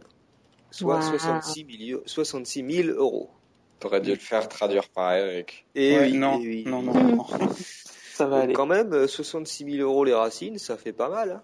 soit 0.71 0.97
Wow. 0.97 1.03
66, 1.03 1.65
millions, 1.65 2.01
66 2.07 2.83
000 2.85 2.97
euros. 2.99 3.31
T'aurais 3.79 4.01
dû 4.01 4.11
le 4.11 4.17
faire 4.17 4.49
traduire 4.49 4.89
par 4.91 5.15
Eric. 5.15 5.65
Et 5.75 5.97
Ouais, 5.97 6.11
oui, 6.11 6.19
non, 6.19 6.41
et 6.41 6.47
oui. 6.47 6.65
non, 6.67 6.83
non, 6.83 6.93
non. 6.95 7.27
Ça 8.15 8.27
va 8.27 8.37
Donc, 8.37 8.45
aller. 8.45 8.53
quand 8.53 8.67
même, 8.67 8.93
euh, 8.93 9.07
66 9.07 9.65
000 9.77 9.89
euros 9.89 10.05
les 10.05 10.13
racines, 10.13 10.59
ça 10.59 10.77
fait 10.77 10.93
pas 10.93 11.09
mal. 11.09 11.31
Hein 11.33 11.43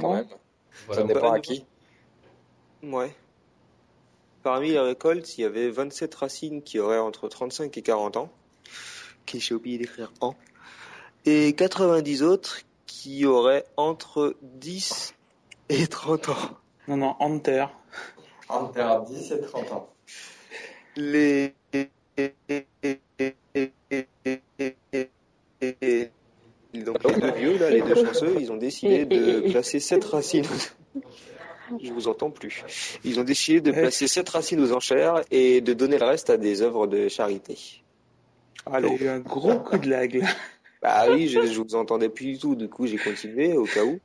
Quand 0.00 0.10
Ouais. 0.10 0.16
même. 0.16 0.26
Voilà. 0.86 1.02
Ça 1.02 1.06
dépend 1.06 1.32
à 1.32 1.38
qui. 1.40 1.64
ouais. 2.82 3.14
Parmi 4.42 4.70
les 4.70 4.80
récoltes, 4.80 5.38
il 5.38 5.42
y 5.42 5.44
avait 5.44 5.70
27 5.70 6.12
racines 6.16 6.62
qui 6.62 6.80
auraient 6.80 6.98
entre 6.98 7.28
35 7.28 7.76
et 7.78 7.82
40 7.82 8.16
ans, 8.16 8.32
qui 9.26 9.38
j'ai 9.38 9.54
oublié 9.54 9.78
d'écrire 9.78 10.12
en, 10.20 10.34
et 11.24 11.52
90 11.52 12.24
autres 12.24 12.62
qui 12.86 13.24
auraient 13.24 13.64
entre 13.76 14.34
10 14.42 15.14
et 15.68 15.86
30 15.86 16.30
ans. 16.30 16.34
Non, 16.88 16.96
non, 16.96 17.16
Hunter. 17.20 17.66
Entre 18.52 19.04
10 19.06 19.32
et 19.32 19.40
30 19.40 19.72
ans. 19.72 19.88
Les 20.96 21.54
donc 26.74 27.04
les 27.04 27.20
deux 27.20 27.32
vieux 27.32 27.58
là, 27.58 27.70
les 27.70 27.82
deux 27.82 27.94
chanceux, 27.94 28.36
ils 28.40 28.52
ont 28.52 28.56
décidé 28.56 29.04
de 29.04 29.50
placer 29.50 29.80
sept 29.80 30.04
racines. 30.04 30.44
Je 31.82 31.92
vous 31.92 32.08
entends 32.08 32.30
plus. 32.30 32.64
Ils 33.04 33.18
ont 33.18 33.24
décidé 33.24 33.60
de 33.60 33.72
placer 33.72 34.06
sept 34.06 34.28
racines 34.28 34.60
aux 34.60 34.72
enchères 34.72 35.22
et 35.30 35.60
de 35.60 35.72
donner 35.72 35.98
le 35.98 36.04
reste 36.04 36.28
à 36.28 36.36
des 36.36 36.60
œuvres 36.60 36.86
de 36.86 37.08
charité. 37.08 37.56
Il 38.66 38.72
y 38.72 38.76
a 38.76 38.94
eu 38.94 39.08
un 39.08 39.20
gros 39.20 39.58
coup 39.60 39.78
de 39.78 39.88
lag. 39.88 40.22
Bah 40.82 41.06
oui, 41.10 41.28
je, 41.28 41.40
je 41.46 41.60
vous 41.60 41.74
entendais 41.74 42.08
plus 42.08 42.32
du 42.32 42.38
tout. 42.38 42.54
Du 42.56 42.68
coup, 42.68 42.86
j'ai 42.86 42.98
continué 42.98 43.56
au 43.56 43.64
cas 43.64 43.84
où. 43.84 44.00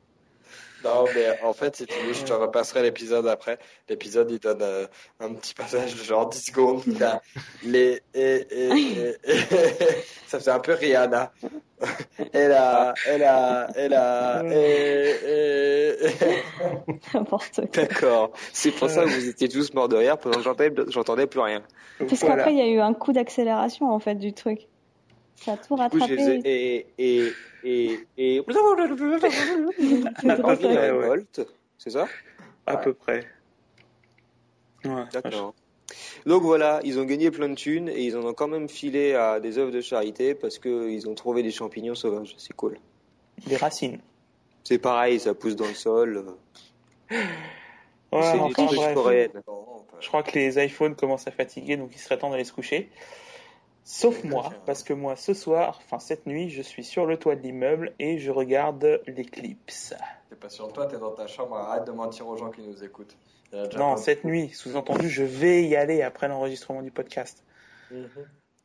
Non, 0.83 1.05
mais 1.15 1.39
en 1.43 1.53
fait, 1.53 1.75
si 1.75 1.85
tu 1.87 1.97
veux, 2.05 2.13
je 2.13 2.23
te 2.23 2.33
repasserai 2.33 2.83
l'épisode 2.83 3.27
après. 3.27 3.57
L'épisode, 3.89 4.29
il 4.31 4.39
donne 4.39 4.61
euh, 4.61 4.85
un 5.19 5.33
petit 5.33 5.53
passage 5.53 5.95
de 5.95 6.03
genre 6.03 6.29
10 6.29 6.39
secondes. 6.39 6.83
Les, 7.63 8.01
et, 8.13 8.47
et, 8.51 8.67
et, 8.67 9.09
et- 9.09 9.15
ça 10.27 10.39
fait 10.39 10.51
un 10.51 10.59
peu 10.59 10.73
Rihanna. 10.73 11.31
Et 12.33 12.47
là, 12.47 12.93
et 13.07 13.17
là, 13.17 13.67
et 13.75 13.87
là, 13.87 14.43
et, 14.51 15.95
N'importe 17.13 17.55
quoi. 17.55 17.65
D'accord. 17.73 18.31
C'est 18.53 18.71
pour 18.71 18.89
ça 18.89 19.03
que 19.03 19.09
vous 19.09 19.29
étiez 19.29 19.49
tous 19.49 19.73
morts 19.73 19.87
de 19.89 19.95
rire 19.97 20.17
pendant 20.17 20.37
que 20.37 20.43
j'entendais- 20.43 20.73
j'entendais 20.89 21.27
plus 21.27 21.39
rien. 21.39 21.61
Parce 21.99 22.19
Voilà. 22.21 22.35
qu'après, 22.37 22.53
il 22.53 22.57
y 22.57 22.61
a 22.61 22.67
eu 22.67 22.79
un 22.79 22.93
coup 22.93 23.13
d'accélération, 23.13 23.89
en 23.91 23.99
fait, 23.99 24.15
du 24.15 24.33
truc. 24.33 24.67
Ça 25.37 25.53
a 25.53 25.57
tout 25.57 25.75
rattrapé. 25.75 26.41
et 26.43 26.87
et 26.97 27.31
et 27.63 27.99
et. 28.17 28.41
C'est 31.77 31.91
ça 31.91 32.07
À 32.65 32.77
peu 32.77 32.93
près. 32.93 33.25
Ouais. 34.83 35.03
D'accord. 35.13 35.53
Donc 36.25 36.43
voilà, 36.43 36.81
ils 36.83 36.99
ont 36.99 37.05
gagné 37.05 37.31
plein 37.31 37.49
de 37.49 37.55
thunes 37.55 37.87
et 37.87 38.03
ils 38.03 38.17
en 38.17 38.25
ont 38.25 38.33
quand 38.33 38.47
même 38.47 38.67
filé 38.67 39.13
à 39.15 39.39
des 39.39 39.57
œuvres 39.57 39.71
de 39.71 39.79
charité 39.81 40.35
parce 40.35 40.59
que 40.59 40.89
ils 40.89 41.07
ont 41.07 41.15
trouvé 41.15 41.43
des 41.43 41.51
champignons 41.51 41.95
sauvages. 41.95 42.35
C'est 42.37 42.53
cool. 42.53 42.77
Des 43.45 43.55
racines. 43.55 43.99
C'est 44.63 44.79
pareil, 44.79 45.19
ça 45.19 45.33
pousse 45.33 45.55
dans 45.55 45.67
le 45.67 45.73
sol. 45.73 46.25
Ouais, 47.09 47.17
c'est 48.21 48.33
des 48.33 48.39
enfin, 48.39 48.65
trucs 48.65 48.77
bref. 48.77 48.93
coréennes. 48.93 49.43
Je 49.99 50.07
crois 50.09 50.23
que 50.23 50.31
les 50.37 50.63
iPhones 50.65 50.95
commencent 50.95 51.27
à 51.27 51.31
fatiguer, 51.31 51.77
donc 51.77 51.91
il 51.93 51.99
serait 51.99 52.17
temps 52.17 52.29
d'aller 52.29 52.43
se 52.43 52.51
coucher. 52.53 52.89
Sauf 53.89 54.21
moi, 54.25 54.51
parce 54.65 54.83
que 54.83 54.91
moi, 54.91 55.15
ce 55.15 55.33
soir, 55.33 55.79
enfin 55.85 55.99
cette 55.99 56.25
nuit, 56.27 56.49
je 56.49 56.61
suis 56.61 56.83
sur 56.83 57.05
le 57.05 57.15
toit 57.15 57.37
de 57.37 57.41
l'immeuble 57.41 57.93
et 57.99 58.17
je 58.19 58.31
regarde 58.31 58.99
l'éclipse. 59.07 59.93
T'es 60.29 60.35
pas 60.35 60.49
sur 60.49 60.73
toi, 60.73 60.87
t'es 60.87 60.97
dans 60.97 61.11
ta 61.11 61.25
chambre. 61.25 61.55
Arrête 61.55 61.85
de 61.85 61.93
mentir 61.93 62.27
aux 62.27 62.35
gens 62.35 62.51
qui 62.51 62.61
nous 62.63 62.83
écoutent. 62.83 63.15
Non, 63.77 63.95
cette 63.95 64.25
nuit, 64.25 64.49
sous-entendu, 64.49 65.07
je 65.09 65.23
vais 65.23 65.63
y 65.63 65.77
aller 65.77 66.01
après 66.01 66.27
l'enregistrement 66.27 66.81
du 66.81 66.91
podcast. 66.91 67.45
Mhm. 67.89 68.09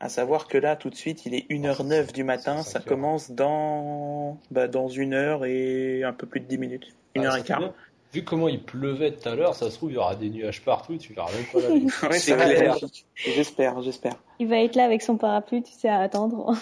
À 0.00 0.08
savoir 0.08 0.48
que 0.48 0.58
là, 0.58 0.74
tout 0.74 0.90
de 0.90 0.96
suite, 0.96 1.24
il 1.24 1.36
est 1.36 1.46
1h09 1.48 2.12
du 2.12 2.24
matin, 2.24 2.64
ça 2.64 2.80
commence 2.80 3.30
dans, 3.30 4.40
bah, 4.50 4.66
dans 4.66 4.88
une 4.88 5.14
heure 5.14 5.44
et 5.44 6.02
un 6.02 6.12
peu 6.12 6.26
plus 6.26 6.40
de 6.40 6.46
10 6.46 6.58
minutes. 6.58 6.96
Une 7.14 7.24
Ah, 7.24 7.28
heure 7.28 7.36
et 7.36 7.42
fait 7.42 7.46
quart. 7.46 7.60
bien. 7.60 7.74
Vu 8.12 8.24
comment 8.24 8.48
il 8.48 8.62
pleuvait 8.62 9.12
tout 9.12 9.26
à 9.28 9.34
l'heure, 9.34 9.54
ça 9.54 9.70
se 9.70 9.76
trouve, 9.76 9.90
il 9.90 9.94
y 9.94 9.98
aura 9.98 10.14
des 10.14 10.28
nuages 10.28 10.62
partout, 10.62 10.96
tu 10.98 11.14
verras 11.14 11.30
même 11.32 11.46
pas 11.46 11.60
la. 11.60 11.68
Ouais, 12.10 12.18
C'est 12.18 12.36
clair. 12.36 12.76
J'espère, 13.14 13.80
j'espère. 13.82 14.16
Il 14.38 14.48
va 14.48 14.58
être 14.58 14.76
là 14.76 14.84
avec 14.84 15.00
son 15.00 15.16
parapluie, 15.16 15.62
tu 15.62 15.72
sais, 15.72 15.88
à 15.88 16.00
attendre. 16.00 16.54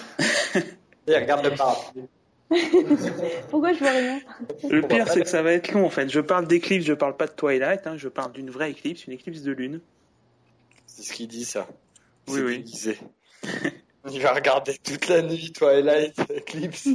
Regarde 1.09 1.45
le 1.45 1.57
parapluie. 1.57 2.05
Pourquoi 3.51 3.73
je 3.73 3.79
vois 3.79 3.91
rien? 3.91 4.21
Le 4.69 4.83
pire, 4.83 5.09
c'est 5.09 5.23
que 5.23 5.29
ça 5.29 5.43
va 5.43 5.53
être 5.53 5.73
long, 5.73 5.87
en 5.87 5.91
fait. 5.91 6.09
Je 6.09 6.21
parle 6.21 6.47
d'éclipse, 6.47 6.85
je 6.85 6.93
parle 6.93 7.17
pas 7.17 7.27
de 7.27 7.33
Twilight, 7.33 7.87
hein, 7.87 7.97
je 7.97 8.09
parle 8.09 8.33
d'une 8.33 8.51
vraie 8.51 8.71
éclipse, 8.71 9.07
une 9.07 9.13
éclipse 9.13 9.43
de 9.43 9.53
lune. 9.53 9.81
C'est 10.87 11.03
ce 11.03 11.13
qu'il 11.13 11.29
dit, 11.29 11.45
ça. 11.45 11.67
Oui, 12.29 12.41
oui. 12.43 12.59
disait. 12.61 12.99
Il 14.11 14.21
va 14.21 14.33
regarder 14.33 14.77
toute 14.83 15.09
la 15.09 15.23
nuit 15.23 15.53
Twilight 15.53 16.19
Eclipse. 16.31 16.89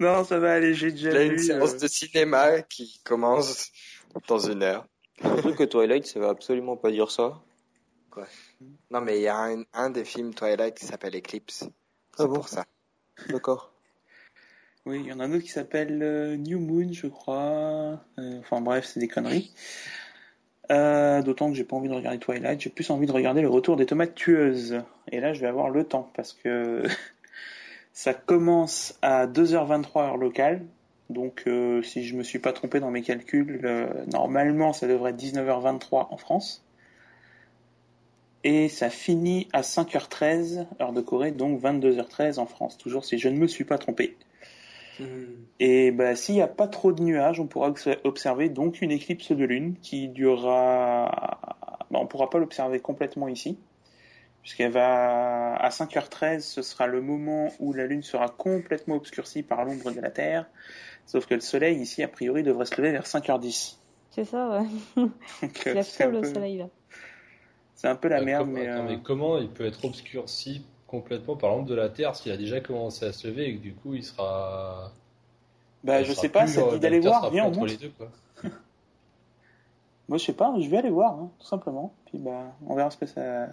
Non, 0.00 0.24
ça 0.24 0.38
va 0.38 0.54
aller, 0.54 0.74
j'ai 0.74 0.90
déjà 0.92 1.10
Il 1.10 1.16
a 1.16 1.22
une 1.24 1.32
vu. 1.32 1.38
séance 1.44 1.74
euh, 1.74 1.78
de 1.78 1.86
cinéma 1.86 2.62
qui 2.62 3.00
commence 3.04 3.70
dans 4.28 4.38
une 4.38 4.62
heure. 4.62 4.86
Le 5.22 5.36
truc 5.42 5.56
que 5.56 5.64
Twilight, 5.64 6.06
ça 6.06 6.18
va 6.18 6.30
absolument 6.30 6.76
pas 6.76 6.90
dire 6.90 7.10
ça. 7.10 7.40
Non, 8.90 9.00
mais 9.02 9.18
il 9.18 9.22
y 9.22 9.28
a 9.28 9.36
un, 9.38 9.62
un 9.72 9.90
des 9.90 10.04
films 10.04 10.34
Twilight 10.34 10.74
qui 10.76 10.84
s'appelle 10.86 11.14
Eclipse. 11.16 11.68
C'est 12.16 12.22
Ah 12.22 12.26
bon? 12.26 12.34
Pour 12.34 12.48
ça. 12.48 12.64
D'accord. 13.28 13.72
Oui, 14.86 15.00
il 15.04 15.06
y 15.06 15.12
en 15.12 15.20
a 15.20 15.24
un 15.24 15.32
autre 15.32 15.44
qui 15.44 15.50
s'appelle 15.50 16.02
euh, 16.02 16.36
New 16.36 16.58
Moon, 16.58 16.90
je 16.92 17.06
crois. 17.06 18.00
Euh, 18.18 18.40
enfin 18.40 18.60
bref, 18.62 18.86
c'est 18.86 18.98
des 19.00 19.08
conneries. 19.08 19.52
Euh, 20.70 21.20
D'autant 21.22 21.50
que 21.50 21.56
j'ai 21.56 21.64
pas 21.64 21.76
envie 21.76 21.88
de 21.88 21.94
regarder 21.94 22.18
Twilight, 22.18 22.60
j'ai 22.60 22.70
plus 22.70 22.88
envie 22.90 23.06
de 23.06 23.12
regarder 23.12 23.42
le 23.42 23.48
retour 23.48 23.76
des 23.76 23.86
tomates 23.86 24.14
tueuses. 24.14 24.82
Et 25.12 25.20
là, 25.20 25.34
je 25.34 25.40
vais 25.42 25.48
avoir 25.48 25.68
le 25.70 25.84
temps 25.84 26.10
parce 26.14 26.32
que 26.32 26.82
ça 27.92 28.14
commence 28.14 28.98
à 29.02 29.26
2h23 29.26 30.02
heure 30.02 30.16
locale. 30.16 30.64
Donc, 31.08 31.42
euh, 31.46 31.82
si 31.82 32.04
je 32.04 32.16
me 32.16 32.22
suis 32.22 32.38
pas 32.38 32.52
trompé 32.52 32.78
dans 32.78 32.90
mes 32.90 33.02
calculs, 33.02 33.60
euh, 33.64 33.88
normalement, 34.12 34.72
ça 34.72 34.86
devrait 34.86 35.10
être 35.10 35.16
19h23 35.16 36.08
en 36.10 36.16
France. 36.16 36.64
Et 38.44 38.68
ça 38.68 38.88
finit 38.88 39.48
à 39.52 39.62
5h13 39.62 40.66
heure 40.80 40.92
de 40.92 41.00
Corée, 41.00 41.30
donc 41.32 41.60
22h13 41.60 42.38
en 42.38 42.46
France. 42.46 42.78
Toujours 42.78 43.04
si 43.04 43.18
je 43.18 43.28
ne 43.28 43.36
me 43.36 43.46
suis 43.46 43.64
pas 43.64 43.76
trompé. 43.76 44.16
Et 45.58 45.90
bah, 45.90 46.14
s'il 46.16 46.36
n'y 46.36 46.42
a 46.42 46.46
pas 46.48 46.68
trop 46.68 46.92
de 46.92 47.02
nuages, 47.02 47.38
on 47.40 47.46
pourra 47.46 47.70
obs- 47.70 47.98
observer 48.04 48.48
donc 48.48 48.80
une 48.80 48.90
éclipse 48.90 49.32
de 49.32 49.44
lune 49.44 49.74
qui 49.82 50.08
durera. 50.08 51.38
Bah, 51.90 51.98
on 51.98 52.04
ne 52.04 52.08
pourra 52.08 52.30
pas 52.30 52.38
l'observer 52.38 52.80
complètement 52.80 53.28
ici, 53.28 53.58
puisqu'elle 54.42 54.72
va 54.72 55.54
à 55.56 55.68
5h13, 55.70 56.40
ce 56.40 56.62
sera 56.62 56.86
le 56.86 57.00
moment 57.00 57.48
où 57.58 57.72
la 57.72 57.86
lune 57.86 58.02
sera 58.02 58.28
complètement 58.28 58.96
obscurcie 58.96 59.42
par 59.42 59.64
l'ombre 59.64 59.90
de 59.92 60.00
la 60.00 60.10
Terre. 60.10 60.46
Sauf 61.06 61.26
que 61.26 61.34
le 61.34 61.40
soleil 61.40 61.78
ici, 61.80 62.02
a 62.02 62.08
priori, 62.08 62.42
devrait 62.42 62.66
se 62.66 62.76
lever 62.76 62.92
vers 62.92 63.04
5h10. 63.06 63.76
C'est 64.10 64.24
ça, 64.24 64.48
ouais. 64.48 64.66
Donc, 64.96 65.12
Il 65.64 65.68
euh, 65.68 65.74
lève 65.74 65.84
c'est 65.84 66.04
tôt 66.04 66.10
le 66.10 66.24
soleil, 66.24 66.58
là. 66.58 66.68
c'est 67.74 67.88
un 67.88 67.96
peu 67.96 68.08
la 68.08 68.18
Euh, 68.20 68.24
merde, 68.24 68.44
com- 68.46 68.52
mais. 68.54 68.66
attends, 68.68 68.84
euh, 68.84 68.88
mais 68.88 68.98
comment 69.02 69.38
il 69.38 69.48
peut 69.50 69.66
être 69.66 69.84
obscurci 69.84 70.64
complètement 70.86 71.36
par 71.36 71.50
l'ombre 71.50 71.68
de 71.68 71.74
la 71.74 71.88
Terre 71.88 72.16
s'il 72.16 72.32
a 72.32 72.36
déjà 72.36 72.60
commencé 72.60 73.04
à 73.06 73.12
se 73.12 73.28
lever 73.28 73.46
et 73.48 73.56
que 73.56 73.62
du 73.62 73.74
coup 73.74 73.94
il 73.94 74.02
sera. 74.04 74.90
Bah, 75.84 76.00
il 76.00 76.06
je 76.06 76.10
sera 76.12 76.22
sais 76.22 76.28
pas, 76.28 76.46
ça 76.46 76.62
te 76.62 76.66
euh, 76.68 76.72
dit 76.72 76.80
d'aller 76.80 77.00
voir, 77.00 77.30
viens, 77.30 77.44
on 77.46 77.52
monte. 77.54 77.70
les 77.70 77.76
deux, 77.76 77.90
quoi. 77.90 78.08
Moi, 80.08 80.18
je 80.18 80.24
sais 80.24 80.32
pas, 80.32 80.52
je 80.58 80.68
vais 80.68 80.78
aller 80.78 80.90
voir, 80.90 81.12
hein, 81.14 81.30
tout 81.38 81.46
simplement. 81.46 81.94
Puis 82.06 82.18
bah, 82.18 82.52
on 82.66 82.74
verra 82.74 82.90
ce 82.90 82.96
que 82.96 83.06
ça, 83.06 83.46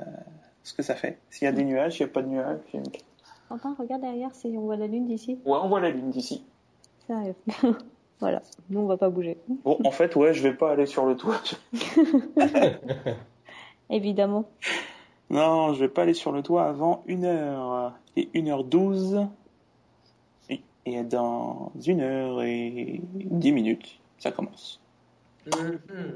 ce 0.68 0.74
que 0.74 0.84
ça 0.84 0.95
fait. 0.95 1.18
S'il 1.30 1.45
y 1.45 1.47
a 1.47 1.51
des 1.51 1.63
nuages, 1.63 1.93
s'il 1.93 2.05
n'y 2.05 2.11
a 2.11 2.13
pas 2.13 2.22
de 2.22 2.28
nuages. 2.28 2.59
puis- 2.68 2.80
Quentin, 3.49 3.76
regarde 3.80 4.01
derrière 4.01 4.34
si 4.36 4.47
on 4.57 4.61
voit 4.61 4.76
la 4.76 4.88
lune 4.88 5.07
d'ici. 5.07 5.39
Ouais, 5.45 5.57
on 5.61 5.70
voit 5.70 5.80
la 5.80 5.89
lune 5.89 6.09
d'ici. 6.09 6.43
Arrive. 7.09 7.36
voilà. 8.20 8.41
Nous, 8.70 8.80
on 8.82 8.86
va 8.86 8.97
pas 8.97 9.09
bouger. 9.09 9.38
Bon, 9.63 9.78
en 9.86 9.91
fait, 9.91 10.15
ouais, 10.18 10.34
je 10.34 10.43
vais 10.43 10.53
pas 10.53 10.72
aller 10.72 10.86
sur 10.86 11.05
le 11.05 11.15
toit. 11.15 11.39
Évidemment. 13.89 14.45
Non, 15.30 15.74
je 15.74 15.80
vais 15.80 15.88
pas 15.89 16.01
aller 16.03 16.13
sur 16.13 16.32
le 16.34 16.43
toit 16.43 16.65
avant 16.65 17.03
1h 17.07 17.91
et 18.18 18.30
1h12. 18.34 19.28
Et, 20.49 20.61
et 20.86 21.03
dans 21.03 21.72
1h 21.80 22.45
et 22.45 23.01
10 23.13 23.51
minutes, 23.53 23.99
ça 24.20 24.32
commence. 24.32 24.82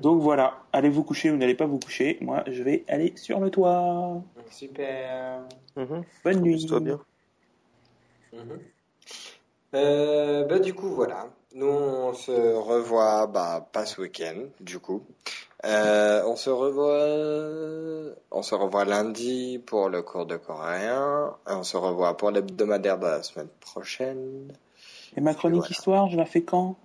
Donc 0.02 0.22
voilà, 0.22 0.64
allez 0.74 0.90
vous 0.90 1.04
coucher 1.04 1.32
ou 1.32 1.38
n'allez 1.38 1.56
pas 1.56 1.66
vous 1.66 1.80
coucher. 1.80 2.18
Moi, 2.22 2.44
je 2.48 2.64
vais 2.64 2.84
aller 2.88 3.14
sur 3.16 3.40
le 3.40 3.50
toit. 3.50 4.22
Super. 4.50 5.42
Mhm. 5.76 6.04
Bonne 6.24 6.42
nuit. 6.42 6.54
Repose-toi 6.56 6.80
bien. 6.80 7.00
Mhm. 8.34 8.60
Euh, 9.76 10.46
bah, 10.46 10.60
du 10.60 10.74
coup, 10.74 10.90
voilà. 10.90 11.28
Nous, 11.54 11.68
on 11.68 12.14
se 12.14 12.32
revoit, 12.32 13.28
bah, 13.28 13.68
pas 13.72 13.86
ce 13.86 14.02
week-end, 14.02 14.44
du 14.60 14.80
coup. 14.80 15.04
Euh, 15.66 16.24
on 16.26 16.36
se 16.36 16.50
revoit, 16.50 18.16
on 18.32 18.42
se 18.42 18.56
revoit 18.56 18.86
lundi 18.86 19.62
pour 19.66 19.90
le 19.90 20.02
cours 20.02 20.26
de 20.26 20.38
coréen. 20.38 21.36
Et 21.50 21.54
on 21.54 21.64
se 21.64 21.78
revoit 21.78 22.18
pour 22.18 22.32
l'hebdomadaire 22.32 22.98
de 22.98 23.06
la 23.06 23.24
semaine 23.24 23.50
prochaine. 23.60 24.54
Et 25.16 25.22
ma 25.22 25.34
chronique 25.34 25.60
Voilà. 25.62 25.72
histoire, 25.72 26.10
je 26.10 26.18
la 26.18 26.26
fais 26.26 26.42
quand? 26.42 26.78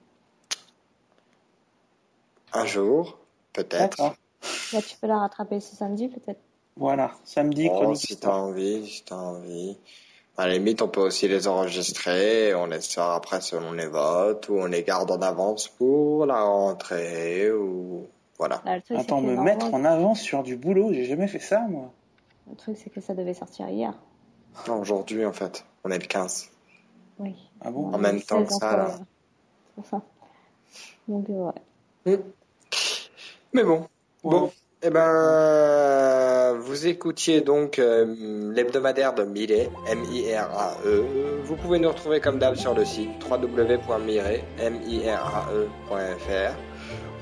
Un 2.53 2.65
jour, 2.65 3.19
peut-être. 3.53 4.01
Là, 4.73 4.83
tu 4.83 4.97
peux 5.01 5.07
la 5.07 5.19
rattraper 5.19 5.61
ce 5.61 5.77
samedi, 5.77 6.09
peut-être. 6.09 6.41
Voilà, 6.77 7.13
samedi, 7.25 7.69
Oh, 7.71 7.77
chronique 7.81 7.97
si 7.97 8.17
t'as 8.19 8.35
envie, 8.35 8.87
si 8.87 9.03
t'as 9.05 9.17
envie. 9.17 9.79
À 10.37 10.47
la 10.47 10.53
limite, 10.55 10.83
on 10.83 10.89
peut 10.89 11.01
aussi 11.01 11.27
les 11.27 11.49
enregistrer, 11.49 12.55
on 12.55 12.67
les 12.67 12.83
sort 12.83 13.13
après 13.13 13.41
selon 13.41 13.73
les 13.73 13.87
votes, 13.87 14.51
ou 14.51 14.59
on 14.59 14.67
les 14.67 14.83
garde 14.83 15.11
en 15.11 15.23
avance 15.23 15.69
pour 15.69 16.27
la 16.27 16.43
rentrée, 16.43 17.51
ou 17.51 18.07
voilà. 18.39 18.61
Bah, 18.65 18.73
truc, 18.75 18.85
c'est 18.89 18.97
Attends, 18.99 19.23
me 19.23 19.35
mettre 19.37 19.73
en 19.73 19.85
avance 19.87 20.21
sur 20.21 20.43
du 20.43 20.57
boulot, 20.57 20.93
j'ai 20.93 21.07
jamais 21.07 21.29
fait 21.29 21.39
ça, 21.39 21.61
moi. 21.61 21.91
Le 22.51 22.57
truc, 22.57 22.77
c'est 22.77 22.91
que 22.91 23.01
ça 23.01 23.15
devait 23.15 23.33
sortir 23.33 23.71
hier. 23.71 23.95
Non, 24.69 24.81
Aujourd'hui, 24.81 25.25
en 25.25 25.33
fait, 25.33 25.65
on 25.85 25.91
est 25.91 25.99
le 25.99 26.07
15. 26.07 26.51
Oui. 27.19 27.35
Ah 27.63 27.71
bon? 27.71 27.93
En 27.95 27.99
même 27.99 28.21
temps 28.21 28.45
que 28.45 28.51
16 28.51 28.59
ça, 28.59 28.77
là. 28.77 28.95
C'est 29.77 29.87
ça. 29.87 30.03
Donc, 31.09 31.31
euh, 31.31 31.51
ouais. 32.07 32.21
Mais 33.53 33.65
bon, 33.65 33.87
bon, 34.23 34.53
eh 34.83 34.91
ben, 34.91 36.55
vous 36.61 36.87
écoutiez 36.87 37.41
donc 37.41 37.79
euh, 37.79 38.53
l'hebdomadaire 38.53 39.15
de 39.15 39.25
Millet, 39.25 39.71
M-I-R-A-E. 39.89 41.05
Vous 41.43 41.57
pouvez 41.57 41.79
nous 41.79 41.89
retrouver 41.89 42.21
comme 42.21 42.39
d'hab 42.39 42.55
sur 42.57 42.75
le 42.75 42.85
site 42.85 43.09
www.mire, 43.29 44.25
M-I-R-A-E.fr 44.59 46.55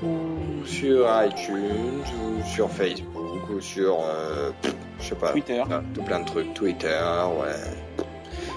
ou 0.03 0.65
sur 0.65 1.07
iTunes 1.23 2.03
ou 2.21 2.43
sur 2.43 2.69
Facebook 2.69 3.49
ou 3.49 3.61
sur, 3.61 3.99
euh, 4.03 4.51
je 4.99 5.09
sais 5.09 5.15
pas, 5.15 5.31
Twitter. 5.31 5.63
Tout 5.93 6.03
plein 6.03 6.19
de 6.19 6.25
trucs, 6.25 6.53
Twitter, 6.53 7.01
ouais. 7.39 8.05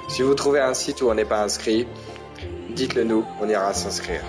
Si 0.09 0.23
vous 0.23 0.35
trouvez 0.35 0.61
un 0.61 0.75
site 0.75 1.01
où 1.03 1.09
on 1.09 1.15
n'est 1.15 1.25
pas 1.25 1.43
inscrit, 1.43 1.87
dites-le 2.71 3.05
nous, 3.05 3.25
on 3.41 3.49
ira 3.49 3.73
s'inscrire. 3.73 4.23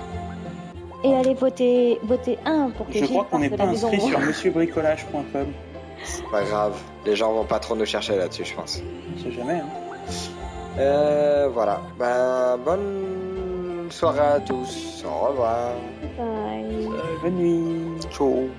Et 1.04 1.14
allez 1.16 1.34
voter, 1.34 2.00
voter 2.04 2.38
1 2.46 2.72
pour 2.72 2.88
que 2.88 2.94
Je 2.94 3.00
Gilles 3.00 3.10
crois 3.10 3.26
qu'on 3.26 3.40
n'est 3.40 3.50
pas 3.50 3.66
inscrit 3.66 4.02
sur 4.02 4.20
monsieurbricolage.com. 4.20 5.48
C'est 6.04 6.30
pas 6.30 6.44
grave, 6.44 6.78
les 7.06 7.16
gens 7.16 7.34
vont 7.34 7.46
pas 7.46 7.60
trop 7.60 7.76
nous 7.76 7.86
chercher 7.86 8.16
là-dessus, 8.18 8.46
je 8.46 8.54
pense. 8.54 8.82
On 9.16 9.24
sait 9.24 9.32
jamais, 9.32 9.60
hein. 9.60 9.68
Euh, 10.78 11.50
voilà. 11.54 11.82
Ben, 11.98 12.58
bonne 12.64 13.88
soirée 13.90 14.20
à 14.20 14.40
tous. 14.40 15.04
Au 15.06 15.28
revoir. 15.28 15.74
Bye. 16.18 16.88
Bonne 17.22 17.36
nuit. 17.36 18.02
Ciao. 18.10 18.50